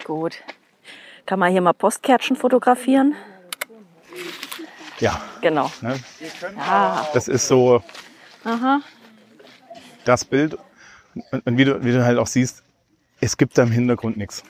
[0.04, 0.42] Gut.
[1.26, 3.14] Kann man hier mal Postkärtchen fotografieren?
[4.98, 5.70] Ja, Genau.
[5.80, 5.98] ne?
[6.56, 7.06] Ja.
[7.14, 7.82] das ist so
[8.44, 8.80] Aha.
[10.04, 10.58] das Bild.
[11.30, 12.62] Und, und wie, du, wie du halt auch siehst,
[13.20, 14.42] es gibt da im Hintergrund nichts.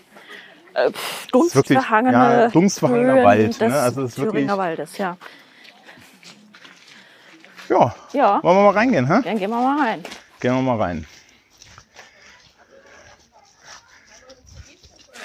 [0.75, 0.91] Äh,
[1.33, 3.81] Dunstverhangene ja, dunstverhangener Höhen Wald, ne?
[3.81, 5.17] Also es ist wirklich- Thüringer Waldes, ja.
[7.69, 9.21] Ja, Ja, wollen wir mal reingehen, hä?
[9.25, 10.03] dann gehen wir mal rein.
[10.41, 11.07] Gehen wir mal rein.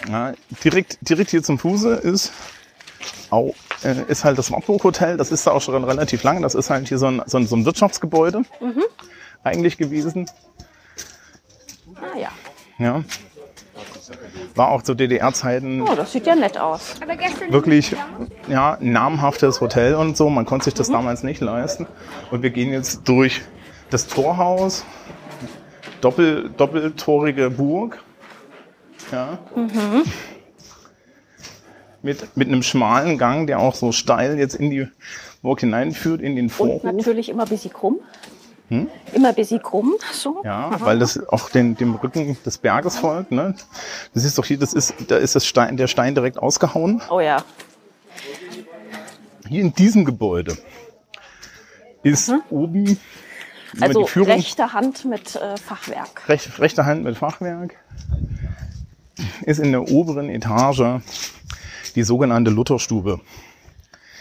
[0.08, 2.32] Ja, direkt, direkt hier zum Fuße ist,
[3.32, 5.18] au, äh, ist halt das Wartburg Hotel.
[5.18, 6.42] Das ist da auch schon relativ lang.
[6.44, 8.44] Das ist halt hier so ein, so ein, so ein Wirtschaftsgebäude
[9.44, 10.30] eigentlich gewesen.
[11.96, 12.30] Ah ja.
[12.78, 13.04] Ja.
[14.56, 16.95] War auch zu DDR-Zeiten Oh, das sieht ja nett aus.
[17.49, 17.95] wirklich
[18.48, 20.30] ja, namhaftes Hotel und so.
[20.30, 21.88] Man konnte sich das damals nicht leisten.
[22.32, 23.41] Und wir gehen jetzt durch
[23.90, 24.86] das Torhaus,
[26.02, 28.03] doppel, doppeltorige Burg.
[29.11, 29.38] Ja.
[32.02, 34.88] Mit, mit einem schmalen Gang, der auch so steil jetzt in die
[35.41, 36.84] Burg hineinführt, in den Und Vorhof.
[36.84, 37.99] natürlich immer ein bisschen krumm.
[38.70, 39.96] Immer ein bisschen krumm.
[40.12, 40.38] So.
[40.38, 40.46] Hm?
[40.46, 43.32] Ja, weil das auch den, dem Rücken des Berges folgt.
[43.32, 43.56] Ne?
[44.14, 47.02] Du siehst doch hier, das ist, da ist das Stein, der Stein direkt ausgehauen.
[47.10, 47.44] Oh ja.
[49.48, 50.58] Hier in diesem Gebäude
[52.02, 52.98] ist oben
[53.76, 53.84] Mhm.
[53.84, 56.28] Also die Führung rechte Hand mit äh, Fachwerk.
[56.30, 57.76] rech, rechte Hand mit Fachwerk
[59.46, 61.02] ist in der oberen Etage
[61.96, 63.22] die sogenannte Lutherstube,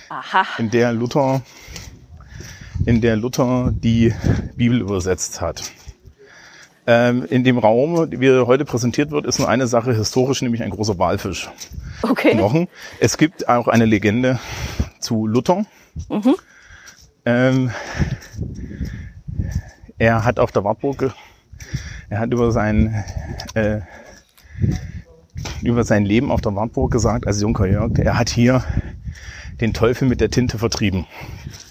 [0.08, 0.46] Aha.
[0.58, 1.42] in der Luther
[2.86, 4.12] in der Luther die
[4.56, 5.72] Bibel übersetzt hat.
[6.86, 10.70] Ähm, in dem Raum, wie heute präsentiert wird, ist nur eine Sache historisch, nämlich ein
[10.70, 11.50] großer Walfisch.
[12.02, 12.32] Okay.
[12.32, 12.68] Knochen.
[13.00, 14.38] Es gibt auch eine Legende
[15.00, 15.64] zu Luther.
[17.24, 17.70] Ähm,
[19.96, 21.14] er hat auf der Wartburg,
[22.10, 23.02] er hat über sein,
[23.54, 23.80] äh,
[25.62, 28.62] über sein Leben auf der Wartburg gesagt, als Junker Jörg, er hat hier
[29.60, 31.06] den Teufel mit der Tinte vertrieben.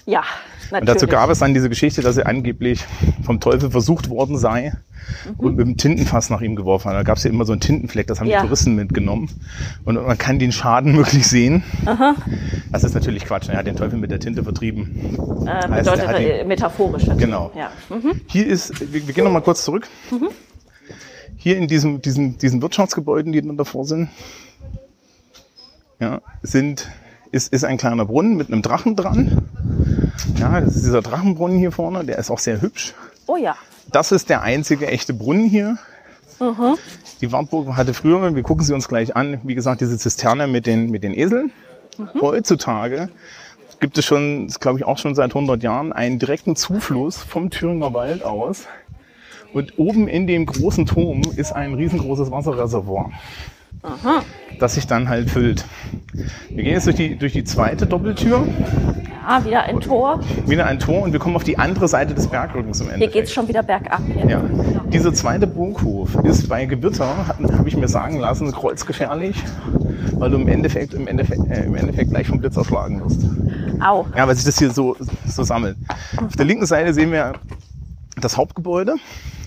[0.06, 0.24] Ja,
[0.70, 0.80] natürlich.
[0.80, 2.84] Und dazu gab es dann diese Geschichte, dass er angeblich
[3.22, 4.72] vom Teufel versucht worden sei
[5.36, 6.96] und mit dem Tintenfass nach ihm geworfen hat.
[6.96, 8.40] Da gab es ja immer so einen Tintenfleck, das haben Ja.
[8.40, 9.28] die Touristen mitgenommen.
[9.84, 11.62] Und man kann den Schaden wirklich sehen.
[12.72, 13.48] Das ist natürlich Quatsch.
[13.48, 15.16] Er hat den Teufel mit der Tinte vertrieben.
[15.46, 17.02] äh, bedeutet er den- äh, metaphorisch.
[17.06, 17.24] natürlich.
[17.26, 17.52] Genau.
[17.56, 17.70] Ja.
[17.94, 18.20] Mhm.
[18.28, 19.88] Hier ist, wir, wir gehen noch mal kurz zurück.
[21.36, 24.08] Hier in diesem, diesen, diesen Wirtschaftsgebäuden, die dann davor sind,
[26.00, 26.88] ja, sind,
[27.32, 29.42] ist, ist ein kleiner Brunnen mit einem Drachen dran.
[30.36, 32.94] Ja, das ist dieser Drachenbrunnen hier vorne, der ist auch sehr hübsch.
[33.26, 33.56] Oh ja.
[33.90, 35.78] Das ist der einzige echte Brunnen hier.
[36.40, 36.76] Mhm.
[37.20, 40.66] Die Wartburg hatte früher, wir gucken sie uns gleich an, wie gesagt, diese Zisterne mit
[40.66, 41.52] den, mit den Eseln.
[41.98, 42.20] Mhm.
[42.20, 43.08] Heutzutage
[43.80, 47.92] gibt es schon, glaube ich auch schon seit 100 Jahren, einen direkten Zufluss vom Thüringer
[47.94, 48.66] Wald aus.
[49.52, 53.12] Und oben in dem großen Turm ist ein riesengroßes Wasserreservoir,
[53.84, 54.22] Aha.
[54.58, 55.64] das sich dann halt füllt.
[56.48, 58.46] Wir gehen jetzt durch die, durch die zweite Doppeltür,
[59.28, 60.20] Ja, wieder ein Tor.
[60.46, 63.12] wieder ein Tor und wir kommen auf die andere Seite des Bergrückens im Hier Endeffekt.
[63.14, 64.00] geht's schon wieder bergab.
[64.06, 64.26] Hier.
[64.28, 64.42] Ja.
[64.92, 69.36] Dieser zweite Burghof ist bei Gewitter, habe ich mir sagen lassen, kreuzgefährlich,
[70.12, 73.22] weil du im Endeffekt, im Endeffekt, äh, im Endeffekt gleich vom Blitz erschlagen wirst.
[73.82, 74.06] Au.
[74.16, 74.96] Ja, weil sich das hier so,
[75.26, 75.76] so sammelt.
[76.16, 77.32] Auf der linken Seite sehen wir
[78.20, 78.94] das Hauptgebäude.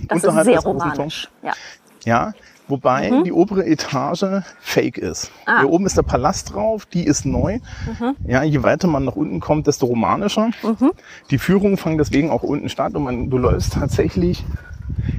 [0.10, 1.30] Das ist unterhalb sehr des romanisch.
[1.44, 1.54] Ja.
[2.06, 2.34] Ja,
[2.68, 5.32] wobei die obere Etage fake ist.
[5.46, 5.54] Mhm.
[5.54, 5.60] Ah.
[5.62, 7.60] Hier oben ist der Palast drauf, die ist neu.
[8.26, 10.50] Ja, je weiter man nach unten kommt, desto romanischer.
[10.64, 10.92] Mhm.
[11.32, 14.44] Die Führungen fangen deswegen auch unten statt und man, du läufst tatsächlich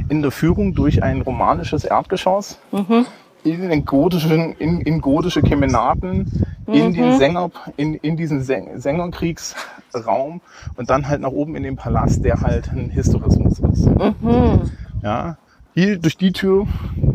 [0.09, 2.59] in der Führung durch ein romanisches Erdgeschoss.
[2.73, 3.07] Mhm.
[3.45, 7.19] In, den gotischen, in, in gotische Kemenaten, in den Mhm.
[7.19, 10.41] Sänger, in, in diesen Säng, Sängerkriegsraum
[10.77, 13.87] und dann halt nach oben in den Palast, der halt ein Historismus ist.
[13.87, 14.71] Mhm.
[15.03, 15.39] Ja,
[15.79, 16.67] hier durch die Tür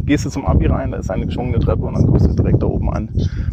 [0.06, 2.62] gehst du zum Abi rein, da ist eine geschwungene Treppe und dann kommst du direkt
[2.62, 3.10] da oben an.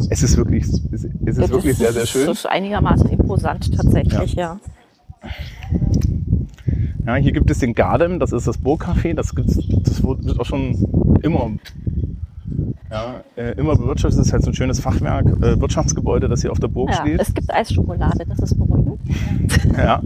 [0.09, 2.27] Es ist wirklich, es ist, es ist wirklich sehr, sehr schön.
[2.27, 4.59] Das ist einigermaßen imposant tatsächlich, ja.
[7.05, 10.45] Ja, hier gibt es den Gardem, das ist das Burgcafé, das gibt's, das wird auch
[10.45, 11.51] schon immer,
[12.89, 14.19] ja, äh, immer bewirtschaftet.
[14.19, 16.95] Das ist halt so ein schönes Fachwerk, äh, Wirtschaftsgebäude, das hier auf der Burg ja.
[16.97, 17.19] steht.
[17.19, 19.01] Es gibt Eisschokolade, das ist beruhigend.
[19.77, 20.01] Ja.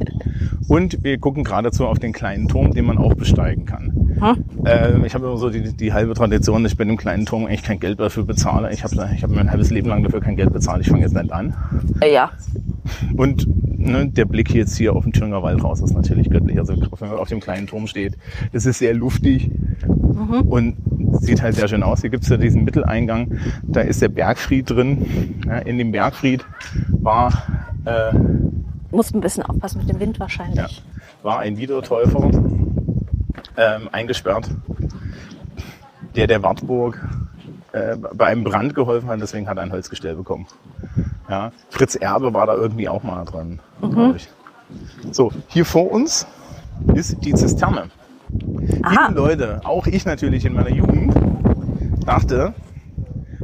[0.68, 4.15] Und wir gucken geradezu auf den kleinen Turm, den man auch besteigen kann.
[4.20, 4.66] Hm?
[4.66, 7.46] Äh, ich habe immer so die, die halbe Tradition, dass ich bei dem kleinen Turm
[7.46, 8.72] eigentlich kein Geld dafür bezahle.
[8.72, 10.82] Ich habe ich hab mein halbes Leben lang dafür kein Geld bezahlt.
[10.82, 11.54] Ich fange jetzt nicht an.
[12.02, 12.32] Äh, ja.
[13.18, 13.48] Und
[13.78, 16.58] ne, der Blick jetzt hier auf den Thüringer Wald raus ist natürlich göttlich.
[16.60, 18.18] Also wenn man auf dem kleinen Turm steht,
[18.54, 19.52] es ist sehr luftig
[20.48, 20.78] und
[21.20, 22.02] sieht halt sehr schön aus.
[22.02, 25.36] Hier gibt's ja diesen Mitteleingang, da ist der Bergfried drin.
[25.46, 26.46] Ja, in dem Bergfried
[26.90, 27.32] war,
[27.86, 28.14] äh,
[28.92, 30.58] Muss ein bisschen aufpassen mit dem Wind wahrscheinlich.
[30.58, 30.68] ja,
[31.24, 32.20] war ein Wiedertäufer
[33.58, 34.50] ähm, eingesperrt,
[36.16, 37.00] der der Wartburg
[37.72, 40.48] äh, bei einem Brand geholfen hat, deswegen hat er ein Holzgestell bekommen.
[41.30, 43.60] Ja, Fritz Erbe war da irgendwie auch mal dran,
[44.16, 44.30] ich.
[45.12, 46.28] So, hier vor uns
[46.94, 47.90] ist die Zisterne.
[48.84, 49.08] Aha.
[49.08, 51.14] Viele Leute, auch ich natürlich in meiner Jugend,
[52.06, 52.54] dachte,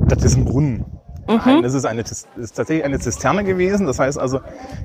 [0.07, 0.85] das ist ein Brunnen.
[1.27, 3.85] Nein, das ist, eine, das ist tatsächlich eine Zisterne gewesen.
[3.87, 4.41] Das heißt also,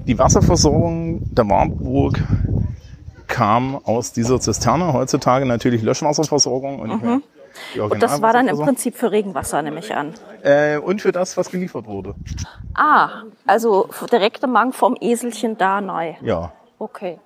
[0.06, 2.22] die Wasserversorgung der Wartburg
[3.26, 4.92] kam aus dieser Zisterne.
[4.92, 7.02] Heutzutage natürlich Löschwasserversorgung und
[7.74, 8.58] die Und das war dann im.
[8.58, 10.14] Prinzip für Regenwasser, nehme ich an.
[10.42, 12.14] Äh, und für das, was geliefert wurde.
[12.74, 16.14] Ah, also direkt am Mang vom Eselchen da neu.
[16.22, 16.52] Ja.
[16.78, 17.18] Okay.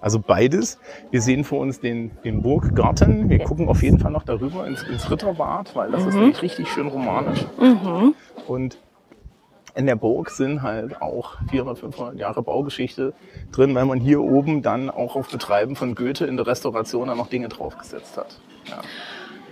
[0.00, 0.78] Also beides.
[1.10, 3.28] Wir sehen vor uns den, den Burggarten.
[3.28, 6.68] Wir gucken auf jeden Fall noch darüber ins, ins Ritterbad, weil das ist nämlich richtig
[6.68, 7.44] schön romanisch.
[8.46, 8.78] Und
[9.78, 13.12] in der Burg sind halt auch 400, 500 Jahre Baugeschichte
[13.52, 17.16] drin, weil man hier oben dann auch auf Betreiben von Goethe in der Restauration dann
[17.16, 18.40] noch Dinge draufgesetzt hat.
[18.66, 18.80] Ja.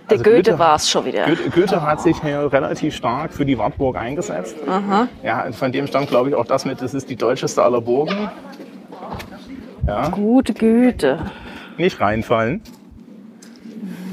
[0.09, 1.25] Der Also Goethe, Goethe- war es schon wieder.
[1.27, 4.57] Goethe, Goethe hat sich hier relativ stark für die Wartburg eingesetzt.
[4.67, 5.07] Aha.
[5.23, 8.29] Ja, von dem stammt, glaube ich, auch das mit, das ist die deutscheste aller Burgen.
[9.87, 11.19] Ja, Gute Güte.
[11.77, 12.61] nicht reinfallen.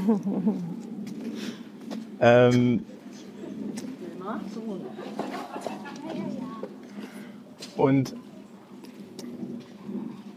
[2.20, 2.84] ähm,
[7.76, 8.14] und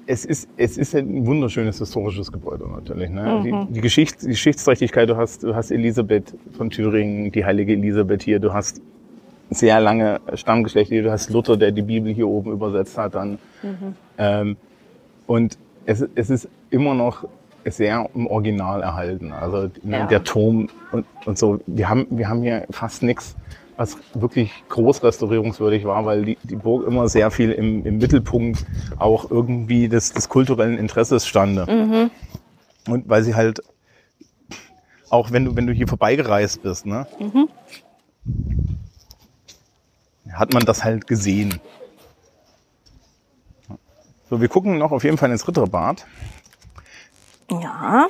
[0.10, 3.10] es ist, es ist ein wunderschönes historisches Gebäude natürlich.
[3.10, 3.42] Ne?
[3.44, 8.24] Die, die, Geschichts, die Geschichtsträchtigkeit, du hast, du hast Elisabeth von Thüringen, die heilige Elisabeth
[8.24, 8.82] hier, du hast
[9.50, 13.38] sehr lange Stammgeschlechter hier, du hast Luther, der die Bibel hier oben übersetzt hat dann.
[14.18, 14.56] Ähm,
[15.26, 17.28] und es, es ist immer noch
[17.66, 19.34] sehr im Original erhalten.
[19.34, 20.06] Also ne, Ja.
[20.08, 21.60] der Turm und, und so.
[21.68, 23.36] Wir haben, wir haben hier fast nichts,
[23.78, 28.66] was wirklich groß restaurierungswürdig war, weil die, die Burg immer sehr viel im, im Mittelpunkt
[28.98, 32.10] auch irgendwie des, des kulturellen Interesses stande.
[32.88, 33.62] Und weil sie halt,
[35.10, 37.06] auch wenn du, wenn du hier vorbeigereist bist, ne,
[40.34, 41.60] hat man das halt gesehen.
[44.30, 46.06] So, wir gucken noch auf jeden Fall ins Ritterbad.
[47.50, 48.08] Ja.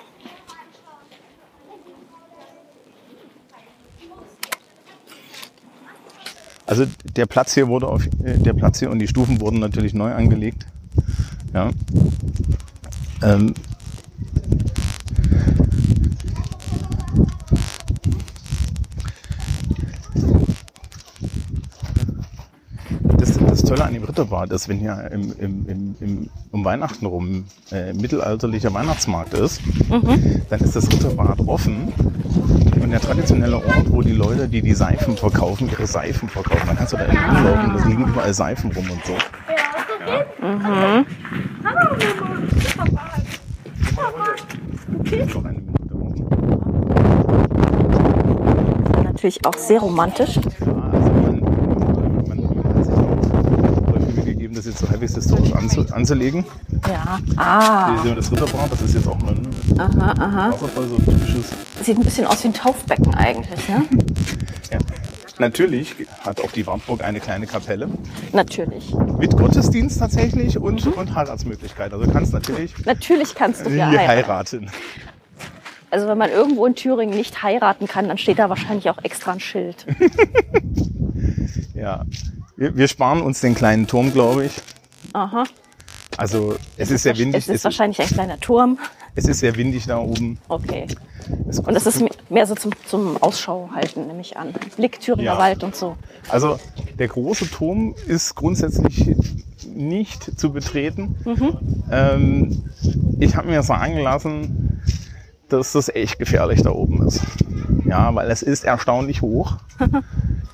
[6.67, 6.85] Also
[7.15, 10.13] der Platz hier wurde auf äh, der Platz hier und die Stufen wurden natürlich neu
[10.13, 10.67] angelegt.
[11.53, 11.71] Ja.
[13.23, 13.53] Ähm,
[23.17, 27.05] das, das Tolle an dem Ritterbad ist, wenn hier im, im, im, im, um Weihnachten
[27.05, 29.61] rum äh, mittelalterlicher Weihnachtsmarkt ist,
[30.49, 31.93] dann ist das Ritterbad offen
[32.87, 36.63] und der traditionelle Ort, wo die Leute, die die Seifen verkaufen, ihre Seifen verkaufen.
[36.67, 39.13] Dann kannst du da rumlaufen, da liegen überall Seifen rum und so.
[40.07, 41.05] Ja.
[45.43, 45.73] Warten.
[49.03, 50.35] Natürlich auch sehr romantisch.
[50.35, 50.41] Ja,
[50.93, 55.53] also man, man, man hat sich auch voll Mühe gegeben, das jetzt so halbwegs historisch
[55.53, 56.45] anzu, anzulegen.
[56.87, 57.19] Ja.
[57.35, 57.91] Ah.
[57.91, 59.47] Hier sehen wir das Ritterbad, das ist jetzt auch ein
[59.77, 60.51] Aha, aha.
[60.51, 61.51] Wasserfall, so ein typisches.
[61.83, 63.85] Sieht ein bisschen aus wie ein Taufbecken eigentlich, ne?
[64.71, 64.79] Ja.
[65.39, 67.89] Natürlich hat auch die Wartburg eine kleine Kapelle
[68.33, 68.93] Natürlich.
[69.19, 71.93] mit Gottesdienst tatsächlich und, und Heiratsmöglichkeit.
[71.93, 74.69] Also du kannst natürlich Natürlich kannst du hier heiraten.
[75.91, 79.33] Also wenn man irgendwo in Thüringen nicht heiraten kann, dann steht da wahrscheinlich auch extra
[79.33, 79.85] ein Schild.
[81.73, 82.05] Ja.
[82.57, 84.53] Wir, wir sparen uns den kleinen Turm, glaube ich.
[85.13, 85.43] Aha.
[86.17, 87.43] Also es ist sehr windig.
[87.43, 88.79] Es ist wahrscheinlich ein kleiner Turm.
[89.15, 90.39] es ist sehr windig da oben.
[90.47, 90.87] Okay.
[91.47, 94.53] Es Und das ist me- mehr so zum, zum Ausschau halten, nehme ich an.
[94.75, 95.37] Blick Thüringer Ja.
[95.37, 95.95] Wald und so.
[96.29, 96.57] Also
[96.97, 99.15] der große Turm ist grundsätzlich
[99.75, 101.15] nicht zu betreten.
[101.91, 102.63] Ähm,
[103.19, 104.81] ich habe mir sagen lassen,
[105.49, 107.21] dass das echt gefährlich da oben ist.
[107.85, 109.57] Ja, weil es ist erstaunlich hoch.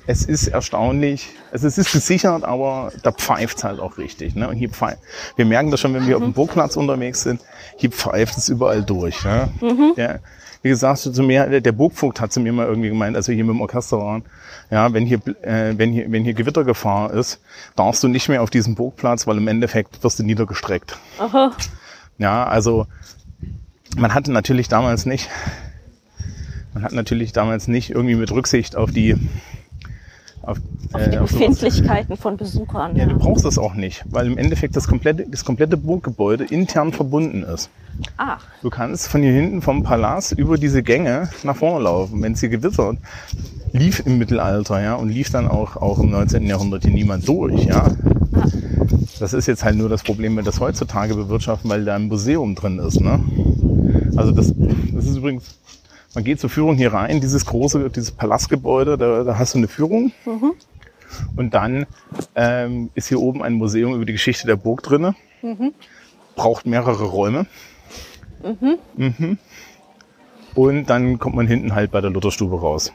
[0.06, 4.34] es ist erstaunlich, also es ist gesichert, aber da pfeift halt auch richtig.
[4.34, 4.48] Ne?
[4.48, 4.98] Und hier pfeift,
[5.36, 7.40] wir merken das schon, wenn wir auf dem Burgplatz unterwegs sind,
[7.76, 9.24] hier pfeift es überall durch.
[9.24, 9.48] Ne?
[9.96, 10.20] Der,
[10.62, 13.34] wie gesagt, zu mir, der- der Burgvogt hat zu mir mal irgendwie gemeint, als wir
[13.34, 14.24] hier mit dem Orchester waren,
[14.70, 17.40] ja, wenn hier, äh, wenn hier, wenn hier Gewittergefahr ist,
[17.76, 20.96] darfst du nicht mehr auf diesen Burgplatz, weil im Endeffekt wirst du niedergestreckt.
[21.18, 21.52] Aha.
[22.18, 22.86] Ja, also
[23.96, 25.28] man hatte natürlich damals nicht,
[26.72, 29.16] man hat natürlich damals nicht irgendwie mit Rücksicht auf die,
[30.48, 30.58] auf,
[30.92, 32.96] Auf äh, die auf sowas- Befindlichkeiten von Besuchern.
[32.96, 33.10] Ja, Ja.
[33.12, 37.42] du brauchst das auch nicht, weil im Endeffekt das komplette, das komplette Burggebäude intern verbunden
[37.42, 37.70] ist.
[38.16, 42.20] Ach, Du kannst von hier hinten vom Palast über diese Gänge nach vorne laufen.
[42.22, 42.96] Wenn es hier gewittert,
[43.72, 46.46] lief im Mittelalter, ja, und lief dann auch, auch im 19.
[46.46, 47.92] Jahrhundert hier niemand durch, ja.
[49.20, 52.08] Das ist jetzt halt nur das Problem, wenn wir das heutzutage bewirtschaften, weil da ein
[52.08, 53.20] Museum drin ist, ne.
[54.16, 54.52] Also das,
[54.92, 55.44] das ist übrigens,
[56.14, 59.68] man geht zur Führung hier rein, dieses große, dieses Palastgebäude, da, da hast du eine
[59.68, 60.12] Führung.
[61.36, 61.86] Und dann
[62.34, 65.14] ähm, ist hier oben ein Museum über die Geschichte der Burg drinne.
[66.34, 67.46] Braucht mehrere Räume.
[68.96, 69.38] Mhm.
[70.54, 72.92] Und dann kommt man hinten halt bei der Lutherstube raus.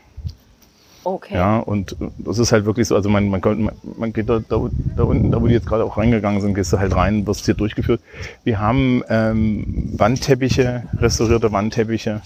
[1.04, 1.36] Okay.
[1.36, 4.70] Ja, und das ist halt wirklich so, also man, man, kommt, man, geht da, da,
[4.96, 7.46] da unten, da wo die jetzt gerade auch reingegangen sind, gehst du halt rein, wirst
[7.46, 8.02] hier durchgeführt.
[8.44, 12.22] Wir haben ähm, Wandteppiche, restaurierte Wandteppiche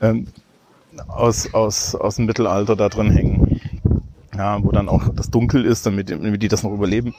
[0.00, 0.26] ähm,
[1.08, 3.60] aus, aus, aus dem Mittelalter da drin hängen.
[4.36, 7.14] Ja, wo dann auch das dunkel ist, damit, damit die das noch überleben.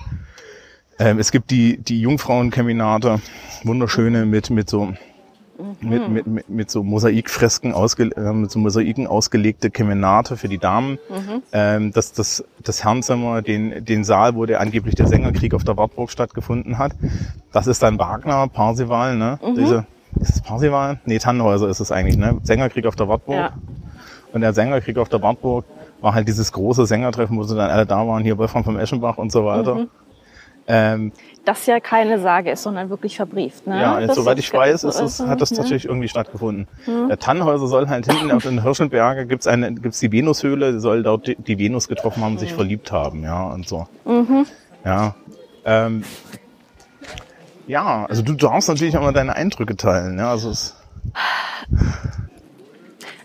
[0.97, 3.21] Ähm, es gibt die, die Jungfrauenkeminate,
[3.63, 4.93] wunderschöne mit, mit so
[5.81, 10.57] mit, mit, mit, mit so Mosaikfresken ausge, äh, mit so Mosaiken ausgelegte Kemenate für die
[10.57, 10.97] Damen.
[11.51, 15.77] Ähm, das, das, das Herrenzimmer, den, den Saal, wo der angeblich der Sängerkrieg auf der
[15.77, 16.93] Wartburg stattgefunden hat.
[17.51, 19.39] Das ist dann Wagner, Parsival, ne?
[19.55, 19.85] Diese,
[20.19, 20.99] ist es Parsival?
[21.05, 22.37] Nee, Tannhäuser ist es eigentlich, ne?
[22.43, 23.35] Sängerkrieg auf der Wartburg.
[23.35, 23.53] Ja.
[24.33, 25.65] Und der Sängerkrieg auf der Wartburg
[26.01, 29.17] war halt dieses große Sängertreffen, wo sie dann alle da waren, hier Wolfram vom Eschenbach
[29.17, 29.87] und so weiter.
[30.73, 31.11] Ähm,
[31.43, 33.67] Das ja keine Sage ist, sondern wirklich verbrieft.
[33.67, 33.81] Ne?
[33.81, 36.67] ja, das soweit ich weiß, so ist ist, hat das tatsächlich irgendwie stattgefunden.
[37.09, 41.27] Der Tannhäuser soll halt hinten auf den Hirschenberge gibt's eine, gibt's die Venushöhle, soll dort
[41.27, 43.87] die, die Venus getroffen haben, sich verliebt haben, ja, und so.
[44.85, 45.15] Ja.
[45.65, 46.03] Ähm,
[47.67, 50.77] ja, also du darfst natürlich auch mal deine Eindrücke teilen, ja, also es,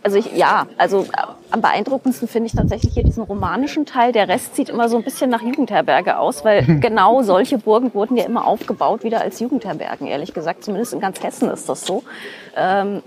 [0.07, 1.07] Also ich, ja, also äh,
[1.51, 4.13] am beeindruckendsten finde ich tatsächlich hier diesen romanischen Teil.
[4.13, 8.17] Der Rest sieht immer so ein bisschen nach Jugendherberge aus, weil genau solche Burgen wurden
[8.17, 10.63] ja immer aufgebaut wieder als Jugendherbergen, ehrlich gesagt.
[10.63, 12.05] Zumindest in ganz Hessen ist das so.
[12.55, 13.03] Ähm,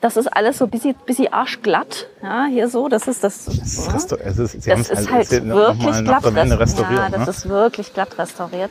[0.00, 2.08] das ist alles so ein bisschen, bisschen arschglatt.
[2.24, 2.88] Ja, hier so.
[2.88, 3.46] Das ist das.
[3.46, 3.92] ja.
[3.92, 6.98] restaur- es ist, sie Das ist halt es noch wirklich glatt restauriert.
[7.02, 7.30] Ja, das ne?
[7.30, 8.70] ist wirklich glatt restauriert.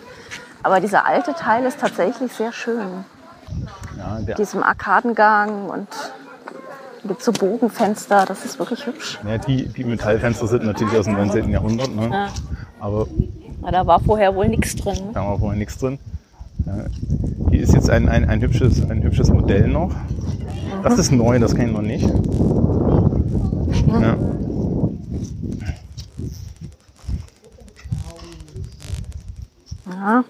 [0.61, 3.05] Aber dieser alte Teil ist tatsächlich sehr schön.
[3.97, 5.87] ja, Diesem Arkadengang und
[7.05, 9.19] mit so Bogenfenster, das ist wirklich hübsch.
[9.25, 11.49] ja, die, die Metallfenster sind natürlich aus dem 19.
[11.49, 12.09] Jahrhundert, ne?
[12.11, 12.27] Ja.
[12.79, 13.07] aber
[13.61, 14.95] Na, da war vorher wohl nichts drin.
[14.95, 15.11] Ne?
[15.13, 15.99] Da wir vorher nichts drin.
[16.65, 16.85] Ja.
[17.51, 19.91] Hier ist jetzt ein, ein, ein, hübsches, ein hübsches Modell noch.
[20.83, 22.09] Das ist neu, das kenne ich noch nicht.
[23.87, 24.17] Ja.
[29.87, 30.23] Ja.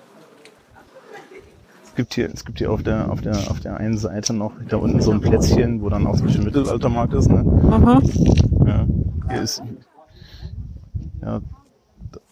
[1.95, 4.51] Es gibt hier, es gibt hier auf der, auf der, auf der einen Seite noch
[4.67, 7.29] da unten so ein Plätzchen, wo dann auch so ein bisschen Mittelaltermarkt ist.
[7.29, 7.41] Ne?
[7.41, 8.67] Mhm.
[8.67, 8.85] Ja.
[9.29, 9.63] Hier ist,
[11.21, 11.39] ja,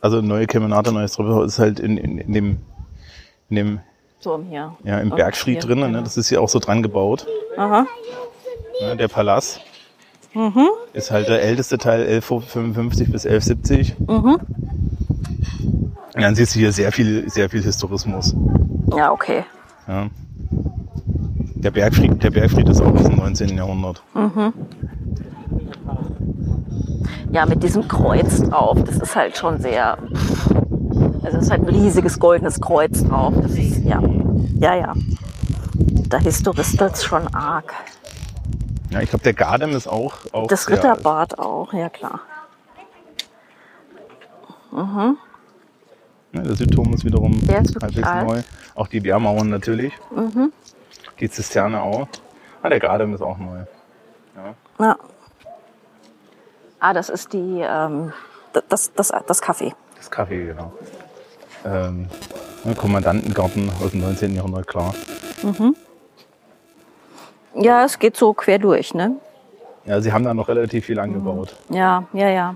[0.01, 2.57] also neue Kemenate, neues Treppenhaus ist halt in, in, in dem,
[3.49, 3.79] in dem,
[4.21, 4.75] Turm hier.
[4.83, 5.99] ja, im Bergfried hier, drinnen, genau.
[5.99, 6.03] ne?
[6.03, 7.25] Das ist hier auch so dran gebaut.
[7.55, 7.87] Aha.
[8.81, 8.97] Ne?
[8.97, 9.61] Der Palast
[10.33, 10.67] Mhm.
[10.91, 13.97] ist halt der älteste Teil 1155 bis 1170.
[13.99, 14.39] Mhm.
[16.15, 18.35] Und dann siehst du hier sehr viel, sehr viel Historismus.
[18.95, 19.45] Ja, okay.
[19.87, 20.07] Ja.
[21.55, 23.57] Der Bergfried, der Bergfried ist auch aus dem 19.
[23.57, 24.03] Jahrhundert.
[27.31, 28.77] Ja, mit diesem Kreuz drauf.
[28.83, 29.97] Das ist halt schon sehr.
[31.23, 33.33] Also es ist halt ein riesiges goldenes Kreuz drauf.
[33.41, 34.01] Das ist, ja.
[34.59, 34.93] Ja, ja.
[36.09, 37.73] Da historistelt's schon arg.
[38.91, 40.83] Ja, ich glaube, der Gardem ist auch, auch Das sehr alt.
[40.85, 42.19] Ritterbad auch, ja klar.
[46.33, 48.27] Ja, der Südturm ist wiederum halbwegs alt.
[48.27, 48.41] neu.
[48.75, 49.93] Auch die Wehrmauern natürlich.
[51.19, 52.07] Die Zisterne auch.
[52.63, 53.59] Ah, der Gardem ist auch neu.
[54.79, 54.97] Ja.
[56.79, 58.11] Ah, das ist die, ähm,
[58.67, 59.73] das, das, das Café.
[59.97, 60.73] Das Café, genau.
[61.65, 62.07] Ähm,
[62.63, 64.35] ne, Kommandantengarten aus dem 19.
[64.35, 64.93] Jahrhundert, klar.
[67.55, 69.17] Ja, es geht so quer durch, ne?
[69.85, 71.55] Ja, sie haben da noch relativ viel angebaut.
[71.69, 72.55] Ja, ja, ja.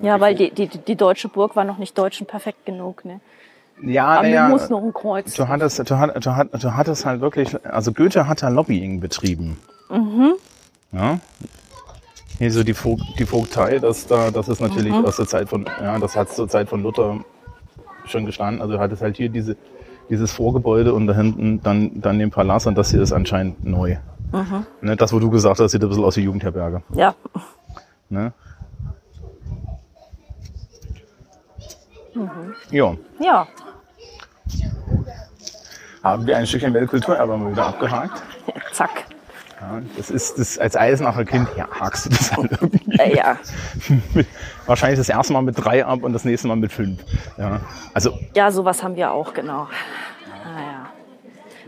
[0.00, 3.20] Ja, weil die, die, die deutsche Burg war noch nicht deutsch und perfekt genug, ne?
[3.84, 5.34] Ja, Aber mir muss noch ein Kreuz.
[5.34, 9.00] du hattest, du, hattest, du, hattest, du hattest halt wirklich, also Goethe hat da Lobbying
[9.00, 9.58] betrieben.
[9.90, 10.34] Mhm.
[10.92, 11.18] Ja.
[12.38, 15.04] Hier so die, Vogt, die Vogtei, das, da, das ist natürlich Mhm.
[15.04, 17.20] aus der Zeit von, ja, das hat zur Zeit von Luther
[18.06, 18.62] schon gestanden.
[18.62, 19.56] Also du hattest halt hier diese,
[20.08, 23.96] dieses Vorgebäude und da hinten dann, dann den Palast und das hier ist anscheinend neu.
[24.32, 24.66] Mhm.
[24.80, 26.82] Ne, das, wo du gesagt hast, sieht ein bisschen aus wie Jugendherberge.
[26.94, 27.14] Ja,
[28.08, 28.32] Ne?
[32.14, 32.54] Mhm.
[32.70, 33.46] Ja, ja.
[36.02, 38.22] haben wir ein Stückchen Weltkulturerbe mal wieder abgehakt.
[38.72, 39.04] Zack.
[39.60, 43.16] Ja, das ist das als Eisenacher Kind, ja, hakst du das halt irgendwie.
[43.16, 43.38] Ja.
[44.66, 47.00] Wahrscheinlich das erste Mal mit drei ab und das nächste Mal mit fünf.
[47.38, 47.60] Ja,
[47.94, 49.68] also ja, sowas haben wir auch, genau.
[50.44, 50.88] Ah.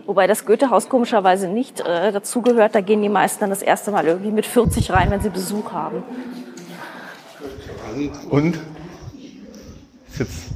[0.07, 2.75] Wobei das Goethehaus komischerweise nicht äh, dazugehört.
[2.75, 5.73] Da gehen die meisten dann das erste Mal irgendwie mit 40 rein, wenn sie Besuch
[5.73, 6.03] haben.
[8.29, 8.59] und
[10.19, 10.51] jetzt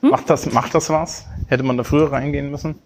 [0.00, 1.26] macht das macht das was?
[1.48, 2.80] Hätte man da früher reingehen müssen?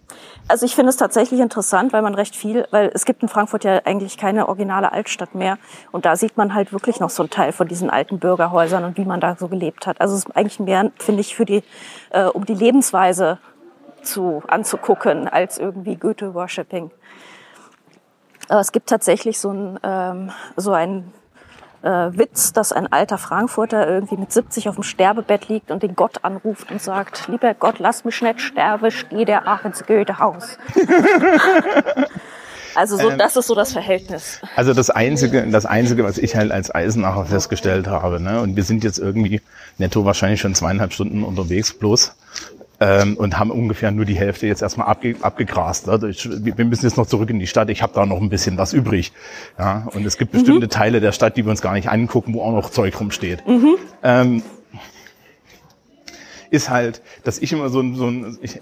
[0.47, 3.63] Also ich finde es tatsächlich interessant, weil man recht viel, weil es gibt in Frankfurt
[3.63, 5.57] ja eigentlich keine originale Altstadt mehr.
[5.91, 8.97] Und da sieht man halt wirklich noch so einen Teil von diesen alten Bürgerhäusern und
[8.97, 9.99] wie man da so gelebt hat.
[9.99, 11.63] Also es ist eigentlich mehr, finde ich, für die,
[12.11, 13.39] äh, um die Lebensweise
[14.03, 16.91] zu, anzugucken, als irgendwie Goethe-Worshipping.
[18.47, 21.11] Aber es gibt tatsächlich so ein, ähm, so ein
[21.83, 25.95] äh, Witz, dass ein alter Frankfurter irgendwie mit 70 auf dem Sterbebett liegt und den
[25.95, 30.57] Gott anruft und sagt, lieber Gott, lass mich nicht sterben, gehe der auch ins Goethehaus.
[32.75, 34.41] also so, das ist so das Verhältnis.
[34.55, 38.63] Also das einzige, das einzige, was ich halt als Eisenacher festgestellt habe, ne, und wir
[38.63, 39.41] sind jetzt irgendwie
[39.77, 42.15] netto wahrscheinlich schon zweieinhalb Stunden unterwegs bloß.
[42.79, 45.89] Ähm, und haben ungefähr nur die Hälfte jetzt erstmal abge abgegrast.
[45.89, 47.71] Also ich, wir müssen jetzt noch zurück in die Stadt.
[47.71, 49.13] Ich habe da noch ein bisschen was übrig.
[49.57, 52.43] Ja, und es gibt bestimmte Teile der Stadt, die wir uns gar nicht angucken, wo
[52.43, 53.43] auch noch Zeug rumsteht.
[54.03, 54.43] Ähm,
[56.51, 58.59] ist halt, dass ich immer so ein, so ein ich,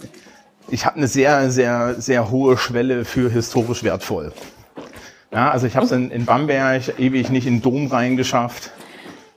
[0.69, 4.31] ich habe eine sehr, sehr, sehr hohe Schwelle für historisch wertvoll.
[5.31, 8.71] Ja, also ich habe es in, in Bamberg ewig nicht in den Dom reingeschafft.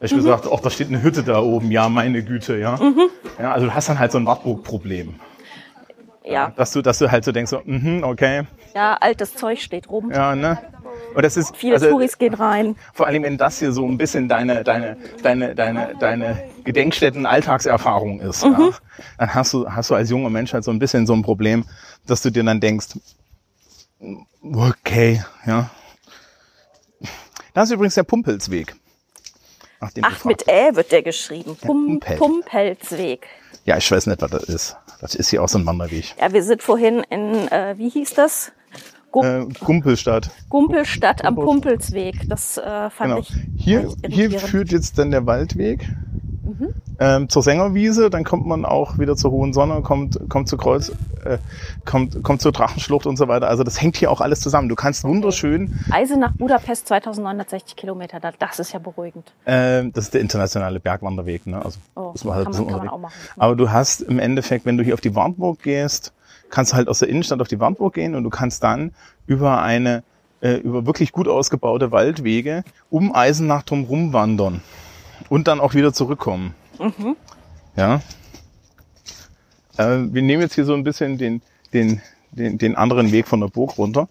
[0.01, 2.79] Ich mir gesagt, ach, da steht eine Hütte da oben, ja, meine Güte, ja.
[3.41, 5.17] Ja, also du hast dann halt so ein Wartburg-Problem.
[6.25, 8.43] Ja, Dass du, dass du halt so denkst, so, mhm, okay,
[8.75, 10.11] ja, altes Zeug steht rum.
[10.13, 10.59] ja, ne.
[11.15, 12.77] Und das ist, Viele also, Touris gehen rein.
[12.93, 18.43] vor allem, wenn das hier so ein bisschen deine, deine, deine, deine, deine Gedenkstätten-Alltagserfahrung ist,
[18.45, 18.71] ja,
[19.17, 21.65] dann hast du, hast du als junger Mensch halt so ein bisschen so ein Problem,
[22.07, 22.89] dass du dir dann denkst,
[24.43, 25.71] okay, ja.
[27.55, 28.77] Das ist übrigens der Pumpelsweg.
[29.81, 30.49] Ach, mit.
[30.49, 31.57] Ä wird der geschrieben.
[31.57, 32.17] Pum, Pumpel.
[32.17, 33.27] Pumpelsweg.
[33.65, 34.77] Ja, ich weiß nicht, was das ist.
[35.01, 36.15] Das ist hier auch so ein Wanderweg.
[36.21, 38.53] Ja, wir sind vorhin in, äh, wie hieß das?
[39.13, 40.31] Gu Äh, Gumpelstadt.
[40.49, 42.29] Gumpelstadt am Pumpelsweg.
[42.29, 43.19] Das äh, fand Genau.
[43.21, 45.89] ich Hier, hier führt jetzt dann der Waldweg
[46.49, 46.69] Mhm.
[46.99, 50.91] ähm, zur Sängerwiese, dann kommt man auch wieder zur Hohen Sonne, kommt, kommt zur Kreuz,
[51.25, 51.39] äh,
[51.85, 53.49] kommt, kommt zur Drachenschlucht und so weiter.
[53.49, 54.69] Also das hängt hier auch alles zusammen.
[54.69, 58.19] Du kannst wunderschön, Eisenach Budapest 2960 Kilometer.
[58.21, 59.33] Da- Das ist ja beruhigend.
[59.47, 61.65] ähm, das ist der internationale Bergwanderweg, ne?
[61.65, 63.15] Also Oh, muss man halt kann man- kann man auch machen.
[63.37, 66.13] Aber du hast im Endeffekt, wenn du hier auf die Wartburg gehst,
[66.51, 68.93] kannst du halt aus der Innenstadt auf die Wartburg gehen und du kannst dann
[69.27, 70.03] über eine
[70.41, 74.63] äh, über wirklich gut ausgebaute Waldwege um Eisenach drum rumwandern
[75.29, 76.55] und dann auch wieder zurückkommen.
[77.77, 78.03] Ja.
[79.77, 81.43] Äh, wir nehmen jetzt hier so ein bisschen den,
[81.73, 82.01] den,
[82.33, 84.09] den, den anderen Weg von der Burg runter.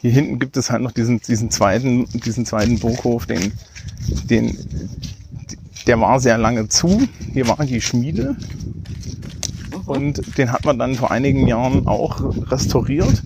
[0.00, 3.52] Hier hinten gibt es halt noch diesen, diesen zweiten, diesen zweiten Burghof, den,
[4.28, 4.58] den,
[5.86, 7.08] der war sehr lange zu.
[7.32, 8.36] Hier war die Schmiede.
[9.86, 12.20] Und den hat man dann vor einigen Jahren auch
[12.50, 13.22] restauriert.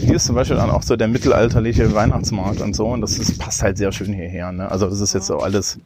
[0.00, 2.86] Hier ist zum Beispiel dann auch so der mittelalterliche Weihnachtsmarkt und so.
[2.88, 4.52] Und das ist, passt halt sehr schön hierher.
[4.52, 4.70] Ne?
[4.70, 5.78] Also das ist jetzt so alles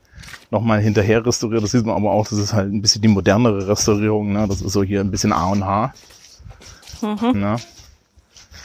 [0.50, 1.62] nochmal hinterher restauriert.
[1.62, 4.32] Das sieht man aber auch, das ist halt ein bisschen die modernere Restaurierung.
[4.32, 4.46] Ne?
[4.48, 5.94] Das ist so hier ein bisschen A und H.
[7.02, 7.40] Mhm.
[7.40, 7.56] Ne?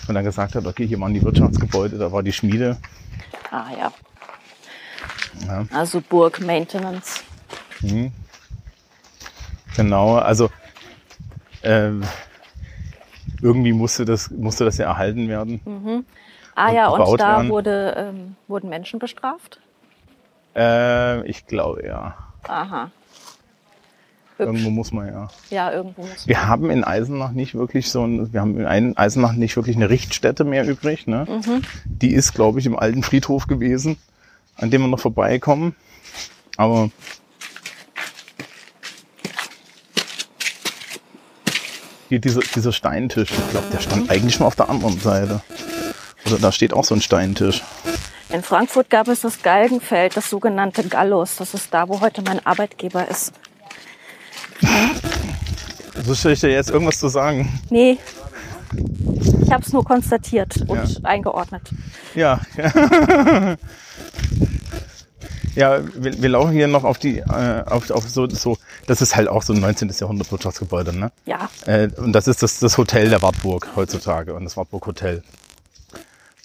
[0.08, 2.78] Und dann gesagt hat, okay, hier waren die Wirtschaftsgebäude, da war die Schmiede.
[3.52, 3.92] Ah ja.
[5.48, 5.66] ja.
[5.72, 7.24] Also Burg Maintenance.
[7.82, 8.12] Mhm.
[9.76, 10.50] Genau, also
[11.64, 12.04] ähm,
[13.42, 15.62] irgendwie musste das, musste das ja erhalten werden.
[15.66, 16.06] Mhm.
[16.56, 19.60] Ah und ja, und da wurde, ähm, wurden Menschen bestraft?
[20.56, 22.16] Äh, ich glaube ja.
[22.48, 22.92] Aha.
[24.38, 25.30] Irgendwo muss man ja.
[25.50, 26.28] Ja, irgendwo muss man.
[26.28, 29.90] Wir haben in Eisenach nicht wirklich so ein, wir haben in Eisenach nicht wirklich eine
[29.90, 31.06] Richtstätte mehr übrig.
[31.06, 31.28] Ne?
[31.30, 31.62] Mhm.
[31.86, 33.98] Die ist, glaube ich, im alten Friedhof gewesen,
[34.58, 35.76] an dem wir noch vorbeikommen.
[36.58, 36.90] Aber
[42.12, 45.42] hier dieser, dieser Steintisch, ich glaube, der stand eigentlich schon auf der anderen Seite.
[46.26, 47.64] Oder da steht auch so ein Steintisch.
[48.28, 51.38] In Frankfurt gab es das Galgenfeld, das sogenannte Gallus.
[51.38, 53.32] Das ist da, wo heute mein Arbeitgeber ist.
[56.04, 57.62] So soll ich dir jetzt irgendwas zu sagen?
[57.70, 57.98] Nee.
[59.44, 61.04] Ich habe es nur konstatiert und ja.
[61.04, 61.62] eingeordnet.
[62.14, 62.42] Ja.
[65.56, 68.58] ja, wir, wir, laufen hier noch auf die, äh, auf, auf so, so,
[68.88, 69.90] das ist halt auch so ein 19.
[70.00, 71.12] Jahrhundert Wirtschaftsgebäude, ne?
[71.26, 71.50] Ja.
[71.66, 75.24] Äh, und das ist das, das Hotel der Wartburg heutzutage und das Wartburg Hotel.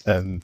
[0.05, 0.41] Ähm,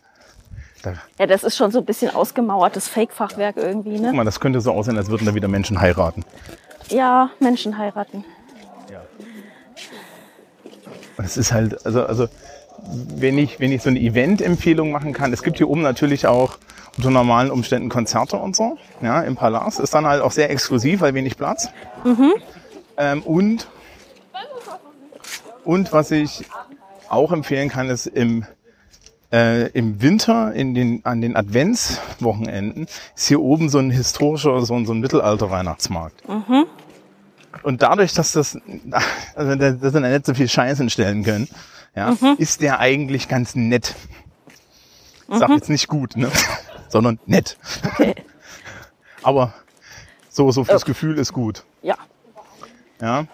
[0.81, 4.07] da ja, das ist schon so ein bisschen ausgemauertes Fake-Fachwerk irgendwie, ne?
[4.07, 6.25] Guck mal, das könnte so aussehen, als würden da wieder Menschen heiraten.
[6.89, 8.25] Ja, Menschen heiraten.
[8.91, 9.01] Ja.
[11.17, 12.27] Es ist halt, also, also
[13.15, 16.57] wenn ich, wenn ich so eine Event-Empfehlung machen kann, es gibt hier oben natürlich auch
[16.97, 19.79] unter normalen Umständen Konzerte und so, ja, im Palast.
[19.79, 21.69] Ist dann halt auch sehr exklusiv, weil wenig Platz.
[22.03, 22.33] Mhm.
[22.97, 23.67] Ähm, und,
[25.63, 26.45] und was ich
[27.09, 28.45] auch empfehlen kann, ist im,
[29.31, 34.75] äh, im Winter in den, an den Adventswochenenden ist hier oben so ein historischer, so
[34.75, 36.27] ein, so ein Mittelalter-Weihnachtsmarkt.
[36.27, 36.65] Mhm.
[37.63, 38.57] Und dadurch, dass das,
[39.35, 41.47] also dass wir nicht so viel Scheiße stellen können,
[41.95, 42.35] ja, mhm.
[42.37, 43.95] ist der eigentlich ganz nett.
[45.29, 45.55] Ich sag mhm.
[45.55, 46.29] jetzt nicht gut, ne?
[46.89, 47.57] sondern nett.
[47.85, 48.15] Okay.
[49.23, 49.53] Aber
[50.29, 50.91] so, so fürs okay.
[50.91, 51.63] Gefühl ist gut.
[51.81, 51.95] Ja.
[53.01, 53.25] Ja.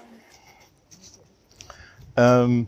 [2.16, 2.68] Ähm,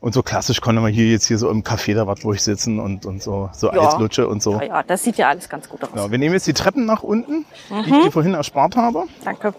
[0.00, 2.42] und so klassisch konnte man hier jetzt hier so im Café da was, wo ich
[2.42, 3.88] sitzen und, und so, so ja.
[3.88, 4.54] Eislutsche und so.
[4.54, 5.90] Ja, ja, das sieht ja alles ganz gut aus.
[5.94, 7.84] Ja, wir nehmen jetzt die Treppen nach unten, mhm.
[7.84, 9.04] die ich dir vorhin erspart habe.
[9.24, 9.54] Danke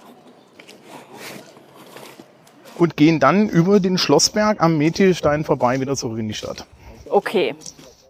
[2.80, 6.66] und gehen dann über den Schlossberg am Methelstein vorbei wieder zurück in die Stadt.
[7.10, 7.56] Okay.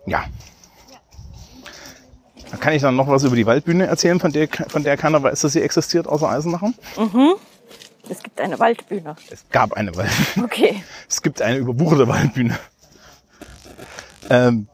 [0.05, 0.25] Ja.
[2.51, 5.21] Da kann ich dann noch was über die Waldbühne erzählen, von der, von der keiner
[5.21, 6.71] weiß, dass sie existiert, außer Eisenacher.
[6.97, 7.35] Mhm.
[8.09, 9.17] Es gibt eine Waldbühne.
[9.29, 10.45] Es gab eine Waldbühne.
[10.45, 10.83] Okay.
[11.09, 12.57] Es gibt eine überwucherte Waldbühne.
[14.29, 14.67] Ähm,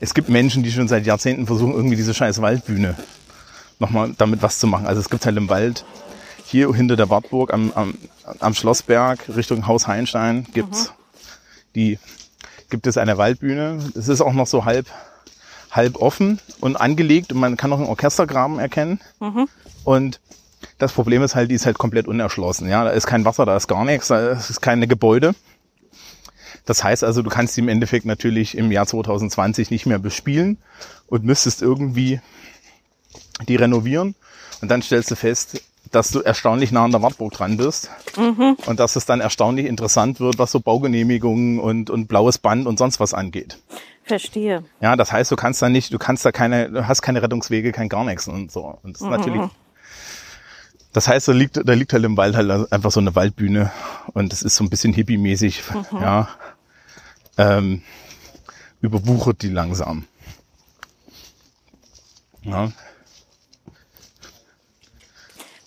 [0.00, 2.96] es gibt Menschen, die schon seit Jahrzehnten versuchen, irgendwie diese scheiß Waldbühne
[3.78, 4.86] nochmal damit was zu machen.
[4.86, 5.84] Also es gibt halt im Wald
[6.52, 7.94] hier hinter der Wartburg am, am,
[8.38, 10.92] am Schlossberg Richtung Haus Heinstein gibt's mhm.
[11.74, 11.98] die,
[12.70, 13.78] gibt es eine Waldbühne.
[13.96, 14.86] Es ist auch noch so halb,
[15.70, 19.00] halb offen und angelegt und man kann noch einen Orchestergraben erkennen.
[19.18, 19.48] Mhm.
[19.84, 20.20] Und
[20.78, 22.68] das Problem ist halt, die ist halt komplett unerschlossen.
[22.68, 25.34] Ja, da ist kein Wasser, da ist gar nichts, da ist keine Gebäude.
[26.66, 30.58] Das heißt also, du kannst die im Endeffekt natürlich im Jahr 2020 nicht mehr bespielen
[31.08, 32.20] und müsstest irgendwie
[33.48, 34.14] die renovieren.
[34.60, 35.60] Und dann stellst du fest,
[35.92, 38.56] dass du erstaunlich nah an der Wartburg dran bist mhm.
[38.66, 42.78] und dass es dann erstaunlich interessant wird, was so Baugenehmigungen und, und blaues Band und
[42.78, 43.58] sonst was angeht.
[44.04, 44.64] Verstehe.
[44.80, 47.72] Ja, das heißt, du kannst da nicht, du kannst da keine, du hast keine Rettungswege,
[47.72, 48.78] kein gar nichts und so.
[48.82, 49.12] Und das ist mhm.
[49.12, 49.42] natürlich,
[50.92, 53.70] das heißt, da liegt, da liegt halt im Wald halt einfach so eine Waldbühne
[54.12, 55.62] und das ist so ein bisschen hippie-mäßig,
[55.92, 55.98] mhm.
[56.00, 56.28] ja.
[57.38, 57.82] Ähm,
[58.80, 60.04] überwuchert die langsam.
[62.42, 62.72] Ja.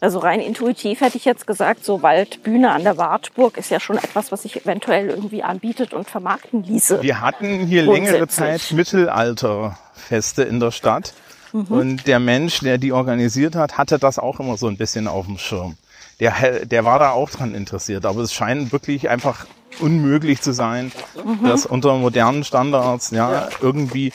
[0.05, 3.97] Also rein intuitiv hätte ich jetzt gesagt, so Waldbühne an der Wartburg ist ja schon
[3.97, 7.01] etwas, was sich eventuell irgendwie anbietet und vermarkten ließe.
[7.01, 11.15] Wir hatten hier längere Zeit Mittelalterfeste in der Stadt.
[11.53, 11.65] Mhm.
[11.69, 15.25] Und der Mensch, der die organisiert hat, hatte das auch immer so ein bisschen auf
[15.25, 15.75] dem Schirm.
[16.19, 18.05] Der, der war da auch dran interessiert.
[18.05, 19.47] Aber es scheint wirklich einfach
[19.79, 21.47] unmöglich zu sein, mhm.
[21.47, 24.13] dass unter modernen Standards ja, irgendwie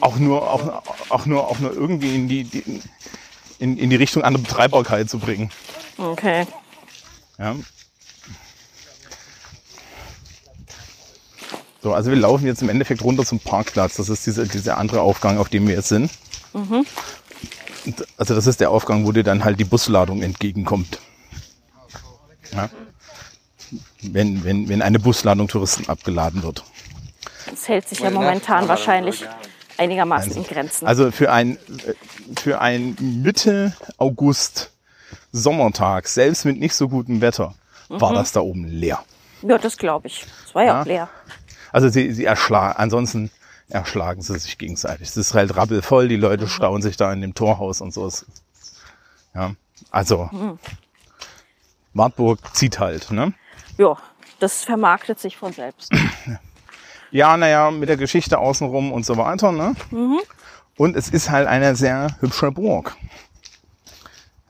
[0.00, 2.82] auch nur, auch, auch nur, auch nur irgendwie in die, die
[3.64, 5.50] in, in die Richtung andere Betreibbarkeit zu bringen.
[5.96, 6.46] Okay.
[7.38, 7.56] Ja.
[11.82, 13.96] So, also wir laufen jetzt im Endeffekt runter zum Parkplatz.
[13.96, 16.10] Das ist diese, dieser andere Aufgang, auf dem wir jetzt sind.
[16.52, 16.86] Mhm.
[18.16, 21.00] also das ist der Aufgang, wo dir dann halt die Busladung entgegenkommt.
[22.52, 22.70] Ja.
[24.02, 26.62] Wenn, wenn, wenn eine Busladung Touristen abgeladen wird.
[27.50, 29.24] Das hält sich ja momentan wahrscheinlich
[29.78, 30.86] einigermaßen in Grenzen.
[30.86, 31.58] Also für ein,
[32.38, 34.70] für ein Mitte August
[35.32, 37.54] Sommertag, selbst mit nicht so gutem Wetter,
[37.88, 39.04] war das da oben leer.
[39.42, 40.24] ja, das glaube ich.
[40.46, 40.80] Es war ja, Ja.
[40.82, 41.08] auch leer.
[41.72, 43.30] Also sie, sie erschlagen, ansonsten
[43.68, 45.08] erschlagen sie sich gegenseitig.
[45.08, 48.10] Es ist halt rappelvoll, die Leute stauen sich da in dem Torhaus und so.
[49.34, 49.54] Ja,
[49.90, 50.30] also
[51.94, 53.32] Wartburg zieht halt, ne?
[53.78, 53.96] Ja,
[54.38, 55.90] das vermarktet sich von selbst.
[57.14, 59.76] Ja, naja, mit der Geschichte außenrum und so weiter, ne?
[60.76, 62.96] Und es ist halt eine sehr hübsche Burg.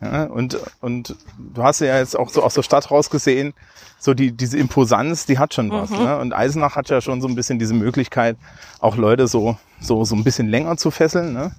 [0.00, 3.52] Ja, und, und du hast ja jetzt auch so aus der Stadt raus gesehen,
[3.98, 5.90] so die, diese Imposanz, die hat schon was.
[5.90, 6.18] Ne?
[6.18, 8.38] Und Eisenach hat ja schon so ein bisschen diese Möglichkeit,
[8.80, 11.34] auch Leute so, so, so ein bisschen länger zu fesseln.
[11.34, 11.54] Ne?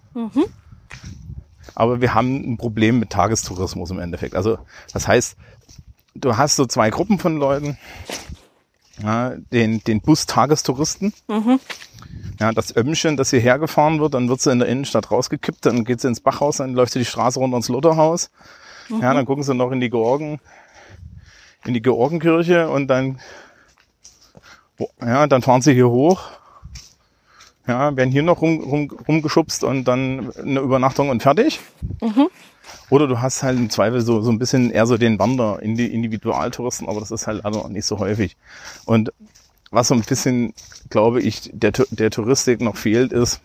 [1.76, 4.34] Aber wir haben ein Problem mit Tagestourismus im Endeffekt.
[4.34, 4.58] Also
[4.92, 5.38] das heißt,
[6.16, 7.78] du hast so zwei Gruppen von Leuten.
[9.02, 11.14] Ja, den, den Bus-Tagestouristen.
[12.40, 15.84] Ja, das Ömmchen, das hierher gefahren wird, dann wird sie in der Innenstadt rausgekippt, dann
[15.84, 18.30] geht sie ins Bachhaus, dann läuft sie die Straße runter ins Lutherhaus.
[18.90, 20.40] Ja, dann gucken sie noch in die Georgen,
[21.66, 23.20] in die Georgenkirche und dann,
[25.02, 26.22] ja, dann fahren sie hier hoch.
[27.68, 31.60] Ja, werden hier noch rum, rum, rumgeschubst und dann eine Übernachtung und fertig.
[32.90, 35.88] Oder du hast halt im Zweifel so, so ein bisschen eher so den Wander, Indi-
[35.88, 38.38] Individualtouristen, aber das ist halt leider nicht so häufig.
[38.86, 39.12] Und
[39.72, 40.54] was so ein bisschen,
[40.90, 43.42] glaube ich, der, der Touristik noch fehlt, ist,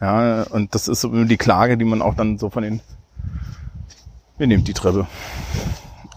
[0.00, 2.80] ja, und das ist so die Klage, die man auch dann so von den,
[4.38, 5.06] wir nehmen die Treppe,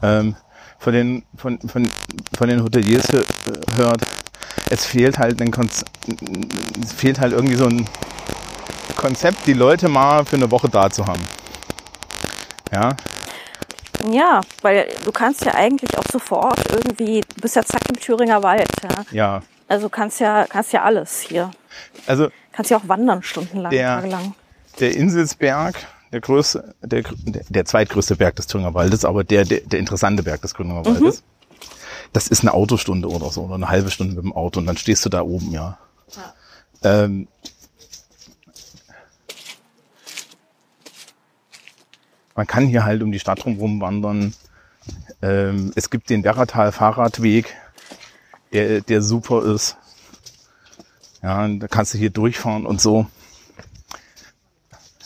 [0.02, 0.36] ähm,
[0.78, 1.88] von den, von, von,
[2.36, 4.02] von den Hoteliers hö- hört,
[4.70, 5.86] es fehlt halt ein Konz
[6.84, 7.88] es fehlt halt irgendwie so ein
[9.08, 11.22] Konzept, die Leute mal für eine Woche da zu haben.
[12.72, 12.96] Ja,
[14.10, 18.42] Ja, weil du kannst ja eigentlich auch sofort irgendwie, du bist ja zack im Thüringer
[18.44, 19.04] Wald, ja.
[19.12, 19.42] ja.
[19.68, 21.52] Also kannst ja, kannst ja alles hier.
[22.08, 24.36] Also Kannst ja auch wandern stundenlang, Der- tagelang.
[24.80, 25.76] der Inselsberg,
[26.14, 27.04] der größte, der,
[27.50, 31.24] der, zweitgrößte Berg des Thüringer Waldes, aber der, der, der interessante Berg des Thüringer Waldes.
[32.14, 34.78] Das ist eine Autostunde oder so, oder eine halbe Stunde mit dem Auto und dann
[34.78, 35.78] stehst du da oben, ja.
[36.86, 37.28] Ähm,
[42.36, 44.34] man kann hier halt um die Stadt drumherum wandern.
[45.22, 47.56] Ähm, es gibt den Werratal Fahrradweg,
[48.52, 49.78] der, der super ist.
[51.22, 53.08] Ja, und da kannst du hier durchfahren und so.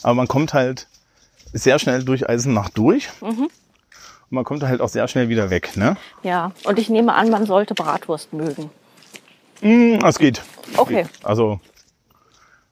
[0.01, 0.87] Aber man kommt halt
[1.53, 3.09] sehr schnell durch Eisenach durch.
[3.21, 3.49] Und
[4.29, 5.77] man kommt halt auch sehr schnell wieder weg.
[5.77, 5.95] Ne?
[6.23, 8.69] Ja, und ich nehme an, man sollte Bratwurst mögen.
[9.61, 10.41] Mm, Es geht.
[10.75, 11.03] Okay.
[11.03, 11.25] Geht.
[11.25, 11.59] Also,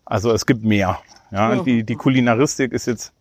[0.06, 1.00] also es gibt mehr.
[1.32, 3.12] Ja, die, die Kulinaristik ist jetzt.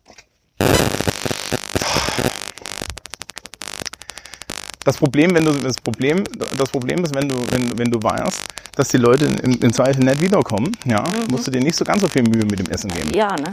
[4.85, 6.23] Das Problem, wenn du das Problem,
[6.57, 8.39] das Problem ist, wenn du, wenn, wenn du weißt,
[8.75, 12.03] dass die Leute in, in Zweifel nicht wiederkommen, ja, musst du dir nicht so ganz
[12.03, 13.11] so viel Mühe mit dem Essen geben.
[13.15, 13.51] Ja, ne?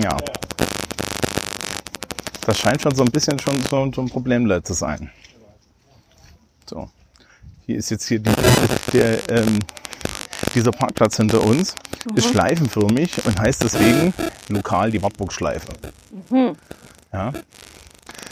[0.00, 0.16] Ja.
[2.46, 5.10] Das scheint schon so ein bisschen schon so, so ein Problem zu sein.
[6.64, 6.88] So.
[7.66, 8.30] Hier ist jetzt hier die,
[8.92, 9.58] der, ähm,
[10.54, 11.74] dieser Parkplatz hinter uns
[12.14, 14.14] ist schleifenförmig und heißt deswegen
[14.48, 15.72] lokal die Wartburg-Schleife.
[17.12, 17.32] Ja.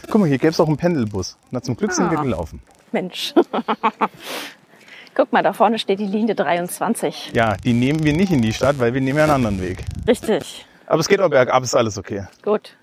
[0.09, 1.37] Guck mal, hier gäbe es auch einen Pendelbus.
[1.51, 2.23] Na, zum Glück sind wir Ah.
[2.23, 2.61] gelaufen.
[2.91, 3.33] Mensch.
[5.15, 7.31] Guck mal, da vorne steht die Linie 23.
[7.33, 9.83] Ja, die nehmen wir nicht in die Stadt, weil wir nehmen ja einen anderen Weg.
[10.07, 10.65] Richtig.
[10.85, 12.25] Aber es geht auch bergab, ist alles okay.
[12.43, 12.77] Gut.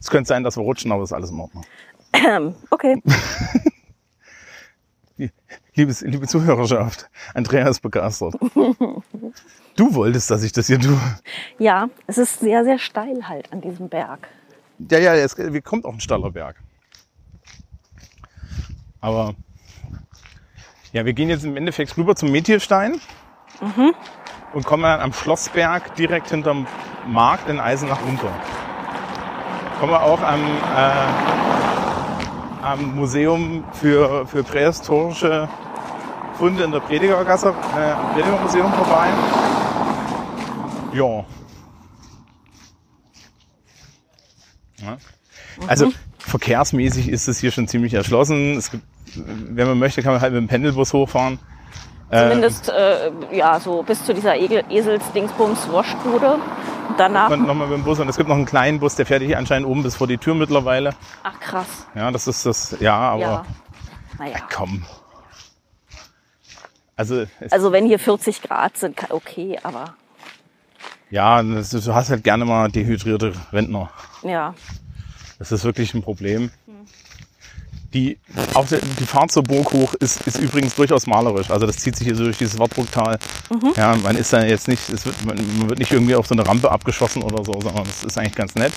[0.00, 1.64] Es könnte sein, dass wir rutschen, aber ist alles in Ordnung.
[2.12, 3.02] Ähm, okay.
[5.74, 8.34] Liebes, liebe Zuhörerschaft, Andrea ist begeistert.
[9.74, 10.98] Du wolltest, dass ich das hier tue.
[11.58, 14.28] Ja, es ist sehr, sehr steil halt an diesem Berg.
[14.90, 16.56] Ja, ja, es kommt auch ein steiler Berg.
[19.00, 19.34] Aber
[20.92, 23.00] ja, wir gehen jetzt im Endeffekt rüber zum Metierstein
[24.52, 26.66] und kommen dann am Schlossberg direkt hinterm
[27.06, 28.32] Markt in Eisenach runter.
[29.80, 31.06] Kommen wir auch am, äh,
[32.62, 35.48] am Museum für, für prähistorische
[36.34, 39.08] Funde in der Predigergasse, äh, am Predigermuseum vorbei.
[40.92, 41.24] Ja.
[44.82, 44.96] Ja.
[45.66, 48.62] Also verkehrsmäßig ist es hier schon ziemlich erschlossen.
[48.70, 48.82] Gibt,
[49.14, 51.38] wenn man möchte, kann man halt mit dem Pendelbus hochfahren.
[52.10, 56.34] Zumindest äh, ja, so bis zu dieser Egel Esels-Dingsbums Wurstbude.
[56.88, 57.30] Und danach.
[57.30, 59.38] Man nochmal mit dem Bus und es gibt noch einen kleinen Bus, der fährt hier
[59.38, 60.94] anscheinend oben bis vor die Tür mittlerweile.
[61.22, 61.86] Ach krass.
[61.94, 63.46] Ja, das ist das, ja, aber Ja.
[64.18, 64.36] Naja.
[64.54, 64.84] komm.
[66.96, 69.94] Also, Also wenn hier 40 Grad sind, ka- okay, aber
[71.12, 73.90] Ja, das, du hast halt gerne mal dehydrierte Rentner.
[74.22, 74.54] Ja.
[75.38, 76.50] Das ist wirklich ein Problem.
[77.92, 78.18] Die,
[78.54, 81.50] auch die, die Fahrt zur Burg hoch ist, ist übrigens durchaus malerisch.
[81.50, 83.18] Also das zieht sich hier so durch dieses Wartburgtal.
[83.76, 86.34] Ja, man ist da jetzt nicht, es wird, man, man wird nicht irgendwie auf so
[86.34, 88.72] eine Rampe abgeschossen oder so, sondern es ist eigentlich ganz nett.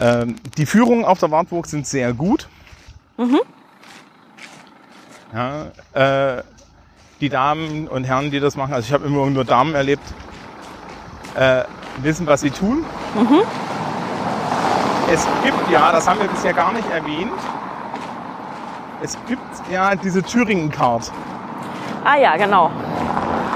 [0.00, 2.46] Ähm, die Führungen auf der Wartburg sind sehr gut.
[5.32, 6.42] Ja, äh,
[7.22, 10.02] die Damen und Herren, die das machen, also ich habe immer nur Damen erlebt,
[11.34, 11.64] äh,
[11.98, 12.84] wissen, was sie tun.
[15.12, 17.32] Es gibt ja, das haben wir bisher gar nicht erwähnt,
[19.02, 21.10] es gibt ja diese Thüringen-Card.
[22.04, 22.70] Ah ja, genau.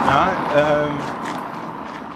[0.07, 0.99] Ja, ähm,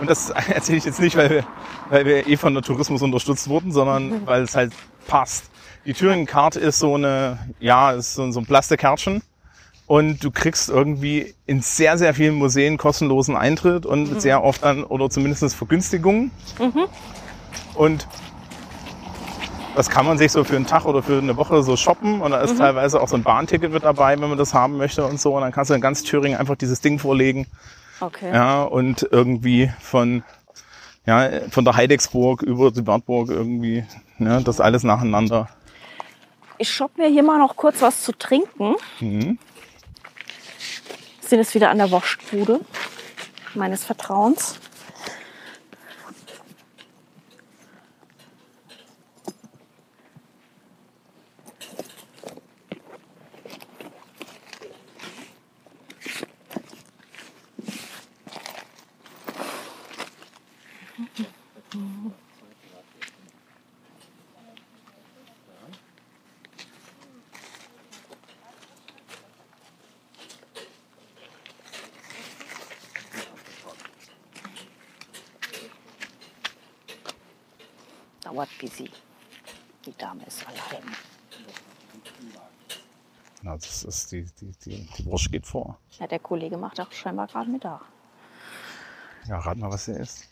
[0.00, 1.44] und das erzähle ich jetzt nicht, weil wir,
[1.90, 4.72] weil wir eh von der Tourismus unterstützt wurden, sondern weil es halt
[5.06, 5.44] passt.
[5.86, 9.22] Die Thüringen-Card ist so eine, ja, ist so, so ein Plastikkärtchen.
[9.90, 14.84] Und du kriegst irgendwie in sehr, sehr vielen Museen kostenlosen Eintritt und sehr oft dann,
[14.84, 16.30] oder zumindest Vergünstigungen.
[17.74, 18.06] Und
[19.74, 22.20] das kann man sich so für einen Tag oder für eine Woche so shoppen.
[22.20, 25.04] Und da ist teilweise auch so ein Bahnticket mit dabei, wenn man das haben möchte
[25.04, 25.34] und so.
[25.34, 27.48] Und dann kannst du in ganz Thüringen einfach dieses Ding vorlegen.
[28.00, 28.32] Okay.
[28.32, 30.22] Ja, und irgendwie von,
[31.04, 33.82] ja, von der Heidecksburg über die Wartburg irgendwie,
[34.20, 35.48] ja, das alles nacheinander.
[36.58, 38.76] Ich shopp mir hier mal noch kurz was zu trinken.
[39.00, 39.38] Mhm.
[41.30, 42.58] Sind jetzt wieder an der Wurstbude
[43.54, 44.58] meines Vertrauens.
[78.22, 78.88] Dauert busy.
[79.84, 80.84] Die Dame ist allein.
[83.42, 84.12] Na, das ist
[84.64, 85.78] die, die, Wurst geht vor.
[85.98, 87.80] Ja, der Kollege macht auch scheinbar gerade Mittag.
[89.26, 90.26] Ja, rat mal, was der ist.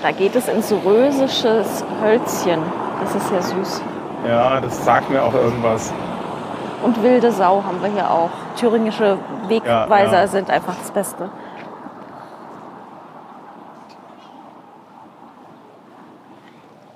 [0.00, 2.62] Da geht es ins rösisches Hölzchen.
[3.00, 3.82] Das ist ja süß.
[4.26, 5.92] Ja, das sagt mir auch irgendwas.
[6.82, 8.30] Und wilde Sau haben wir hier auch.
[8.56, 9.18] Thüringische
[9.48, 10.26] Wegweiser Ja, ja.
[10.28, 11.28] sind einfach das Beste.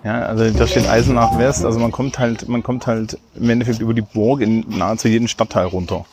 [0.04, 1.64] Ja, also da steht Eisenach West.
[1.64, 5.28] Also man kommt halt, man kommt halt im Endeffekt über die Burg in nahezu jeden
[5.28, 6.04] Stadtteil runter.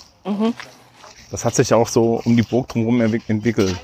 [1.31, 3.75] Das hat sich auch so um die Burg drumherum entwick- entwickelt.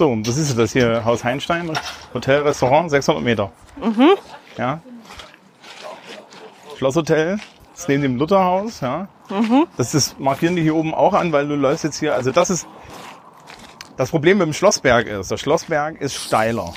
[0.00, 1.78] So, und das ist das hier, Haus Heinstein,
[2.14, 3.52] Hotel, Restaurant, 600 Meter.
[4.56, 4.80] Ja.
[6.78, 7.38] Schlosshotel,
[7.72, 9.08] das ist neben dem Lutherhaus, ja.
[9.76, 12.48] Das ist, markieren die hier oben auch an, weil du läufst jetzt hier, also das
[12.48, 12.66] ist,
[13.98, 16.72] das Problem mit dem Schlossberg ist, der Schlossberg ist steiler.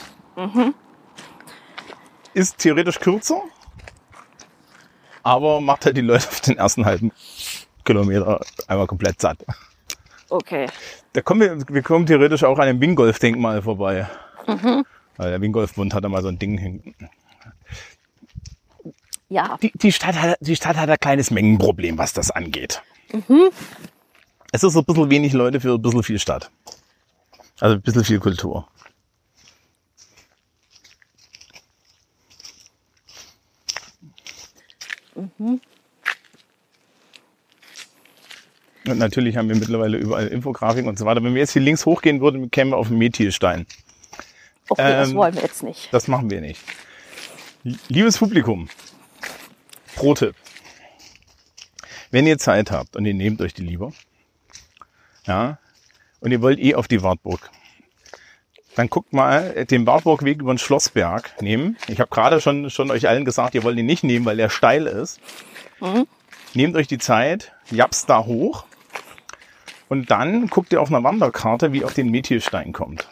[2.34, 3.41] Ist theoretisch kürzer,
[5.24, 7.14] aber macht halt die Leute auf den ersten halben
[7.86, 9.38] Kilometer einmal komplett satt.
[10.34, 10.68] Okay.
[11.14, 14.10] Da kommen wir, wir kommen theoretisch auch an dem Wingolf-Denkmal vorbei.
[14.48, 16.96] Weil der Wingolf-Bund hat da mal so ein Ding hinten.
[19.30, 22.82] Ja, Die, die, Stadt hat, die Stadt hat ein kleines Mengenproblem, was das angeht.
[24.52, 26.50] Es ist so ein bisschen wenig Leute für ein bisschen viel Stadt.
[27.60, 28.68] Also ein bisschen viel Kultur.
[38.88, 41.24] Und natürlich haben wir mittlerweile überall Infografiken und so weiter.
[41.24, 43.66] Wenn wir jetzt hier links hochgehen würden, kämen wir auf den Methilstein.
[44.70, 45.90] okay, das Ähm, wollen wir jetzt nicht.
[45.94, 46.62] Das machen wir nicht.
[47.88, 48.68] Liebes Publikum,
[49.96, 50.36] Pro-Tipp.
[52.12, 53.94] Wenn ihr Zeit habt und ihr nehmt euch die lieber,
[55.26, 55.60] ja,
[56.20, 57.50] und ihr wollt eh auf die Wartburg,
[58.76, 61.78] dann guckt mal den Wartburgweg über den Schlossberg nehmen.
[61.88, 64.50] Ich habe gerade schon, schon euch allen gesagt, ihr wollt ihn nicht nehmen, weil er
[64.50, 65.20] steil ist.
[66.54, 68.66] Nehmt euch die Zeit, japst da hoch
[69.94, 73.07] und dann guckt ihr auf einer Wanderkarte, wie ihr auf den Methilstein kommt.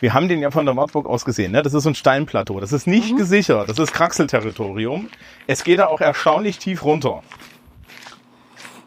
[0.00, 1.52] Wir haben den ja von der Wartburg aus gesehen.
[1.52, 1.60] Ne?
[1.60, 2.58] Das ist so ein Steinplateau.
[2.58, 3.68] Das ist nicht gesichert.
[3.68, 5.10] Das ist Kraxelterritorium.
[5.46, 7.22] Es geht da auch erstaunlich tief runter.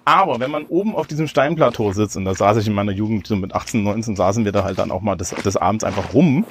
[0.06, 3.28] Aber wenn man oben auf diesem Steinplateau sitzt, und da saß ich in meiner Jugend,
[3.28, 6.16] so mit 18, 19, saßen wir da halt dann auch mal des, des Abends einfach
[6.16, 6.48] rum.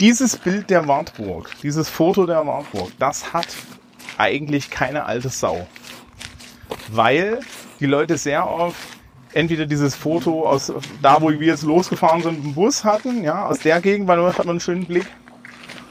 [0.00, 3.46] Dieses Bild der Wartburg, dieses Foto der Wartburg, das hat
[4.16, 5.68] eigentlich keine alte Sau.
[6.88, 7.38] Weil
[7.80, 8.76] die Leute sehr oft
[9.32, 10.72] entweder dieses Foto aus
[11.02, 14.28] da, wo wir jetzt losgefahren sind, im Bus hatten, ja, aus der Gegend, weil man
[14.28, 15.06] hat man einen schönen Blick.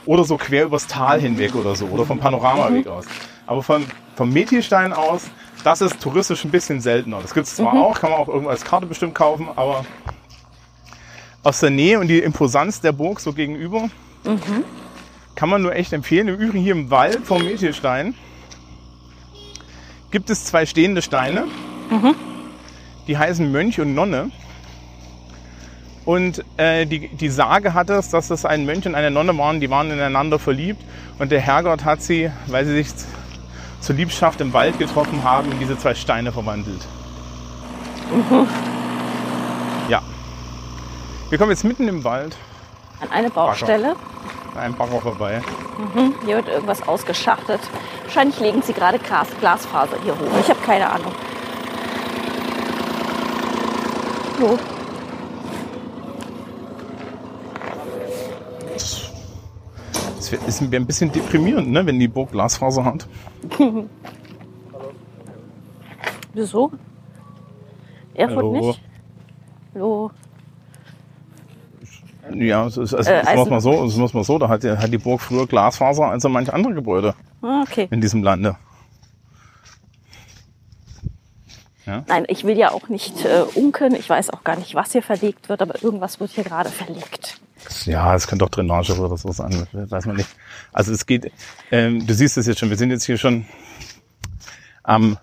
[0.05, 3.05] Oder so quer übers Tal hinweg oder so, oder vom Panoramaweg aus.
[3.45, 3.85] Aber von,
[4.15, 5.23] vom Methistein aus,
[5.64, 7.19] das ist touristisch ein bisschen seltener.
[7.22, 9.85] Das gibt es zwar auch, kann man auch irgendwo als Karte bestimmt kaufen, aber
[11.43, 13.89] aus der Nähe und die Imposanz der Burg so gegenüber
[15.35, 16.27] kann man nur echt empfehlen.
[16.27, 18.15] Im Übrigen hier im Wald vom Methistein
[20.11, 21.45] gibt es zwei stehende Steine.
[23.07, 24.31] Die heißen Mönch und Nonne.
[26.05, 29.59] Und äh, die, die Sage hat es, dass es ein Mönch und eine Nonne waren,
[29.59, 30.81] die waren ineinander verliebt.
[31.19, 32.88] Und der Herrgott hat sie, weil sie sich
[33.81, 36.85] zur Liebschaft im Wald getroffen haben, in diese zwei Steine verwandelt.
[39.89, 40.01] Ja.
[41.30, 42.35] Wir kommen jetzt mitten im Wald
[43.01, 43.95] An eine Baustelle.
[44.55, 45.41] an einem Bagger vorbei.
[46.26, 47.59] Hier wird irgendwas ausgeschachtet.
[48.03, 50.39] Wahrscheinlich legen sie gerade Glas, Glasfaser hier hoch.
[50.41, 51.11] Ich habe keine Ahnung.
[54.38, 54.57] So.
[60.19, 63.07] Es ist ein bisschen deprimierend, ne, wenn die Burg Glasfaser hat.
[66.34, 66.72] Wieso?
[68.14, 68.51] Erfurt Hallo.
[68.68, 68.81] nicht?
[69.73, 70.11] Hallo.
[72.34, 74.49] Ja, es ist, also, Äh, es muss Eisen- man so, es muss man so, da
[74.49, 77.88] hat, die- hat die Burg früher Glasfaser als so manche andere Gebäude Ah, Okay.
[77.89, 78.57] in diesem Lande.
[81.88, 83.95] Nein, ich will ja auch nicht äh, unken.
[83.95, 87.39] Ich weiß auch gar nicht, was hier verlegt wird, aber irgendwas wird hier gerade verlegt.
[87.85, 90.30] Ja, es könnte auch Drainage oder so sein, weiß man nicht.
[90.73, 91.31] Also es geht,
[91.72, 93.45] ähm, du siehst es jetzt schon, wir sind jetzt hier schon
[94.84, 95.18] am,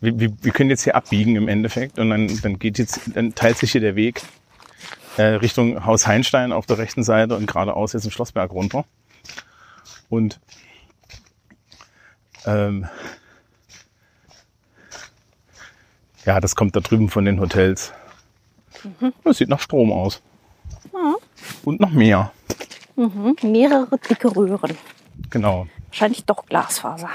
[0.00, 3.34] wir, wir, wir können jetzt hier abbiegen im Endeffekt und dann, dann geht jetzt, dann
[3.34, 4.22] teilt sich hier der Weg
[5.16, 8.84] äh, Richtung Haus Heinstein auf der rechten Seite und geradeaus jetzt den Schlossberg runter.
[10.08, 10.40] Und
[12.46, 12.86] ähm,
[16.24, 17.92] ja, das kommt da drüben von den Hotels.
[19.24, 20.22] Das sieht nach Strom aus.
[21.64, 22.32] Und noch mehr.
[22.96, 23.36] Mhm.
[23.42, 24.76] Mehrere dicke Röhren.
[25.30, 25.66] Genau.
[25.88, 27.10] Wahrscheinlich doch Glasfaser.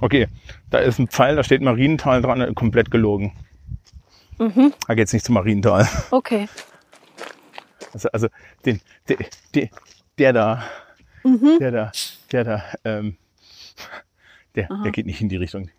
[0.00, 0.28] Okay,
[0.70, 3.32] da ist ein Pfeil, da steht Marienthal dran, äh, komplett gelogen.
[4.36, 5.88] Da geht's nicht zum Marienthal.
[6.10, 6.48] Okay.
[7.92, 8.28] Also, also
[8.64, 9.18] den, der,
[9.54, 9.68] der,
[10.18, 10.64] der da,
[11.60, 11.92] der da,
[12.32, 13.16] der da, ähm,
[14.56, 15.70] der, der geht nicht in die Richtung.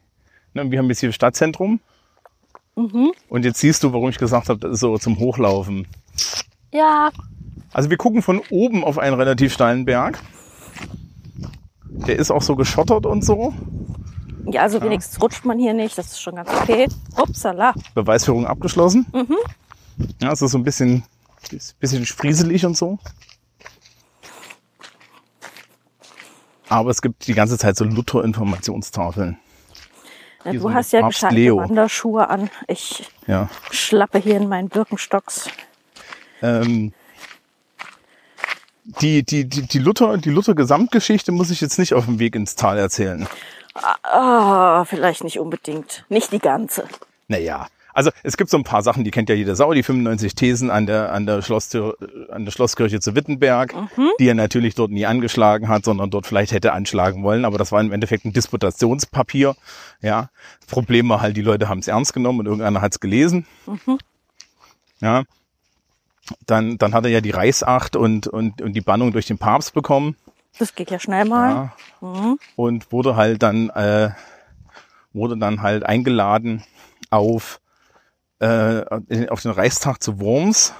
[0.55, 1.79] Ne, wir haben jetzt hier Stadtzentrum.
[2.75, 5.87] Und jetzt siehst du, warum ich gesagt habe, das ist so zum Hochlaufen.
[6.73, 7.09] Ja,
[7.71, 10.19] Also wir gucken von oben auf einen relativ steilen Berg.
[11.89, 13.53] Der ist auch so geschottert und so.
[14.45, 15.97] ja, also wenigstens rutscht man hier nicht.
[15.97, 16.87] Das ist schon ganz okay.
[17.15, 17.73] Upsala.
[17.93, 19.05] Beweisführung abgeschlossen.
[20.21, 21.03] Ja, es ist so ein bisschen,
[21.79, 22.97] bisschen sprieselig und so.
[26.67, 29.37] Aber es gibt die ganze Zeit so Luther-Informationstafeln.
[30.45, 31.55] Ja, du so hast ja gescheite.
[31.55, 32.49] Wanderschuhe an.
[32.67, 33.49] Ich Ja.
[33.71, 35.49] schlappe hier in meinen Birkenstocks.
[36.41, 36.93] Ähm,
[39.01, 42.55] die, die, die, die Luther, die Luther-Gesamtgeschichte muss ich jetzt nicht auf dem Weg ins
[42.55, 43.27] Tal erzählen.
[44.03, 46.05] Ah, vielleicht nicht unbedingt.
[46.09, 46.87] Nicht die ganze.
[47.27, 50.35] Naja, also es gibt so ein paar Sachen, die kennt ja jeder Sau, die 95
[50.35, 51.97] Thesen an der, an der, Schlosstür,
[52.29, 53.73] an der Schlosskirche zu Wittenberg,
[54.19, 57.71] die er natürlich dort nie angeschlagen hat, sondern dort vielleicht hätte anschlagen wollen, aber das
[57.71, 59.55] war im Endeffekt ein Disputationspapier.
[60.01, 62.99] Ja, das Problem war halt, die Leute haben es ernst genommen und irgendeiner hat es
[62.99, 63.47] gelesen.
[64.99, 65.23] Ja,
[66.45, 69.73] dann, dann hat er ja die Reichsacht und, und, und die Bannung durch den Papst
[69.73, 70.17] bekommen.
[70.59, 71.71] Das geht ja schnell mal.
[72.01, 72.35] Ja.
[72.57, 74.09] Und wurde halt dann, äh,
[75.13, 76.63] wurde dann halt eingeladen
[77.09, 77.61] auf,
[78.45, 80.73] äh, auf den Reichstag zu Worms,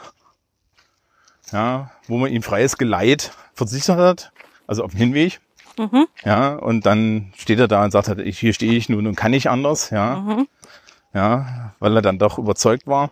[1.51, 4.31] ja, wo man ihm freies Geleit versichert hat,
[4.67, 5.39] also auf dem Hinweg.
[6.23, 9.15] Ja, und dann steht er da und sagt halt, ich, hier stehe ich nun und
[9.15, 10.15] kann nicht anders, ja.
[11.13, 13.11] Ja, weil er dann doch überzeugt war.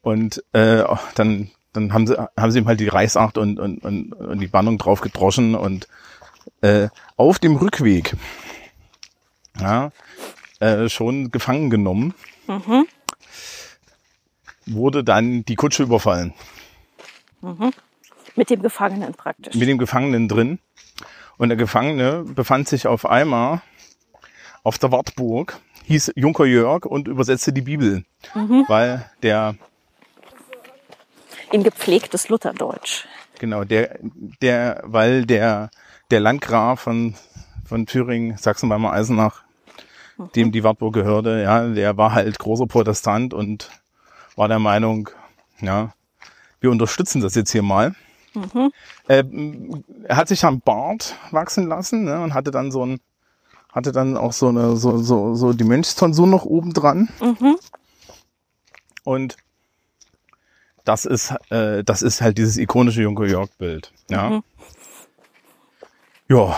[0.00, 0.84] Und äh,
[1.14, 4.46] dann, dann haben sie, haben sie ihm halt die Reichsacht und, und, und, und die
[4.46, 5.88] Bannung drauf gedroschen und
[6.60, 8.16] äh, auf dem Rückweg
[9.60, 9.90] ja,
[10.60, 12.14] äh, schon gefangen genommen,
[14.72, 16.32] wurde dann die Kutsche überfallen.
[18.36, 19.54] Mit dem Gefangenen praktisch.
[19.54, 20.58] mit dem Gefangenen drin.
[21.36, 23.62] Und der Gefangene befand sich auf einmal
[24.64, 28.04] auf der Wartburg, hieß Junker Jörg und übersetzte die Bibel,
[28.66, 29.54] weil der,
[31.52, 33.06] In gepflegtes Lutherdeutsch.
[33.38, 33.98] genau, der,
[34.42, 35.70] der, weil der,
[36.10, 37.14] der Landgraf von,
[37.64, 39.42] von Thüringen, Sachsen-Weimar Eisenach,
[40.34, 43.70] dem die Wartburg gehörte, ja, der war halt großer Protestant und
[44.38, 45.10] war der Meinung,
[45.60, 45.92] ja,
[46.60, 47.94] wir unterstützen das jetzt hier mal.
[49.08, 49.24] Äh,
[50.04, 53.00] er hat sich am Bart wachsen lassen ne, und hatte dann so ein,
[53.72, 57.08] hatte dann auch so eine, so, so, so die Mönchstonsur noch oben dran.
[59.02, 59.36] Und
[60.84, 63.92] das ist, äh, das ist halt dieses ikonische Junker Jörg-Bild.
[64.08, 64.40] Ja.
[66.28, 66.56] Ja.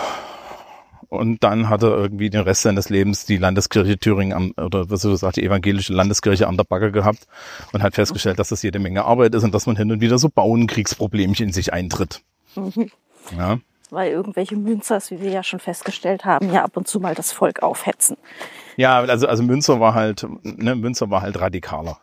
[1.11, 5.01] Und dann hat er irgendwie den Rest seines Lebens die Landeskirche Thüringen am, oder was
[5.01, 7.27] du gesagt, die evangelische Landeskirche an der Backe gehabt
[7.73, 10.17] und hat festgestellt, dass das jede Menge Arbeit ist und dass man hin und wieder
[10.17, 12.21] so Bauernkriegsproblemchen in sich eintritt.
[13.37, 13.59] Ja.
[13.89, 17.33] Weil irgendwelche Münzers, wie wir ja schon festgestellt haben, ja ab und zu mal das
[17.33, 18.15] Volk aufhetzen.
[18.77, 21.97] Ja, also, also Münzer war halt, ne, Münzer war halt radikaler.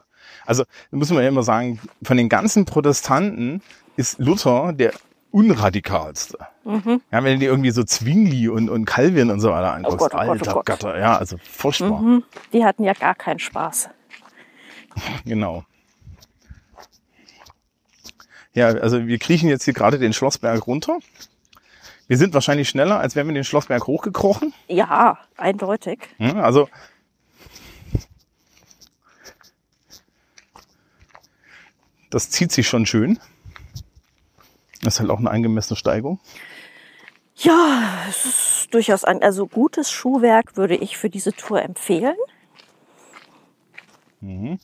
[0.44, 3.62] Also, muss man ja immer sagen, von den ganzen Protestanten
[3.96, 4.92] ist Luther der
[5.30, 6.38] unradikalste.
[6.64, 10.14] Ja, wenn du dir irgendwie so Zwingli und, und Calvin und so weiter anguckst, Gott,
[10.14, 10.66] oh Gott, oh alter Gott.
[10.66, 12.00] Gatter, ja, also furchtbar.
[12.00, 13.90] Hm, Die hatten ja gar keinen Spaß.
[15.24, 15.64] Genau.
[18.52, 20.98] Ja, also wir kriechen jetzt hier gerade den Schlossberg runter.
[22.08, 24.52] Wir sind wahrscheinlich schneller, als wären wir den Schlossberg hochgekrochen.
[24.66, 26.00] Ja, eindeutig.
[26.18, 26.68] Ja, Also
[32.10, 33.18] das zieht sich schon schön.
[34.82, 36.20] Das ist halt auch eine angemessene Steigung.
[37.36, 42.16] Ja, es ist durchaus ein, also gutes Schuhwerk würde ich für diese Tour empfehlen.
[44.20, 44.58] Mhm.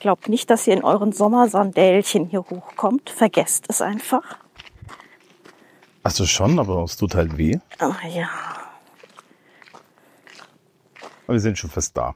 [0.00, 3.10] Glaubt nicht, dass ihr in euren Sommersandälchen hier hochkommt.
[3.10, 4.38] Vergesst es einfach.
[6.02, 7.58] Also schon, aber es tut halt weh.
[7.78, 8.28] Ah, ja.
[11.26, 12.14] Aber wir sind schon fast da.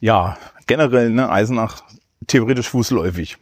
[0.00, 1.82] Ja, generell, ne, Eisenach
[2.26, 3.38] theoretisch fußläufig.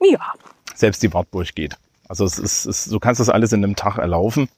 [0.00, 0.32] Ja.
[0.74, 1.76] Selbst die Wartburg geht.
[2.08, 4.48] Also es ist, es, du kannst das alles in einem Tag erlaufen.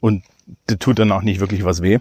[0.00, 0.22] Und
[0.66, 1.98] das tut danach nicht wirklich was weh.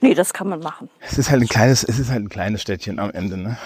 [0.00, 0.88] Nee, das kann man machen.
[1.00, 3.58] Es ist halt ein kleines, es ist halt ein kleines Städtchen am Ende, ne?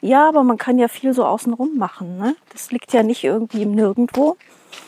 [0.00, 2.18] Ja, aber man kann ja viel so außenrum machen.
[2.18, 2.34] Ne?
[2.52, 4.36] Das liegt ja nicht irgendwie im Nirgendwo.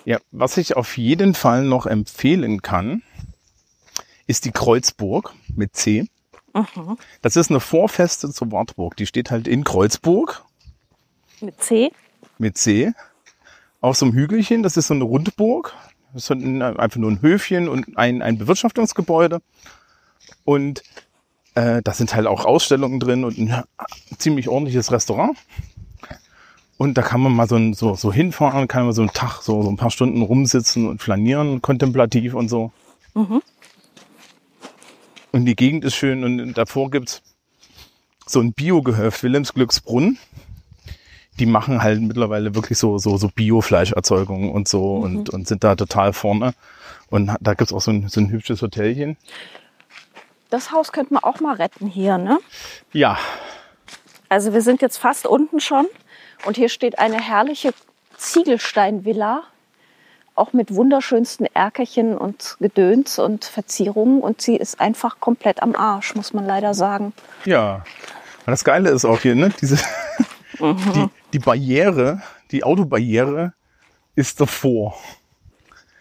[0.05, 3.03] Ja, was ich auf jeden Fall noch empfehlen kann,
[4.27, 6.09] ist die Kreuzburg mit C.
[7.23, 8.97] Das ist eine Vorfeste zur Wartburg.
[8.97, 10.45] Die steht halt in Kreuzburg
[11.41, 11.93] Mit C.
[12.39, 12.93] mit C
[13.81, 14.63] auf so einem Hügelchen.
[14.63, 15.75] Das ist so eine Rundburg.
[16.13, 19.41] Das ist einfach nur ein Höfchen und ein, ein Bewirtschaftungsgebäude.
[20.45, 20.83] Und
[21.55, 23.65] äh, da sind halt auch Ausstellungen drin und ein
[24.19, 25.37] ziemlich ordentliches Restaurant.
[26.77, 29.43] Und da kann man mal so, ein, so, so hinfahren, kann man so einen Tag,
[29.43, 32.73] so, so ein paar Stunden rumsitzen und flanieren, kontemplativ und so.
[35.35, 37.21] Und die Gegend ist schön und davor gibt's
[38.25, 40.17] so ein Biogehöft, Wilhelmsglücksbrunn.
[41.41, 45.75] Die machen halt mittlerweile wirklich so, so, so Bio-Fleischerzeugungen und so und, und sind da
[45.75, 46.55] total vorne.
[47.11, 49.17] Und da gibt's auch so ein, so ein hübsches Hotelchen.
[50.51, 52.17] Das Haus könnte man auch mal retten hier.
[52.17, 52.39] Ne?
[52.93, 53.19] Ja,
[54.29, 55.87] Also wir sind jetzt fast unten schon.
[56.47, 57.75] Und hier steht eine herrliche
[58.17, 59.43] Ziegelsteinvilla.
[60.35, 64.21] Auch mit wunderschönsten Erkerchen und Gedöns und Verzierungen.
[64.21, 67.13] Und sie ist einfach komplett am Arsch, muss man leider sagen.
[67.45, 67.85] Ja.
[68.47, 69.79] Das Geile ist auch hier, ne, diese,
[70.59, 72.21] die, die Barriere,
[72.51, 73.55] die Autobarriere
[74.17, 74.95] ist davor.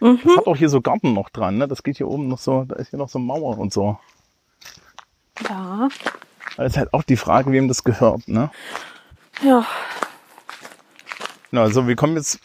[0.00, 1.66] Das hat auch hier so Garten noch dran, ne?
[1.66, 3.98] Das geht hier oben noch so, da ist hier noch so Mauer und so.
[5.48, 5.88] Ja.
[6.58, 8.50] Das ist halt auch die Frage, wem das gehört, ne?
[9.42, 9.64] Ja.
[11.50, 12.40] Na, also wir kommen jetzt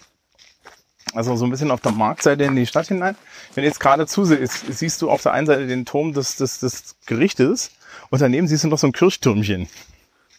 [1.14, 3.16] also so ein bisschen auf der Marktseite in die Stadt hinein.
[3.56, 6.60] Wenn du jetzt gerade zusehst, siehst du auf der einen Seite den Turm des, des,
[6.60, 7.72] des Gerichtes
[8.10, 9.68] und daneben siehst du noch so ein Kirchtürmchen.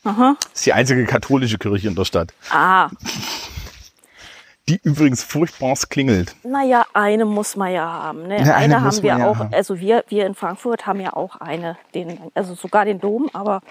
[0.05, 0.37] Aha.
[0.41, 2.33] Das ist die einzige katholische Kirche in der Stadt.
[2.51, 2.89] Ah,
[4.69, 6.37] Die übrigens furchtbarst klingelt.
[6.45, 8.29] naja, eine muss man ja haben.
[8.29, 8.37] Ne?
[8.39, 9.53] Ja, eine eine haben wir ja auch, haben.
[9.53, 13.63] also wir, wir in Frankfurt haben ja auch eine, den, also sogar den Dom, aber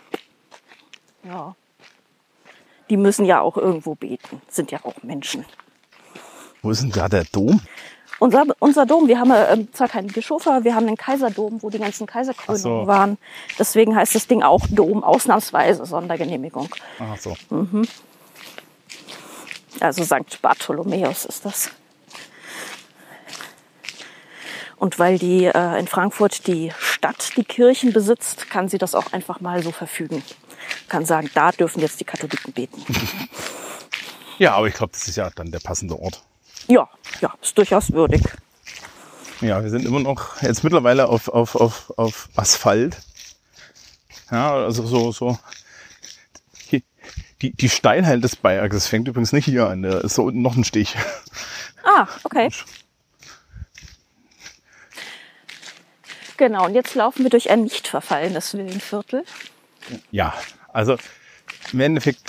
[1.24, 1.56] ja.
[2.90, 5.46] Die müssen ja auch irgendwo beten, sind ja auch Menschen.
[6.62, 7.62] Wo ist denn da der Dom?
[8.20, 11.70] Unser, unser Dom, wir haben äh, zwar keinen Bischof, aber wir haben einen Kaiserdom, wo
[11.70, 12.86] die ganzen Kaiserkrönungen so.
[12.86, 13.18] waren.
[13.58, 16.68] Deswegen heißt das Ding auch Dom, ausnahmsweise Sondergenehmigung.
[17.00, 17.38] Ach so.
[19.80, 20.42] Also St.
[20.42, 21.72] Bartholomäus ist das.
[24.76, 29.14] Und weil die äh, in Frankfurt die Stadt die Kirchen besitzt, kann sie das auch
[29.14, 30.24] einfach mal so verfügen.
[30.90, 32.84] Kann sagen, da dürfen jetzt die Katholiken beten.
[34.40, 36.24] Ja, aber ich glaube, das ist ja dann der passende Ort.
[36.70, 36.88] Ja,
[37.22, 38.22] ja, ist durchaus würdig.
[39.42, 42.98] Ja, wir sind immer noch jetzt mittlerweile auf, auf, auf, auf Asphalt.
[44.32, 45.40] Ja, also so, so.
[46.68, 46.82] Hier,
[47.42, 50.56] die, die Steilheit des das fängt übrigens nicht hier an, da ist so unten noch
[50.56, 50.96] ein Stich.
[51.84, 52.50] Ah, okay.
[56.38, 59.26] Genau, und jetzt laufen wir durch ein nicht verfallenes Villenviertel.
[60.12, 60.34] Ja,
[60.72, 60.98] also
[61.74, 62.22] im Endeffekt,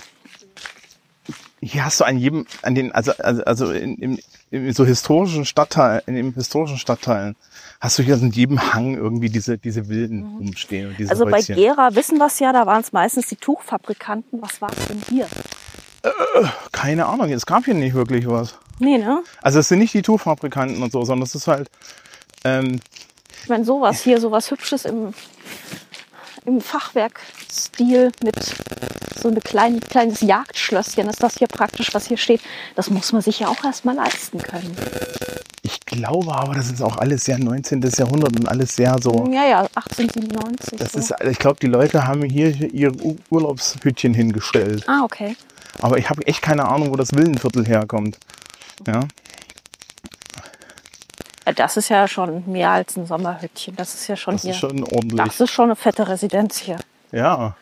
[1.63, 4.19] hier hast du an jedem, an den, also, also, also in, in,
[4.51, 7.37] in so historischen Stadtteilen, in den historischen Stadtteilen,
[7.81, 11.39] hast du hier in jedem Hang irgendwie diese, diese Wilden rumstehen und diese Also bei
[11.39, 11.57] Häuschen.
[11.57, 14.41] Gera wissen wir es ja, da waren es meistens die Tuchfabrikanten.
[14.43, 15.27] Was war es denn hier?
[16.73, 18.55] Keine Ahnung, es gab hier nicht wirklich was.
[18.79, 19.23] Nee, ne?
[19.43, 21.71] Also es sind nicht die Tuchfabrikanten und so, sondern es ist halt,
[22.45, 22.81] ähm,
[23.43, 25.13] Ich meine, sowas hier, sowas Hübsches im,
[26.47, 28.37] im Fachwerkstil mit
[29.21, 32.41] so ein klein, kleines Jagdschlösschen ist das hier praktisch, was hier steht.
[32.77, 34.75] Das muss man sich ja auch erstmal leisten können.
[35.63, 37.83] ich glaube aber, das ist auch alles sehr 19.
[37.99, 39.29] Jahrhundert und alles sehr so.
[39.33, 40.79] Ja, ja, 1897.
[40.79, 40.99] Das so.
[40.99, 44.85] ist, ich glaube, die Leute haben hier ihre U- Urlaubshütchen hingestellt.
[44.89, 45.37] ah, okay.
[45.83, 48.19] Aber ich habe echt keine Ahnung, wo das Villenviertel herkommt.
[48.87, 49.01] Ja,
[51.45, 53.77] das ist ja schon mehr als ein Sommerhütchen.
[53.77, 54.51] Das ist ja schon das hier.
[54.53, 55.23] ist schon ordentlich.
[55.25, 56.79] das ist schon eine fette Residenz hier.
[57.13, 57.57] Ja.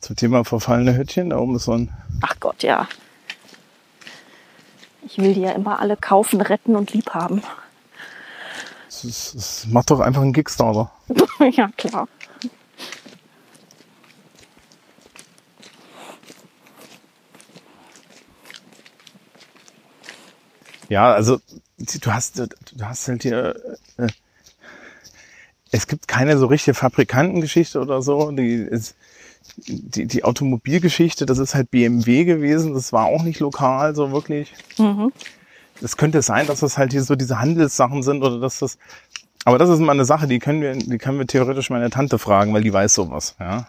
[0.00, 1.90] Zum Thema verfallene Hütchen, da oben ist so ein.
[2.22, 2.88] Ach Gott, ja.
[5.06, 7.42] Ich will die ja immer alle kaufen, retten und lieb haben.
[8.86, 10.90] Das, ist, das macht doch einfach einen Kickstarter.
[11.52, 12.08] ja, klar.
[20.94, 21.40] Ja, also
[21.76, 23.56] du hast, du hast halt hier.
[23.96, 24.06] Äh,
[25.72, 28.30] es gibt keine so richtige Fabrikantengeschichte oder so.
[28.30, 28.94] Die, ist,
[29.56, 32.74] die, die Automobilgeschichte, das ist halt BMW gewesen.
[32.74, 34.54] Das war auch nicht lokal so wirklich.
[35.82, 38.78] Es könnte sein, dass das halt hier so diese Handelssachen sind oder dass das.
[39.44, 42.20] Aber das ist mal eine Sache, die können wir, die können wir theoretisch meine Tante
[42.20, 43.34] fragen, weil die weiß sowas.
[43.40, 43.66] Ja,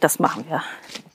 [0.00, 0.62] Das machen wir.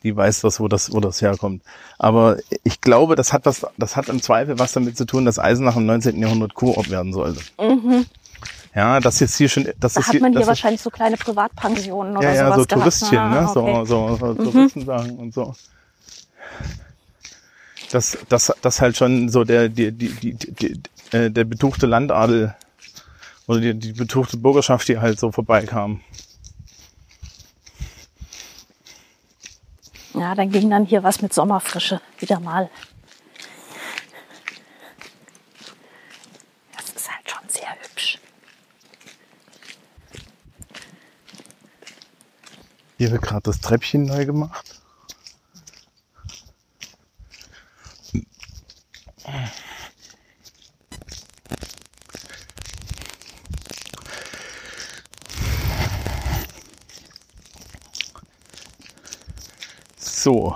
[0.03, 1.61] die weiß das, wo das, wo das herkommt.
[1.97, 5.38] Aber ich glaube, das hat was, das hat im Zweifel was damit zu tun, dass
[5.39, 6.19] Eisenach im 19.
[6.21, 7.41] Jahrhundert Kurort werden sollte.
[8.76, 10.89] Ja, das jetzt hier schon, das Da ist hat hier, man hier ist, wahrscheinlich so
[10.89, 12.81] kleine Privatpensionen oder ja, ja, sowas so gehabt.
[12.81, 13.85] Touristchen, Ah, ne, okay.
[13.85, 15.55] so, so, so Touristensachen und so.
[17.91, 20.81] Das, das, das halt schon so der, die, die, die, die, die
[21.17, 22.55] äh, der betuchte Landadel
[23.47, 26.01] oder die, die betuchte Bürgerschaft, die halt so vorbeikam.
[30.14, 32.69] Ja, dann ging dann hier was mit Sommerfrische wieder mal.
[36.76, 38.19] Das ist halt schon sehr hübsch.
[42.98, 44.81] Hier wird gerade das Treppchen neu gemacht.
[60.20, 60.54] So,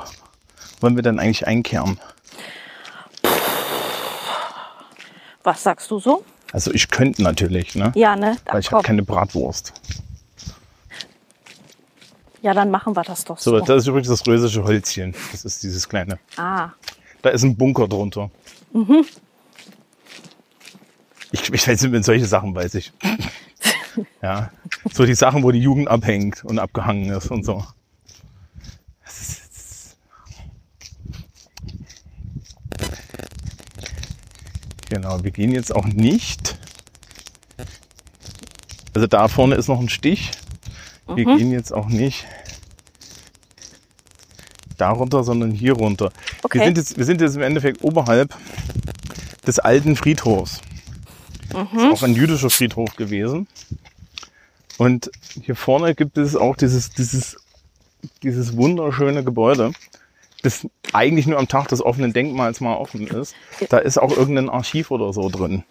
[0.81, 1.97] wollen wir dann eigentlich einkehren?
[5.41, 6.25] Was sagst du so?
[6.51, 7.93] Also ich könnte natürlich, ne?
[7.95, 8.35] Ja, ne?
[8.43, 8.83] Da, Weil ich habe komm.
[8.83, 9.71] keine Bratwurst.
[12.41, 13.51] ja, dann machen wir das doch so.
[13.51, 15.15] So, das ist übrigens das rösische Holzchen.
[15.31, 16.19] Das ist dieses kleine.
[16.35, 16.71] ah,
[17.21, 18.31] Da ist ein Bunker drunter.
[21.31, 22.91] Ich, ich weiß nicht, solche Sachen weiß ich.
[24.21, 24.51] ja.
[24.91, 27.63] So die Sachen, wo die Jugend abhängt und abgehangen ist und so.
[34.93, 36.55] Genau, wir gehen jetzt auch nicht.
[38.93, 40.29] Also da vorne ist noch ein Stich.
[41.07, 42.27] Wir gehen jetzt auch nicht
[44.77, 46.11] da runter, sondern hier runter.
[46.43, 46.59] Okay.
[46.59, 48.37] Wir, sind jetzt, wir sind jetzt im Endeffekt oberhalb
[49.47, 50.61] des alten Friedhofs.
[51.53, 51.79] Mhm.
[51.79, 53.47] Ist auch ein jüdischer Friedhof gewesen.
[54.77, 55.09] Und
[55.41, 57.37] hier vorne gibt es auch dieses, dieses,
[58.21, 59.71] dieses wunderschöne Gebäude,
[60.43, 63.33] das eigentlich nur am Tag des offenen Denkmals mal offen ist.
[63.69, 65.63] Da ist auch irgendein Archiv oder so drin.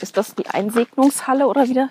[0.00, 1.88] ist das die Einsegnungshalle oder wieder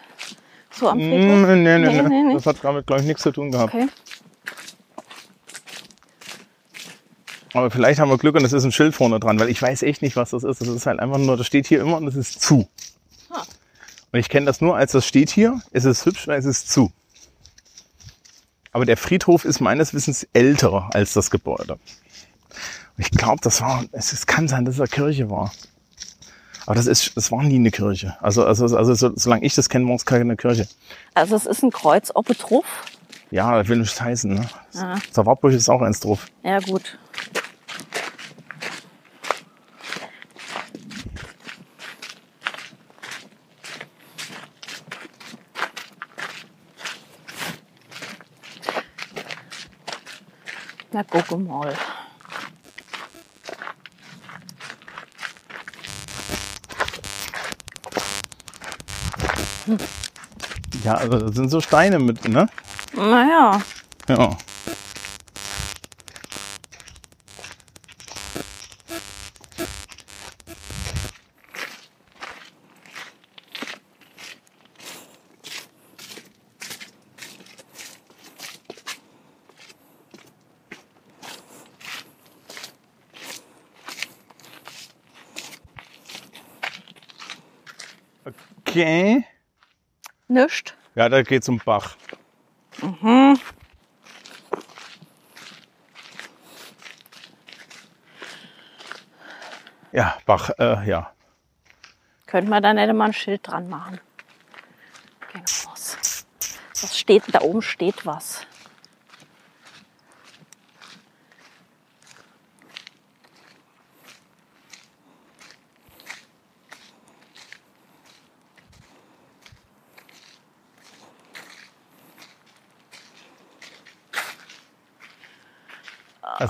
[0.71, 1.47] so am Mm, Friedhof?
[1.49, 2.33] nee, nee, nee, Nee, nee.
[2.33, 3.73] Das hat damit, glaube ich, nichts zu tun gehabt.
[3.73, 3.87] Okay.
[7.53, 9.83] Aber vielleicht haben wir Glück und es ist ein Schild vorne dran, weil ich weiß
[9.83, 10.59] echt nicht, was das ist.
[10.61, 12.67] Das ist halt einfach nur, das steht hier immer und es ist zu.
[13.29, 13.43] Ah.
[14.11, 16.69] Und ich kenne das nur, als das steht hier, es ist hübsch und es ist
[16.69, 16.91] zu.
[18.75, 21.79] Aber der Friedhof ist meines Wissens älter als das Gebäude.
[22.97, 25.53] Ich glaube, das war, es kann sein, dass es eine Kirche war.
[26.65, 28.17] Aber das ist, das war nie eine Kirche.
[28.19, 30.67] Also, also, also so, solange ich das kenne, war es keine Kirche.
[31.13, 32.65] Also es ist ein Kreuz Obetruff.
[33.31, 34.33] Ja, das will nichts heißen.
[34.33, 34.49] Ne?
[34.75, 34.97] Ah.
[35.15, 36.25] Der Wartburg ist auch eins drauf.
[36.43, 36.97] Ja, gut.
[50.95, 51.75] Na, guck mal.
[60.85, 62.47] Ja, also das sind so Steine mit, ne?
[62.93, 63.61] Naja,
[64.07, 64.37] Ja.
[88.75, 89.25] Okay.
[90.27, 90.75] nischt.
[90.95, 91.95] Ja, da geht's um Bach.
[99.93, 101.13] Ja, Bach, äh, ja.
[102.25, 104.01] Könnte man da nicht mal ein Schild dran machen.
[105.33, 106.25] Raus.
[106.81, 108.45] Was steht, da oben steht was.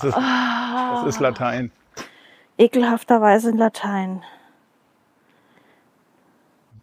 [0.05, 1.71] Ist, das ist Latein.
[2.57, 4.23] Ekelhafterweise in Latein.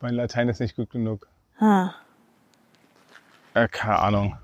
[0.01, 1.29] Mein Latein ist nicht gut genug.
[1.59, 1.91] Ah.
[3.55, 4.37] Äh, keine Ahnung.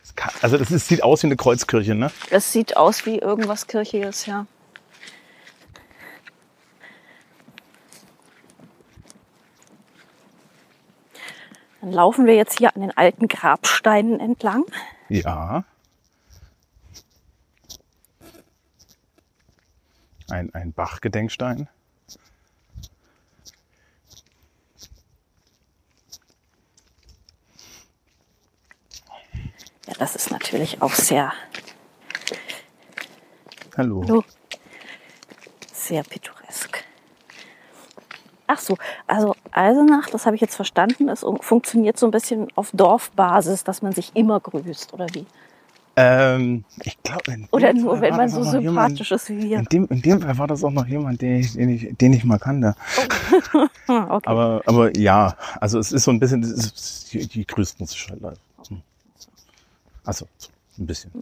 [0.00, 2.10] Das kann- Also das ist, sieht aus wie eine Kreuzkirche, ne?
[2.30, 4.46] Es sieht aus wie irgendwas Kirchiges, ja.
[11.80, 14.64] Dann laufen wir jetzt hier an den alten Grabsteinen entlang.
[15.08, 15.64] Ja.
[20.32, 21.68] Ein, ein Bach-Gedenkstein.
[29.86, 31.34] Ja, das ist natürlich auch sehr,
[33.76, 34.02] Hallo.
[34.08, 34.24] Hallo.
[35.70, 36.82] sehr pittoresk.
[38.46, 42.70] Ach so, also Eisenach, das habe ich jetzt verstanden, es funktioniert so ein bisschen auf
[42.72, 45.26] Dorfbasis, dass man sich immer grüßt, oder wie?
[45.94, 49.42] Ähm, ich glaube, dem Oder nur, Fall wenn man so noch jemand- sympathisch ist wie
[49.42, 49.58] wir.
[49.58, 52.12] In dem, in dem Fall war das auch noch jemand, den ich, den ich, den
[52.14, 52.74] ich mal kannte.
[53.86, 54.26] Hm, okay.
[54.28, 58.20] Aber, aber ja, also es ist so ein bisschen, ist, die, die grüßten sich halt.
[58.22, 58.36] leider.
[60.04, 60.48] Also, so
[60.82, 61.12] ein bisschen.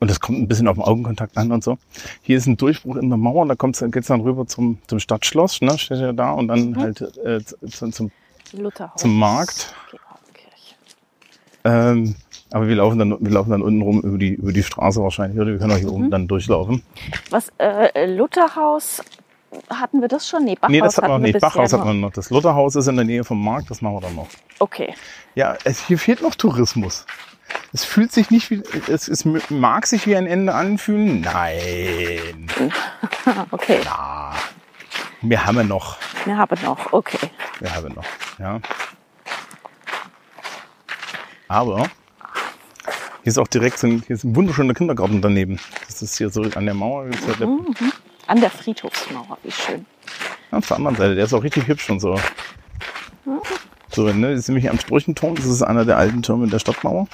[0.00, 1.78] Und das kommt ein bisschen auf den Augenkontakt an und so.
[2.22, 5.60] Hier ist ein Durchbruch in der Mauer, da kommt's, geht's dann rüber zum, zum Stadtschloss,
[5.60, 7.40] ne, steht ja da, und dann halt äh,
[7.70, 8.10] zum, zum,
[8.96, 9.74] zum Markt.
[11.64, 12.16] Ähm,
[12.52, 15.40] aber wir laufen dann, wir laufen dann unten rum über die, über die Straße wahrscheinlich,
[15.40, 16.82] oder wir können auch hier oben dann durchlaufen.
[17.30, 19.02] Was, äh, Lutherhaus,
[19.70, 20.44] hatten wir das schon?
[20.44, 21.32] Nee, Bachhaus nee, das hat hatten wir nicht.
[21.34, 21.88] bisher Bachhaus hat nur.
[21.88, 22.12] man noch.
[22.12, 24.28] Das Lutherhaus ist in der Nähe vom Markt, das machen wir dann noch.
[24.58, 24.94] Okay.
[25.34, 27.06] Ja, es, hier fehlt noch Tourismus.
[27.72, 31.20] Es fühlt sich nicht wie, es, es mag sich wie ein Ende anfühlen.
[31.22, 32.48] Nein.
[33.52, 33.78] Okay.
[33.88, 34.34] Ah,
[35.20, 35.96] wir haben noch.
[36.24, 36.92] Wir haben noch.
[36.92, 37.30] Okay.
[37.60, 38.04] Wir haben noch.
[38.38, 38.60] Ja.
[41.46, 41.86] Aber
[43.22, 45.58] hier ist auch direkt so ein, hier ist ein wunderschöner Kindergarten daneben.
[45.86, 47.06] Das ist hier so an der Mauer.
[47.38, 47.48] Der,
[48.26, 49.86] An der Friedhofsmauer, wie schön.
[50.50, 52.18] Auf der anderen Seite, der ist auch richtig hübsch und so.
[53.90, 57.06] So, ne, das ist nämlich am Sprüchenturm, das ist einer der alten Türme der Stadtmauer.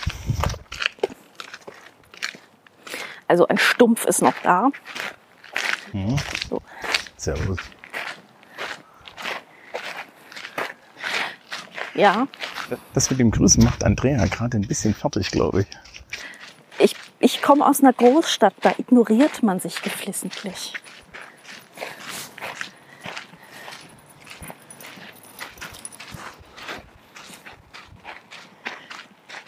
[3.26, 4.70] Also ein Stumpf ist noch da.
[6.48, 6.62] So.
[7.16, 7.58] Servus.
[11.94, 12.28] Ja,
[12.94, 15.66] Das mit dem Grüßen macht Andrea gerade ein bisschen fertig, glaube ich.
[16.78, 20.74] Ich, ich komme aus einer Großstadt, da ignoriert man sich geflissentlich.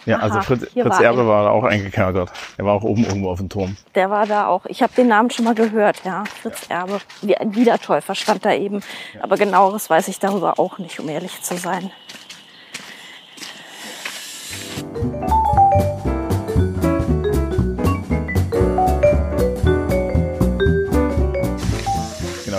[0.06, 1.26] Ja, also Aha, Fritz, Fritz war Erbe er.
[1.28, 2.32] war da auch eingekerkert.
[2.56, 3.76] Er war auch oben irgendwo auf dem Turm.
[3.94, 4.66] Der war da auch.
[4.66, 6.24] Ich habe den Namen schon mal gehört, ja.
[6.42, 7.00] Fritz Erbe.
[7.22, 8.82] Wie ein Wiedertäufer stand da eben.
[9.20, 11.92] Aber genaueres weiß ich darüber auch nicht, um ehrlich zu sein.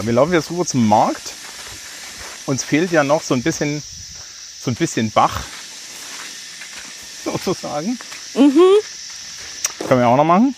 [0.01, 1.33] Genau, wir laufen jetzt rüber zum Markt.
[2.47, 3.83] Uns fehlt ja noch so ein bisschen,
[4.59, 5.43] so ein bisschen Bach,
[7.23, 7.99] sozusagen.
[8.33, 10.55] Können wir auch noch machen.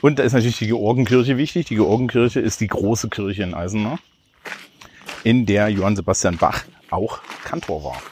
[0.00, 1.66] Und da ist natürlich die Georgenkirche wichtig.
[1.66, 3.98] Die Georgenkirche ist die große Kirche in Eisenach,
[5.24, 8.02] in der Johann Sebastian Bach auch Kantor war.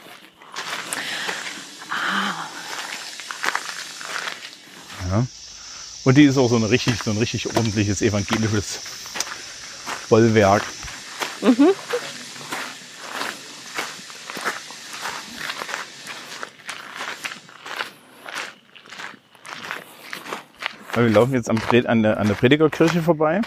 [5.09, 5.25] Ja.
[6.03, 8.81] Und die ist auch so, eine richtig, so ein richtig ordentliches evangelisches
[10.09, 10.63] Bollwerk.
[20.93, 21.59] Weil Wir laufen jetzt an,
[22.03, 23.41] der, an der Predigerkirche vorbei.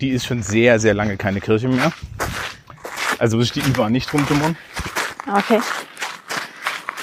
[0.00, 1.92] Die ist schon sehr, sehr lange keine Kirche mehr.
[3.18, 4.56] Also muss ich die IBA nicht drum kümmern.
[5.26, 5.60] Okay.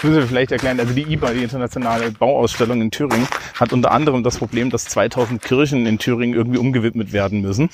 [0.02, 0.80] Das müssen wir vielleicht erklären.
[0.80, 3.28] Also die IBA, die internationale Bauausstellung in Thüringen,
[3.60, 7.70] hat unter anderem das Problem, dass 2000 Kirchen in Thüringen irgendwie umgewidmet werden müssen.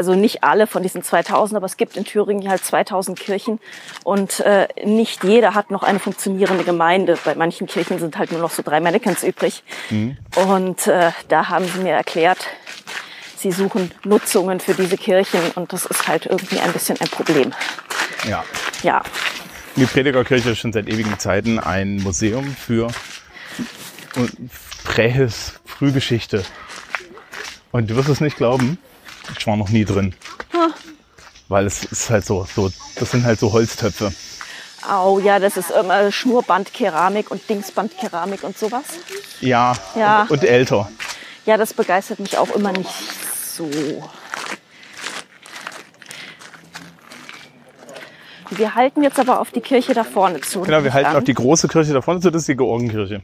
[0.00, 3.60] Also nicht alle von diesen 2000, aber es gibt in Thüringen halt 2000 Kirchen
[4.02, 7.18] und äh, nicht jeder hat noch eine funktionierende Gemeinde.
[7.22, 9.62] Bei manchen Kirchen sind halt nur noch so drei Mannequins übrig.
[10.36, 12.38] Und äh, da haben sie mir erklärt,
[13.36, 17.52] sie suchen Nutzungen für diese Kirchen und das ist halt irgendwie ein bisschen ein Problem.
[18.26, 18.42] Ja.
[18.82, 19.02] Ja,
[19.76, 22.88] Die Predigerkirche ist schon seit ewigen Zeiten ein Museum für
[24.84, 26.42] Prähis Frühgeschichte.
[27.70, 28.78] Und du wirst es nicht glauben,
[29.38, 30.14] ich war noch nie drin.
[31.48, 34.12] Weil es ist halt so, so, das sind halt so Holztöpfe.
[34.88, 38.84] Au, ja, das ist immer Schnurrbandkeramik und Dingsbandkeramik und sowas.
[39.40, 40.22] Ja, Ja.
[40.22, 40.90] Und, und älter.
[41.46, 42.90] Ja, das begeistert mich auch immer nicht
[43.44, 43.68] so.
[48.50, 50.62] Wir halten jetzt aber auf die Kirche da vorne zu.
[50.62, 51.16] Genau, wir halten an.
[51.16, 53.22] auf die große Kirche da vorne zu, das ist die Georgenkirche.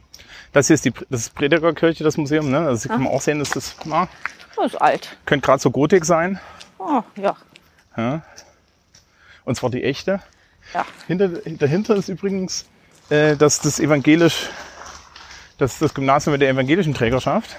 [0.53, 2.49] Das hier ist die das ist Predigerkirche, das Museum.
[2.49, 2.59] Ne?
[2.59, 4.07] Also kann man auch sehen, dass das na,
[4.57, 5.17] Das ist alt.
[5.25, 6.39] könnte gerade so Gotik sein.
[6.79, 7.35] Oh, ja.
[7.95, 8.21] Ja.
[9.45, 10.21] Und zwar die echte.
[10.73, 10.85] Ja.
[11.05, 12.65] Hinter, dahinter ist übrigens
[13.09, 14.49] äh, das, das evangelisch,
[15.57, 17.55] das, das Gymnasium mit der evangelischen Trägerschaft.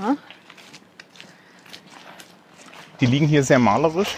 [0.00, 0.16] Ja.
[3.00, 4.16] Die liegen hier sehr malerisch.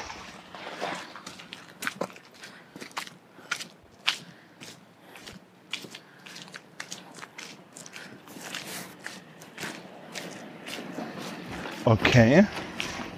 [11.90, 12.46] Okay.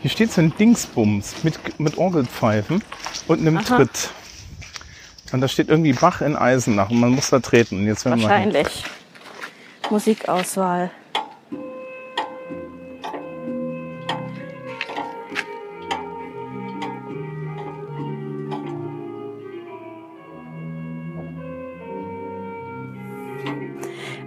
[0.01, 2.83] Hier steht so ein Dingsbums mit, mit Orgelpfeifen
[3.29, 3.77] und einem Aha.
[3.77, 4.11] Tritt.
[5.31, 7.81] Und da steht irgendwie Bach in Eisenach und man muss da treten.
[7.81, 8.07] Und jetzt.
[8.07, 8.85] Wahrscheinlich.
[9.91, 10.91] Musikauswahl.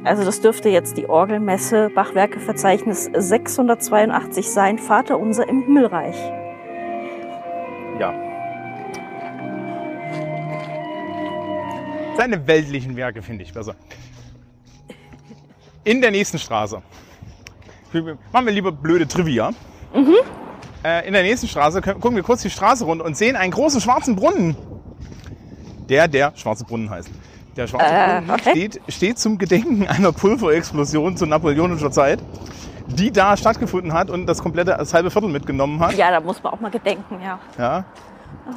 [0.06, 4.77] Also das dürfte jetzt die Orgelmesse Bachwerkeverzeichnis 682 sein.
[4.77, 6.15] Vater unser im Himmelreich.
[7.99, 8.14] Ja.
[12.15, 13.76] Seine weltlichen Werke finde ich besser.
[15.84, 16.84] In der nächsten Straße.
[18.32, 19.53] Machen wir lieber blöde Trivia.
[20.84, 23.82] Äh, in der nächsten Straße gucken wir kurz die Straße runter und sehen einen großen
[23.82, 24.56] schwarzen Brunnen.
[25.90, 27.10] Der, der Schwarze Brunnen heißt.
[27.56, 28.49] Der Schwarze Äh, Brunnen okay.
[28.52, 32.19] steht, steht zum Gedenken einer Pulverexplosion zu napoleonischer Zeit,
[32.88, 35.94] die da stattgefunden hat und das komplette, das halbe Viertel mitgenommen hat.
[35.95, 37.40] Ja, da muss man auch mal gedenken, ja.
[37.57, 37.86] Ja.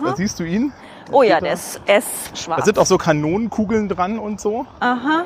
[0.05, 0.73] Da siehst du ihn.
[1.12, 1.55] Oh ja, der da.
[1.55, 2.61] ist, ist schwarz.
[2.61, 4.66] Da sind auch so Kanonenkugeln dran und so.
[4.81, 5.25] Aha.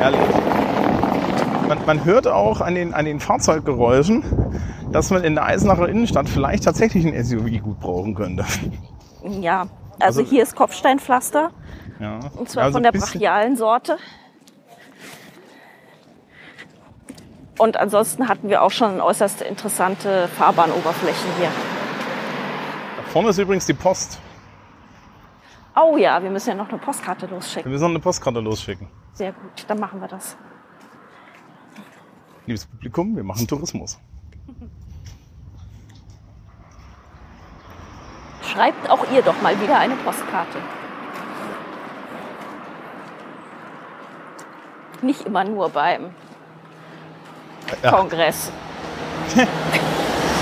[0.00, 0.20] Herrlich.
[1.68, 4.24] Man, man hört auch an den, an den Fahrzeuggeräuschen,
[4.90, 8.44] dass man in der Eisenacher Innenstadt vielleicht tatsächlich ein SUV gut brauchen könnte.
[9.40, 9.66] Ja,
[10.00, 11.50] also, Also- hier ist Kopfsteinpflaster.
[11.98, 12.20] Ja.
[12.36, 13.98] Und zwar Also von der brachialen Sorte.
[17.58, 21.50] Und ansonsten hatten wir auch schon äußerst interessante Fahrbahnoberflächen hier.
[22.96, 24.18] Da vorne ist übrigens die Post.
[25.76, 27.70] Oh ja, wir müssen ja noch eine Postkarte Wir losschicken.
[27.70, 28.88] müssen noch eine Postkarte losschicken.
[29.12, 30.36] Sehr gut, dann machen wir das.
[32.46, 33.98] Liebes Publikum, wir machen Tourismus.
[38.52, 40.58] Schreibt auch ihr doch mal wieder eine Postkarte.
[45.02, 46.10] Nicht immer nur beim
[47.82, 47.90] Ja.
[47.92, 48.50] Kongress.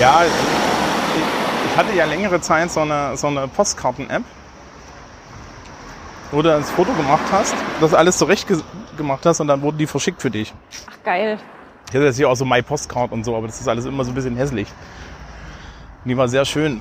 [0.00, 0.30] Ja, ich,
[1.72, 4.22] ich hatte ja längere Zeit so eine, so eine Postkarten-App,
[6.30, 8.60] wo du das Foto gemacht hast, das alles zurecht ge
[8.96, 10.54] gemacht hast und dann wurden die verschickt für dich.
[10.88, 11.38] Ach geil.
[11.88, 14.04] Ich hatte jetzt hier auch so My Postcard und so, aber das ist alles immer
[14.04, 14.68] so ein bisschen hässlich.
[16.04, 16.80] Die war sehr schön.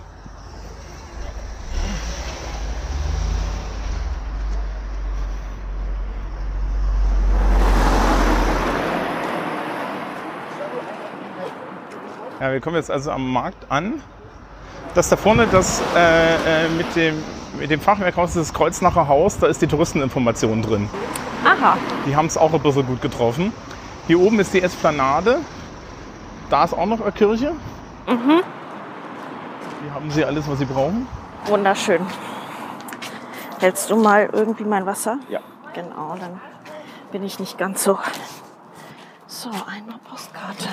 [12.40, 14.02] Ja, wir kommen jetzt also am Markt an.
[14.94, 17.24] Das da vorne, das äh, äh, mit, dem,
[17.60, 20.90] mit dem Fachwerkhaus, das Kreuznacher Haus, da ist die Touristeninformation drin.
[21.46, 23.54] Aha, Die haben es auch ein bisschen gut getroffen.
[24.08, 25.40] Hier oben ist die Esplanade.
[26.50, 27.54] Da ist auch noch eine Kirche.
[28.08, 28.42] Mhm.
[29.82, 31.08] Hier haben sie alles, was sie brauchen.
[31.46, 32.02] wunderschön.
[33.60, 35.20] Hältst du mal irgendwie mein Wasser?
[35.30, 35.40] Ja.
[35.74, 36.40] Genau, dann
[37.12, 37.98] bin ich nicht ganz so.
[39.28, 40.70] So, einmal Postkarte.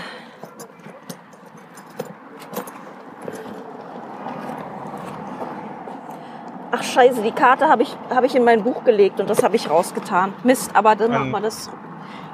[6.76, 9.54] Ach scheiße, die Karte habe ich, habe ich in mein Buch gelegt und das habe
[9.54, 10.34] ich rausgetan.
[10.42, 11.30] Mist, aber dann machen Ähm.
[11.30, 11.70] wir das.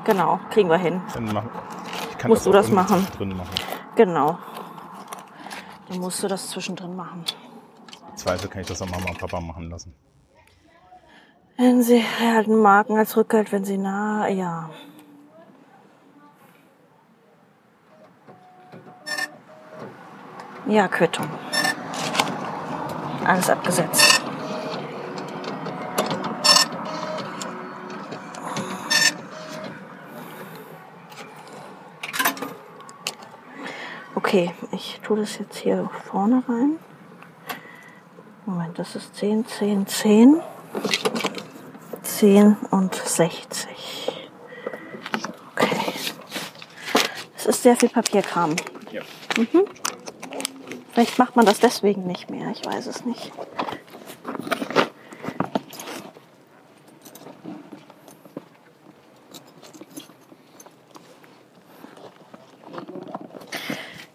[0.04, 1.02] Genau, kriegen wir hin.
[2.26, 3.06] Musst du auch das machen?
[3.18, 3.50] Drin machen.
[3.96, 4.38] Genau.
[5.88, 7.22] Dann musst du das zwischendrin machen.
[8.14, 9.94] Zweifel kann ich das auch Mama und Papa machen lassen.
[11.58, 14.70] Wenn Sie erhalten Marken als Rückgeld, wenn Sie nah, ja.
[20.66, 21.28] Ja, Quittung.
[23.26, 24.09] Alles abgesetzt.
[34.14, 36.78] Okay, ich tue das jetzt hier vorne rein.
[38.46, 40.40] Moment, das ist 10, 10, 10.
[42.02, 44.30] 10 und 60.
[45.52, 45.94] Okay.
[47.36, 48.56] Es ist sehr viel Papierkram.
[48.90, 49.02] Ja.
[49.38, 49.64] Mhm.
[50.92, 53.32] Vielleicht macht man das deswegen nicht mehr, ich weiß es nicht.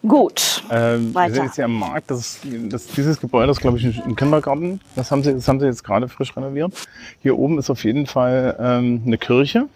[0.07, 0.63] Gut.
[0.71, 1.33] Ähm, wir Weiter.
[1.35, 2.11] sind jetzt hier am Markt.
[2.11, 4.81] Das das, dieses Gebäude ist, glaube ich, ein- Kindergarten.
[4.95, 6.73] Das haben, sie, das haben sie jetzt gerade frisch renoviert.
[7.21, 9.67] Hier oben ist auf jeden Fall ähm, eine Kirche.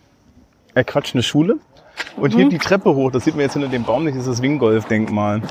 [0.76, 1.58] Äh, Quatsch, eine Schule.
[2.16, 2.38] Und Mhm.
[2.38, 5.42] hier die Treppe hoch, das sieht man jetzt hinter dem Baum nicht, ist das Wingolf-Denkmal.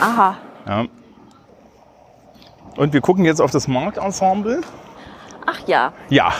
[0.00, 0.36] Aha.
[0.66, 0.84] Ja.
[2.76, 4.60] Und wir gucken jetzt auf das Marktensemble.
[5.46, 6.32] Ach ja, Ja.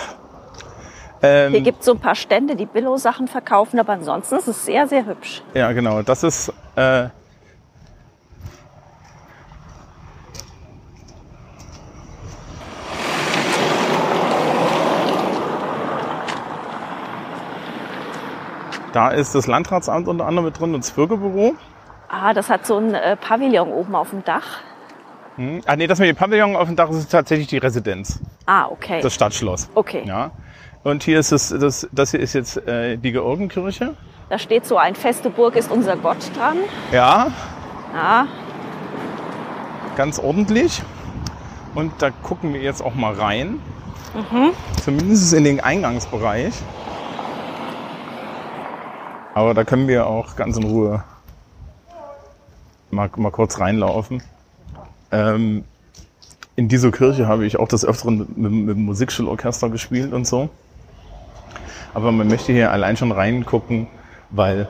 [1.21, 4.65] hier Ähm, gibt es so ein paar Stände, die Billo-Sachen verkaufen, aber ansonsten ist es
[4.65, 5.43] sehr, sehr hübsch.
[5.55, 6.03] ja, genau.
[6.03, 7.09] Das ist äh,
[18.95, 21.55] Da ist das Landratsamt unter anderem mit drin und das Bürgerbüro.
[22.09, 24.61] Ah, das hat so ein äh, Pavillon oben auf dem Dach.
[25.35, 25.63] Hm.
[25.67, 29.01] Ah nee, das mit dem Pavillon auf dem Dach ist tatsächlich die Residenz, Ah, okay.
[29.03, 29.69] das Stadtschloss.
[29.75, 30.05] Okay.
[30.07, 30.31] Ja.
[30.85, 33.95] Und hier ist es, das, das hier ist jetzt äh, die Georgenkirche.
[34.29, 36.59] Da steht so ein feste Burg ist unser Gott dran.
[36.93, 37.33] Ja,
[37.93, 38.29] Ja,
[39.97, 40.83] ganz ordentlich.
[41.75, 43.61] Und da gucken wir jetzt auch mal rein.
[44.85, 46.55] Zumindest in den Eingangsbereich.
[49.35, 51.03] Aber da können wir auch ganz in Ruhe
[52.93, 54.23] mal, mal kurz reinlaufen.
[55.11, 55.65] Ähm,
[56.55, 60.25] in dieser Kirche habe ich auch des Öfteren mit, mit, mit dem Musikschulorchester gespielt und
[60.25, 60.51] so.
[61.95, 63.89] Aber man möchte hier allein schon reingucken,
[64.31, 64.69] weil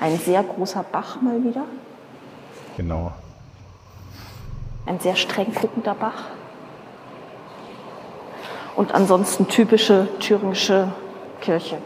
[0.00, 1.64] ein sehr großer Bach mal wieder.
[2.76, 3.12] genau
[4.86, 6.37] Ein sehr streng guckender Bach.
[8.78, 10.92] Und ansonsten typische thüringische
[11.40, 11.82] Kirche.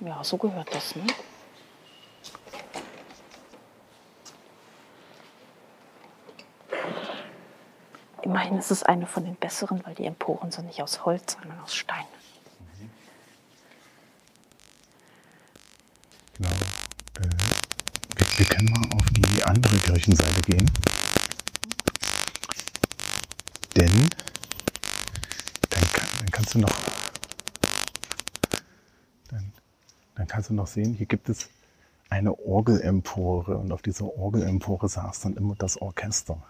[0.00, 1.04] Ja, so gehört das, ne?
[8.22, 11.60] Immerhin ist es eine von den besseren, weil die Emporen sind nicht aus Holz, sondern
[11.60, 12.06] aus Stein.
[16.38, 16.48] Genau.
[17.20, 17.57] Äh,
[18.38, 20.70] wir, können mal auf die andere Kirchenseite gehen.
[23.76, 24.08] Denn
[25.70, 25.84] dann,
[26.18, 26.70] dann kannst du noch
[29.28, 29.52] dann,
[30.14, 31.48] dann kannst du noch sehen, hier gibt es
[32.10, 36.42] eine Orgelempore und auf dieser Orgelempore saß dann immer das Orchester.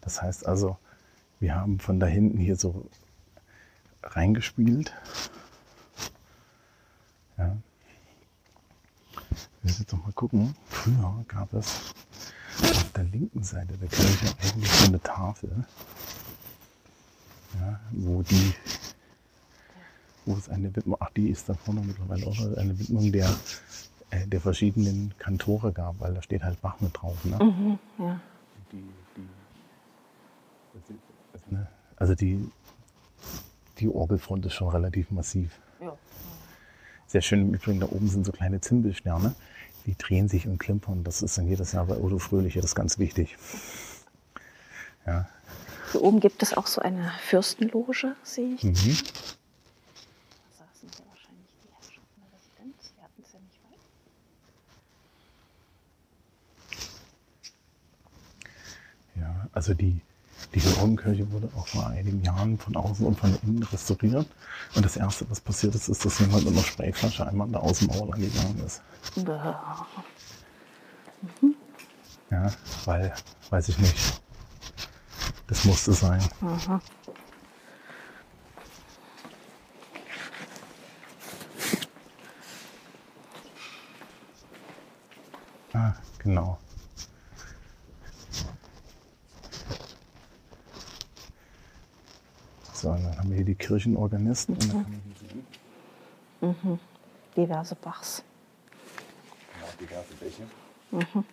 [0.00, 0.78] Das heißt also,
[1.38, 2.88] wir haben von da hinten hier so
[4.02, 4.92] reingespielt.
[7.36, 7.56] Ja.
[9.62, 10.54] Wir müssen jetzt doch mal gucken.
[10.68, 11.92] Früher gab es
[12.62, 15.64] auf der linken Seite der Kirche eigentlich so eine Tafel,
[17.60, 18.54] ja, wo die,
[20.26, 23.34] wo es eine Widmung, ach die ist da vorne mittlerweile auch noch eine Widmung der,
[24.10, 27.24] äh, der verschiedenen Kantore gab, weil da steht halt Bach mit drauf.
[27.24, 27.78] Ne?
[27.98, 28.20] Ja.
[28.72, 28.76] Die,
[29.16, 29.28] die,
[30.74, 30.98] das ist-
[31.32, 31.66] das, ne?
[31.96, 32.48] Also die,
[33.78, 35.58] die Orgelfront ist schon relativ massiv.
[37.08, 39.34] Sehr schön im Übrigen, da oben sind so kleine Zimbelsterne.
[39.86, 41.04] Die drehen sich und klimpern.
[41.04, 43.38] Das ist dann jedes Jahr bei Odo Fröhliche, das ist ganz wichtig.
[45.06, 45.26] Ja.
[45.92, 48.62] Hier oben gibt es auch so eine Fürstenloge, sehe ich.
[48.62, 48.74] Mhm.
[48.74, 48.82] Da
[50.58, 52.92] saßen ja wahrscheinlich die Herrschaften der Residenz.
[52.94, 53.58] Wir hatten es ja nicht
[59.16, 59.22] weit.
[59.22, 60.02] ja, also die,
[60.54, 64.26] die Georgenkirche wurde auch vor einigen Jahren von außen und von innen restauriert.
[64.74, 67.80] Und das Erste, was passiert ist, ist, dass jemand mit einer Sprayflasche einmal da aus
[67.80, 68.82] dem Mauer lang gegangen ist.
[69.16, 69.54] Bäh.
[72.30, 72.52] Ja,
[72.84, 73.14] weil,
[73.50, 74.22] weiß ich nicht.
[75.46, 76.22] Das musste sein.
[85.72, 86.58] Ah, genau.
[92.80, 94.54] So, dann haben wir hier die Kirchenorganisten.
[94.54, 95.02] Und dann kann man
[96.40, 96.80] hier sehen,
[97.36, 98.22] Diverse Bachs.
[99.60, 100.42] ja, diverse Bäche.
[100.92, 101.24] Und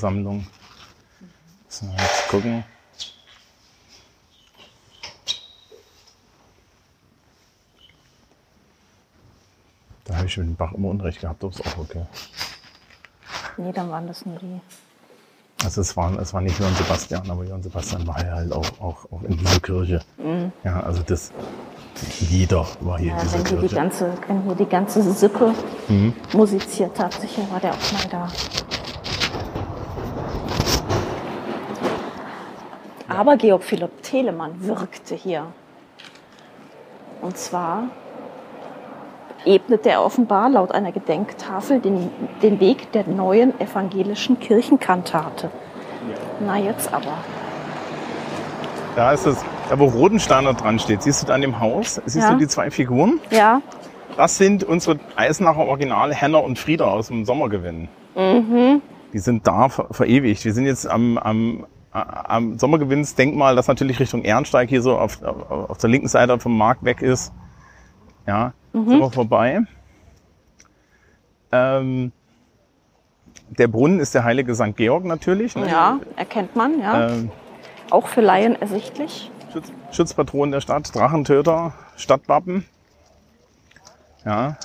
[0.00, 0.46] dann Turmsammlung.
[1.68, 2.64] So, jetzt gucken.
[10.04, 12.06] Da habe ich mit dem Bach immer Unrecht gehabt, das ist auch okay.
[13.56, 14.60] Nee, dann waren das nur die.
[15.64, 18.80] Also es war, es war nicht Johann Sebastian, aber Johann Sebastian war ja halt auch,
[18.80, 20.02] auch, auch in dieser Kirche.
[20.62, 21.32] Ja, also das,
[22.20, 23.74] jeder war hier Ja, in dieser wenn hier die Kirche.
[23.74, 25.54] ganze, wenn hier die ganze Sippe
[26.34, 28.28] musiziert hat, sicher war der auch mal da.
[33.08, 35.46] Aber Georg Philipp Telemann wirkte hier.
[37.22, 37.84] Und zwar
[39.44, 42.10] ebnete er offenbar laut einer Gedenktafel den,
[42.42, 45.50] den Weg der neuen evangelischen Kirchenkantate.
[46.44, 47.18] Na jetzt aber.
[48.96, 52.26] Da ist es, da wo Rodensteiner dran steht, siehst du da an dem Haus, siehst
[52.26, 52.32] Ja.
[52.32, 53.20] du die zwei Figuren?
[53.30, 53.60] Ja,
[54.16, 57.88] Das sind unsere Eisenacher Originale Henner und Frieder aus dem Sommergewinn.
[58.16, 58.80] Mhm.
[59.12, 60.44] Die sind da ver verewigt.
[60.44, 61.66] Wir sind jetzt am, am,
[62.02, 66.56] am Sommergewinnsdenkmal, das natürlich Richtung Ehrensteig hier so auf, auf, auf der linken Seite vom
[66.56, 67.32] Markt weg ist.
[68.26, 68.88] Ja, Mhm.
[68.90, 69.60] sind wir vorbei.
[71.52, 72.12] Ähm,
[73.48, 74.76] der Brunnen ist der heilige St.
[74.76, 75.54] Georg natürlich.
[75.56, 75.68] Ne?
[75.68, 77.08] ja, erkennt man, ja.
[77.10, 77.30] Ähm,
[77.90, 79.30] Auch für Laien ersichtlich.
[79.52, 82.66] Schutz, Schutzpatron der Stadt, Drachentöter, Stadtwappen.
[84.24, 84.56] Ja.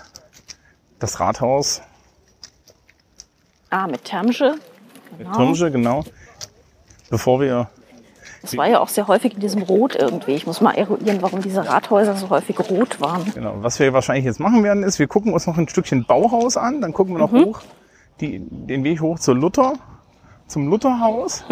[0.99, 1.81] Das Rathaus
[3.69, 4.55] Ah, mit Termsche.
[5.11, 5.33] mit Genau.
[5.33, 6.03] Turmsche, genau.
[7.11, 7.69] Bevor wir,
[8.41, 10.31] Das war ja auch sehr häufig in diesem Rot irgendwie.
[10.31, 13.31] Ich muss mal eruieren, warum diese Rathäuser so häufig rot waren.
[13.33, 16.57] genau, was wir wahrscheinlich jetzt machen werden, ist, wir gucken uns noch ein Stückchen Bauhaus
[16.57, 17.61] an, dann gucken wir noch hoch,
[18.19, 19.73] die, den Weg hoch zur Luther,
[20.47, 21.43] zum Lutherhaus.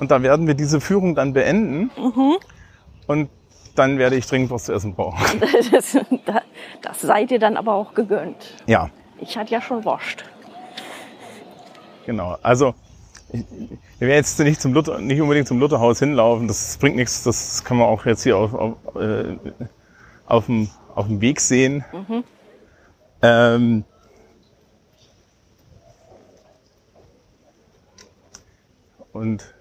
[0.00, 1.90] Und da werden wir diese Führung dann beenden.
[3.06, 3.28] Und
[3.74, 5.18] dann werde ich dringend was zu essen brauchen.
[5.70, 5.96] Das,
[6.82, 8.54] das seid ihr dann aber auch gegönnt.
[8.66, 10.24] Ja, Ich hatte ja schon Wurst.
[12.06, 12.74] Genau, also
[13.32, 13.44] ich,
[13.98, 17.64] wir werden jetzt nicht zum Luther, nicht unbedingt zum Lutherhaus hinlaufen, das bringt nichts, das
[17.64, 19.36] kann man auch jetzt hier auf, auf, äh,
[20.26, 21.84] auf, dem, auf dem Weg sehen.
[23.22, 23.84] Ähm,
[29.12, 29.54] und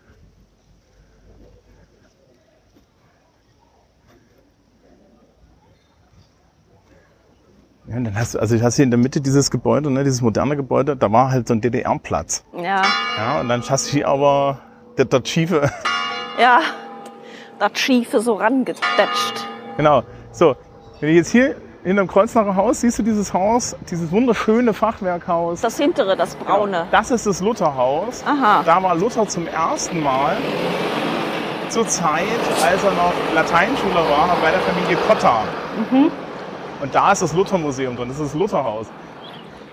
[7.91, 10.55] ja, dann hast du, also hast hier in der Mitte dieses Gebäude, ne, dieses moderne
[10.55, 12.43] Gebäude, da war halt so ein DDR-Platz.
[12.55, 12.81] Ja,
[13.17, 14.59] Ja, und dann hast du hier aber
[14.95, 15.69] das, das schiefe,
[16.39, 16.59] ja.
[17.59, 19.45] Das Schiefe so rangedetscht.
[19.77, 20.03] genau.
[20.31, 20.55] So,
[20.99, 25.61] wenn du jetzt hier hinterm Kreuznacher Haus, siehst du dieses Haus, dieses wunderschöne Fachwerkhaus.
[25.61, 26.87] Das hintere, das braune.
[26.91, 28.23] Das ist das Lutherhaus.
[28.25, 28.63] Aha.
[28.65, 30.37] Da war Luther zum ersten Mal
[31.69, 32.23] zur Zeit,
[32.63, 35.43] als er noch Lateinschüler war, bei der Familie Cotta.
[36.81, 38.87] Und da ist das Luthermuseum drin, das ist das Lutherhaus.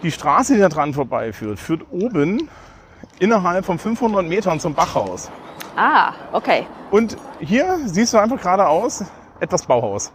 [0.03, 2.49] Die Straße, die da dran vorbeiführt, führt oben
[3.19, 5.31] innerhalb von 500 Metern zum Bachhaus.
[5.77, 6.67] Ah, okay.
[6.91, 9.05] Und hier siehst du einfach geradeaus
[9.41, 10.13] etwas Bauhaus.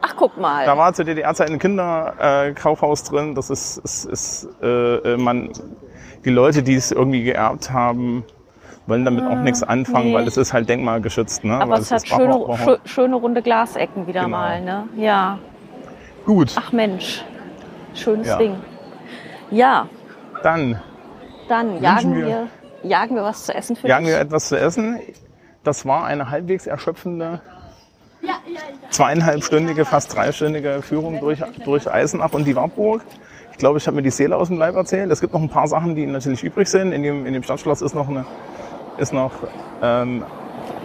[0.00, 0.64] Ach, guck mal.
[0.64, 3.34] Da war zur DDR-Zeit ein Kinderkaufhaus äh, drin.
[3.34, 5.50] Das ist, ist, ist äh, äh, man,
[6.24, 8.24] die Leute, die es irgendwie geerbt haben,
[8.86, 10.14] wollen damit auch nichts anfangen, Ah, nee.
[10.14, 11.44] weil es ist halt denkmalgeschützt.
[11.44, 11.54] Ne?
[11.60, 14.36] aber weil es hat ist schöne, schöne runde Glasecken wieder Genau.
[14.36, 14.88] mal, ne?
[14.96, 15.38] Ja.
[16.28, 17.24] Gut, Ach Mensch.
[17.94, 18.36] Schönes Ja.
[18.36, 18.56] Ding.
[19.50, 19.88] Ja,
[20.42, 20.78] dann
[21.48, 22.46] dann jagen wir- wir,
[22.82, 24.12] jagen wir was zu essen für jagen dich.
[24.14, 25.00] wir etwas zu essen.
[25.64, 27.40] Das war eine halbwegs erschöpfende
[28.90, 33.00] zweieinhalbstündige, fast dreistündige Führung durch, durch Eisenach und die Wartburg.
[33.52, 35.10] Ich glaube, ich habe mir die Seele aus dem Leib erzählt.
[35.10, 36.92] Es gibt noch ein paar Sachen, die natürlich übrig sind.
[36.92, 38.26] In dem, in dem Stadtschloss ist noch eine,
[38.98, 39.32] ist noch,
[39.82, 40.24] ähm,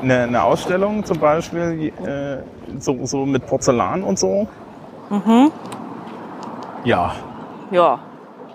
[0.02, 2.38] eine, eine Ausstellung zum Beispiel, äh,
[2.80, 4.48] so, so mit Porzellan und so.
[6.84, 7.14] Ja,
[7.72, 8.00] Ja,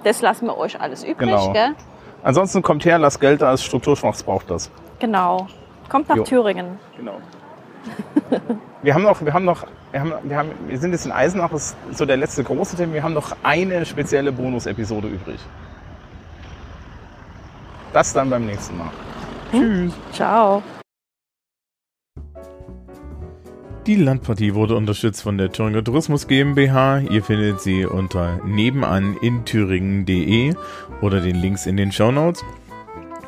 [0.04, 1.52] das lassen wir euch alles übrig, Genau.
[1.52, 1.74] gell?
[2.22, 4.70] ansonsten kommt her, lasst Geld da, ist strukturschwach, braucht das.
[4.98, 5.46] Genau.
[5.88, 6.24] Kommt nach Jo.
[6.24, 6.78] Thüringen.
[6.96, 7.14] Genau.
[8.82, 11.50] wir haben noch, wir haben noch, wir haben, wir haben, wir sind jetzt in Eisenach,
[11.50, 12.92] das ist so der letzte große Thema.
[12.94, 15.40] Wir haben noch eine spezielle Bonus-Episode übrig.
[17.92, 18.90] Das dann beim nächsten Mal.
[19.50, 19.94] Tschüss.
[20.12, 20.62] Ciao.
[23.88, 26.98] Die Landpartie wurde unterstützt von der Thüringer Tourismus GmbH.
[27.10, 30.54] Ihr findet sie unter nebenan in thüringen.de
[31.00, 32.44] oder den Links in den Show Notes.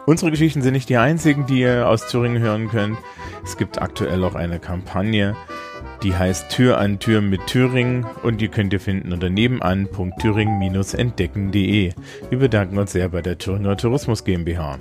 [0.04, 2.98] Unsere Geschichten sind nicht die einzigen, die ihr aus Thüringen hören könnt.
[3.42, 5.34] Es gibt aktuell auch eine Kampagne,
[6.02, 11.92] die heißt Tür an Tür mit Thüringen und die könnt ihr finden unter nebenan.thüringen-entdecken.de.
[12.28, 14.78] Wir bedanken uns sehr bei der Thüringer Tourismus GmbH.